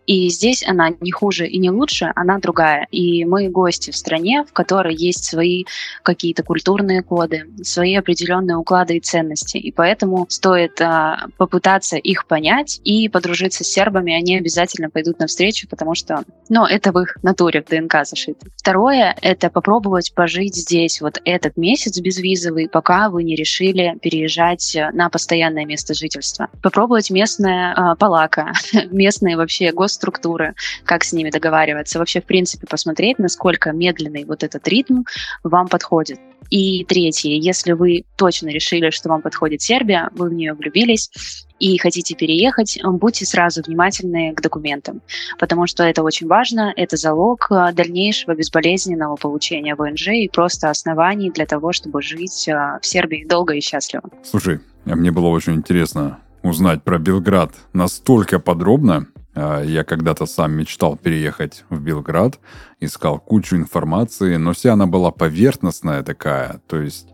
И 0.06 0.28
здесь 0.28 0.64
она 0.66 0.90
не 1.00 1.10
хуже 1.10 1.46
и 1.46 1.58
не 1.58 1.70
лучше, 1.70 2.12
она 2.14 2.38
другая. 2.38 2.86
И 2.90 3.24
мы 3.24 3.48
гости 3.48 3.90
в 3.90 3.96
стране, 3.96 4.44
в 4.48 4.52
которой 4.52 4.94
есть 4.94 5.24
свои 5.24 5.64
какие-то 6.02 6.42
культурные 6.42 7.02
коды, 7.02 7.46
свои 7.62 7.94
определенные 7.96 8.56
уклады 8.56 8.96
и 8.96 9.00
ценности. 9.00 9.58
И 9.58 9.72
поэтому 9.72 10.26
стоит 10.28 10.80
а, 10.80 11.26
попытаться 11.36 11.96
их 11.96 12.26
понять 12.26 12.80
и 12.84 13.08
подружиться 13.08 13.64
с 13.64 13.68
сербами. 13.68 14.14
Они 14.14 14.36
обязательно 14.36 14.90
пойдут 14.90 15.18
навстречу, 15.18 15.68
потому 15.68 15.94
что 15.94 16.22
ну, 16.48 16.64
это 16.64 16.92
в 16.92 17.00
их 17.00 17.18
натуре, 17.22 17.62
в 17.62 17.68
ДНК 17.68 18.04
зашито. 18.04 18.46
Второе— 18.56 19.16
это 19.22 19.50
попробовать 19.50 20.12
пожить 20.14 20.54
здесь 20.54 21.00
вот 21.00 21.20
этот 21.24 21.56
месяц 21.56 21.98
безвизовый, 21.98 22.68
пока 22.68 23.10
вы 23.10 23.24
не 23.24 23.34
решили 23.34 23.96
переезжать 24.00 24.76
на 24.92 25.10
постоянное 25.10 25.64
место 25.64 25.94
жительства. 25.94 26.48
Попробовать 26.62 27.10
местное 27.10 27.74
а, 27.74 27.96
палака, 27.96 28.52
местные 28.90 29.36
вообще 29.36 29.72
гос 29.72 29.95
структуры, 29.96 30.54
как 30.84 31.04
с 31.04 31.12
ними 31.12 31.30
договариваться, 31.30 31.98
вообще, 31.98 32.20
в 32.20 32.24
принципе, 32.24 32.66
посмотреть, 32.66 33.18
насколько 33.18 33.72
медленный 33.72 34.24
вот 34.24 34.44
этот 34.44 34.66
ритм 34.68 35.02
вам 35.42 35.68
подходит. 35.68 36.20
И 36.50 36.84
третье, 36.84 37.30
если 37.30 37.72
вы 37.72 38.04
точно 38.16 38.48
решили, 38.48 38.90
что 38.90 39.08
вам 39.08 39.22
подходит 39.22 39.62
Сербия, 39.62 40.10
вы 40.12 40.28
в 40.28 40.32
нее 40.32 40.54
влюбились, 40.54 41.10
и 41.58 41.78
хотите 41.78 42.14
переехать, 42.14 42.78
будьте 42.84 43.24
сразу 43.24 43.62
внимательны 43.62 44.34
к 44.34 44.40
документам, 44.42 45.00
потому 45.38 45.66
что 45.66 45.84
это 45.84 46.02
очень 46.02 46.26
важно, 46.26 46.72
это 46.76 46.96
залог 46.96 47.46
э, 47.50 47.72
дальнейшего 47.72 48.34
безболезненного 48.34 49.16
получения 49.16 49.74
ВНЖ 49.74 50.08
и 50.08 50.28
просто 50.28 50.68
оснований 50.68 51.30
для 51.30 51.46
того, 51.46 51.72
чтобы 51.72 52.02
жить 52.02 52.46
э, 52.46 52.78
в 52.80 52.86
Сербии 52.86 53.24
долго 53.26 53.54
и 53.54 53.60
счастливо. 53.60 54.04
Слушай, 54.22 54.60
мне 54.84 55.10
было 55.10 55.28
очень 55.28 55.54
интересно 55.54 56.18
узнать 56.42 56.82
про 56.82 56.98
Белград 56.98 57.52
настолько 57.72 58.38
подробно, 58.38 59.06
а, 59.14 59.15
я 59.36 59.84
когда-то 59.84 60.26
сам 60.26 60.52
мечтал 60.52 60.96
переехать 60.96 61.64
в 61.68 61.80
Белград, 61.80 62.40
искал 62.80 63.18
кучу 63.20 63.56
информации, 63.56 64.36
но 64.36 64.52
вся 64.54 64.72
она 64.72 64.86
была 64.86 65.10
поверхностная 65.10 66.02
такая, 66.02 66.60
то 66.66 66.80
есть 66.80 67.08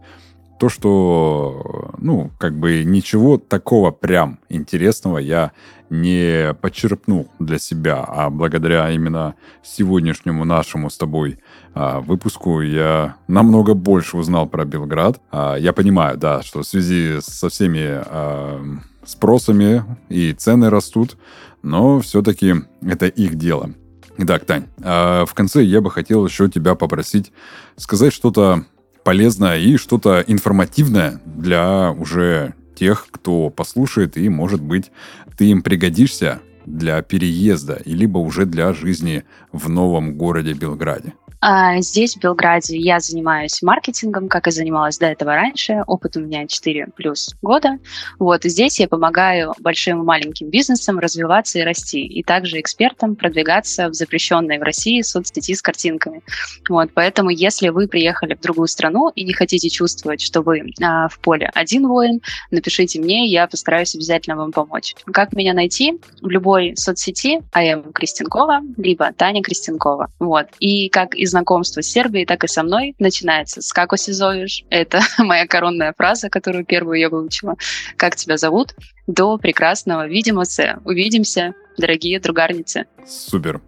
то, 0.62 0.68
что, 0.68 1.90
ну, 1.98 2.30
как 2.38 2.56
бы 2.56 2.84
ничего 2.84 3.36
такого 3.36 3.90
прям 3.90 4.38
интересного 4.48 5.18
я 5.18 5.50
не 5.90 6.54
почерпнул 6.60 7.28
для 7.40 7.58
себя, 7.58 8.04
а 8.06 8.30
благодаря 8.30 8.88
именно 8.92 9.34
сегодняшнему 9.64 10.44
нашему 10.44 10.88
с 10.88 10.96
тобой 10.96 11.40
а, 11.74 11.98
выпуску 11.98 12.60
я 12.60 13.16
намного 13.26 13.74
больше 13.74 14.16
узнал 14.16 14.46
про 14.46 14.64
Белград. 14.64 15.20
А, 15.32 15.56
я 15.56 15.72
понимаю, 15.72 16.16
да, 16.16 16.42
что 16.42 16.62
в 16.62 16.64
связи 16.64 17.16
со 17.20 17.48
всеми 17.48 17.84
а, 17.84 18.62
спросами 19.04 19.84
и 20.08 20.32
цены 20.32 20.70
растут, 20.70 21.16
но 21.62 22.00
все-таки 22.00 22.54
это 22.82 23.06
их 23.06 23.36
дело. 23.36 23.70
Итак, 24.18 24.44
Тань, 24.44 24.66
а 24.82 25.24
в 25.24 25.34
конце 25.34 25.62
я 25.62 25.80
бы 25.80 25.90
хотел 25.90 26.26
еще 26.26 26.48
тебя 26.48 26.74
попросить 26.74 27.32
сказать 27.76 28.12
что-то 28.12 28.66
полезное 29.04 29.58
и 29.58 29.76
что-то 29.76 30.22
информативное 30.26 31.20
для 31.24 31.92
уже 31.92 32.54
тех, 32.74 33.06
кто 33.10 33.50
послушает, 33.50 34.16
и, 34.16 34.28
может 34.28 34.62
быть, 34.62 34.90
ты 35.36 35.46
им 35.46 35.62
пригодишься 35.62 36.40
для 36.66 37.02
переезда, 37.02 37.80
либо 37.84 38.18
уже 38.18 38.46
для 38.46 38.72
жизни 38.72 39.24
в 39.50 39.68
новом 39.68 40.16
городе 40.16 40.52
Белграде. 40.52 41.14
А 41.44 41.80
здесь, 41.80 42.14
в 42.14 42.20
Белграде, 42.20 42.78
я 42.78 43.00
занимаюсь 43.00 43.62
маркетингом, 43.62 44.28
как 44.28 44.46
и 44.46 44.52
занималась 44.52 44.98
до 44.98 45.06
этого 45.06 45.34
раньше. 45.34 45.82
Опыт 45.88 46.16
у 46.16 46.20
меня 46.20 46.46
4 46.46 46.90
плюс 46.94 47.34
года. 47.42 47.80
Вот, 48.20 48.44
здесь 48.44 48.78
я 48.78 48.86
помогаю 48.86 49.52
большим 49.58 50.02
и 50.02 50.04
маленьким 50.04 50.50
бизнесам 50.50 51.00
развиваться 51.00 51.58
и 51.58 51.62
расти. 51.62 52.06
И 52.06 52.22
также 52.22 52.60
экспертам 52.60 53.16
продвигаться 53.16 53.88
в 53.88 53.94
запрещенной 53.94 54.58
в 54.58 54.62
России 54.62 55.02
соцсети 55.02 55.56
с 55.56 55.62
картинками. 55.62 56.22
Вот, 56.68 56.90
поэтому, 56.94 57.30
если 57.30 57.70
вы 57.70 57.88
приехали 57.88 58.34
в 58.34 58.40
другую 58.40 58.68
страну 58.68 59.08
и 59.08 59.24
не 59.24 59.32
хотите 59.32 59.68
чувствовать, 59.68 60.20
что 60.20 60.42
вы 60.42 60.72
а, 60.80 61.08
в 61.08 61.18
поле 61.18 61.50
один 61.54 61.88
воин, 61.88 62.20
напишите 62.52 63.00
мне, 63.00 63.26
я 63.26 63.48
постараюсь 63.48 63.96
обязательно 63.96 64.36
вам 64.36 64.52
помочь. 64.52 64.94
Как 65.12 65.32
меня 65.32 65.54
найти? 65.54 65.98
В 66.20 66.30
любой 66.30 66.74
соцсети 66.76 67.42
АМ 67.50 67.92
Кристенкова, 67.92 68.60
либо 68.76 69.12
Таня 69.12 69.42
Кристенкова. 69.42 70.12
Вот. 70.20 70.46
И 70.60 70.88
как 70.88 71.16
из 71.16 71.31
знакомство 71.32 71.82
с 71.82 71.86
Сербией, 71.86 72.26
так 72.26 72.44
и 72.44 72.48
со 72.48 72.62
мной 72.62 72.94
начинается 72.98 73.60
с 73.60 73.72
«Како 73.72 73.96
си 73.96 74.12
зовешь?». 74.12 74.64
Это 74.70 75.00
моя 75.18 75.46
коронная 75.46 75.92
фраза, 75.96 76.28
которую 76.28 76.64
первую 76.64 77.00
я 77.00 77.08
выучила. 77.08 77.56
«Как 77.96 78.16
тебя 78.16 78.36
зовут?» 78.36 78.74
до 79.06 79.38
прекрасного 79.38 80.06
«Видимся, 80.06 80.78
увидимся, 80.84 81.54
дорогие 81.78 82.20
другарницы». 82.20 82.86
Супер. 83.06 83.60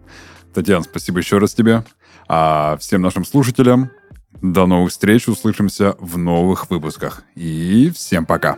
Татьяна, 0.53 0.83
спасибо 0.83 1.19
еще 1.19 1.37
раз 1.37 1.53
тебе. 1.53 1.83
А 2.27 2.77
всем 2.77 3.01
нашим 3.01 3.25
слушателям 3.25 3.91
до 4.41 4.65
новых 4.65 4.91
встреч, 4.91 5.27
услышимся 5.27 5.95
в 5.99 6.17
новых 6.17 6.69
выпусках. 6.69 7.23
И 7.35 7.91
всем 7.93 8.25
пока. 8.25 8.57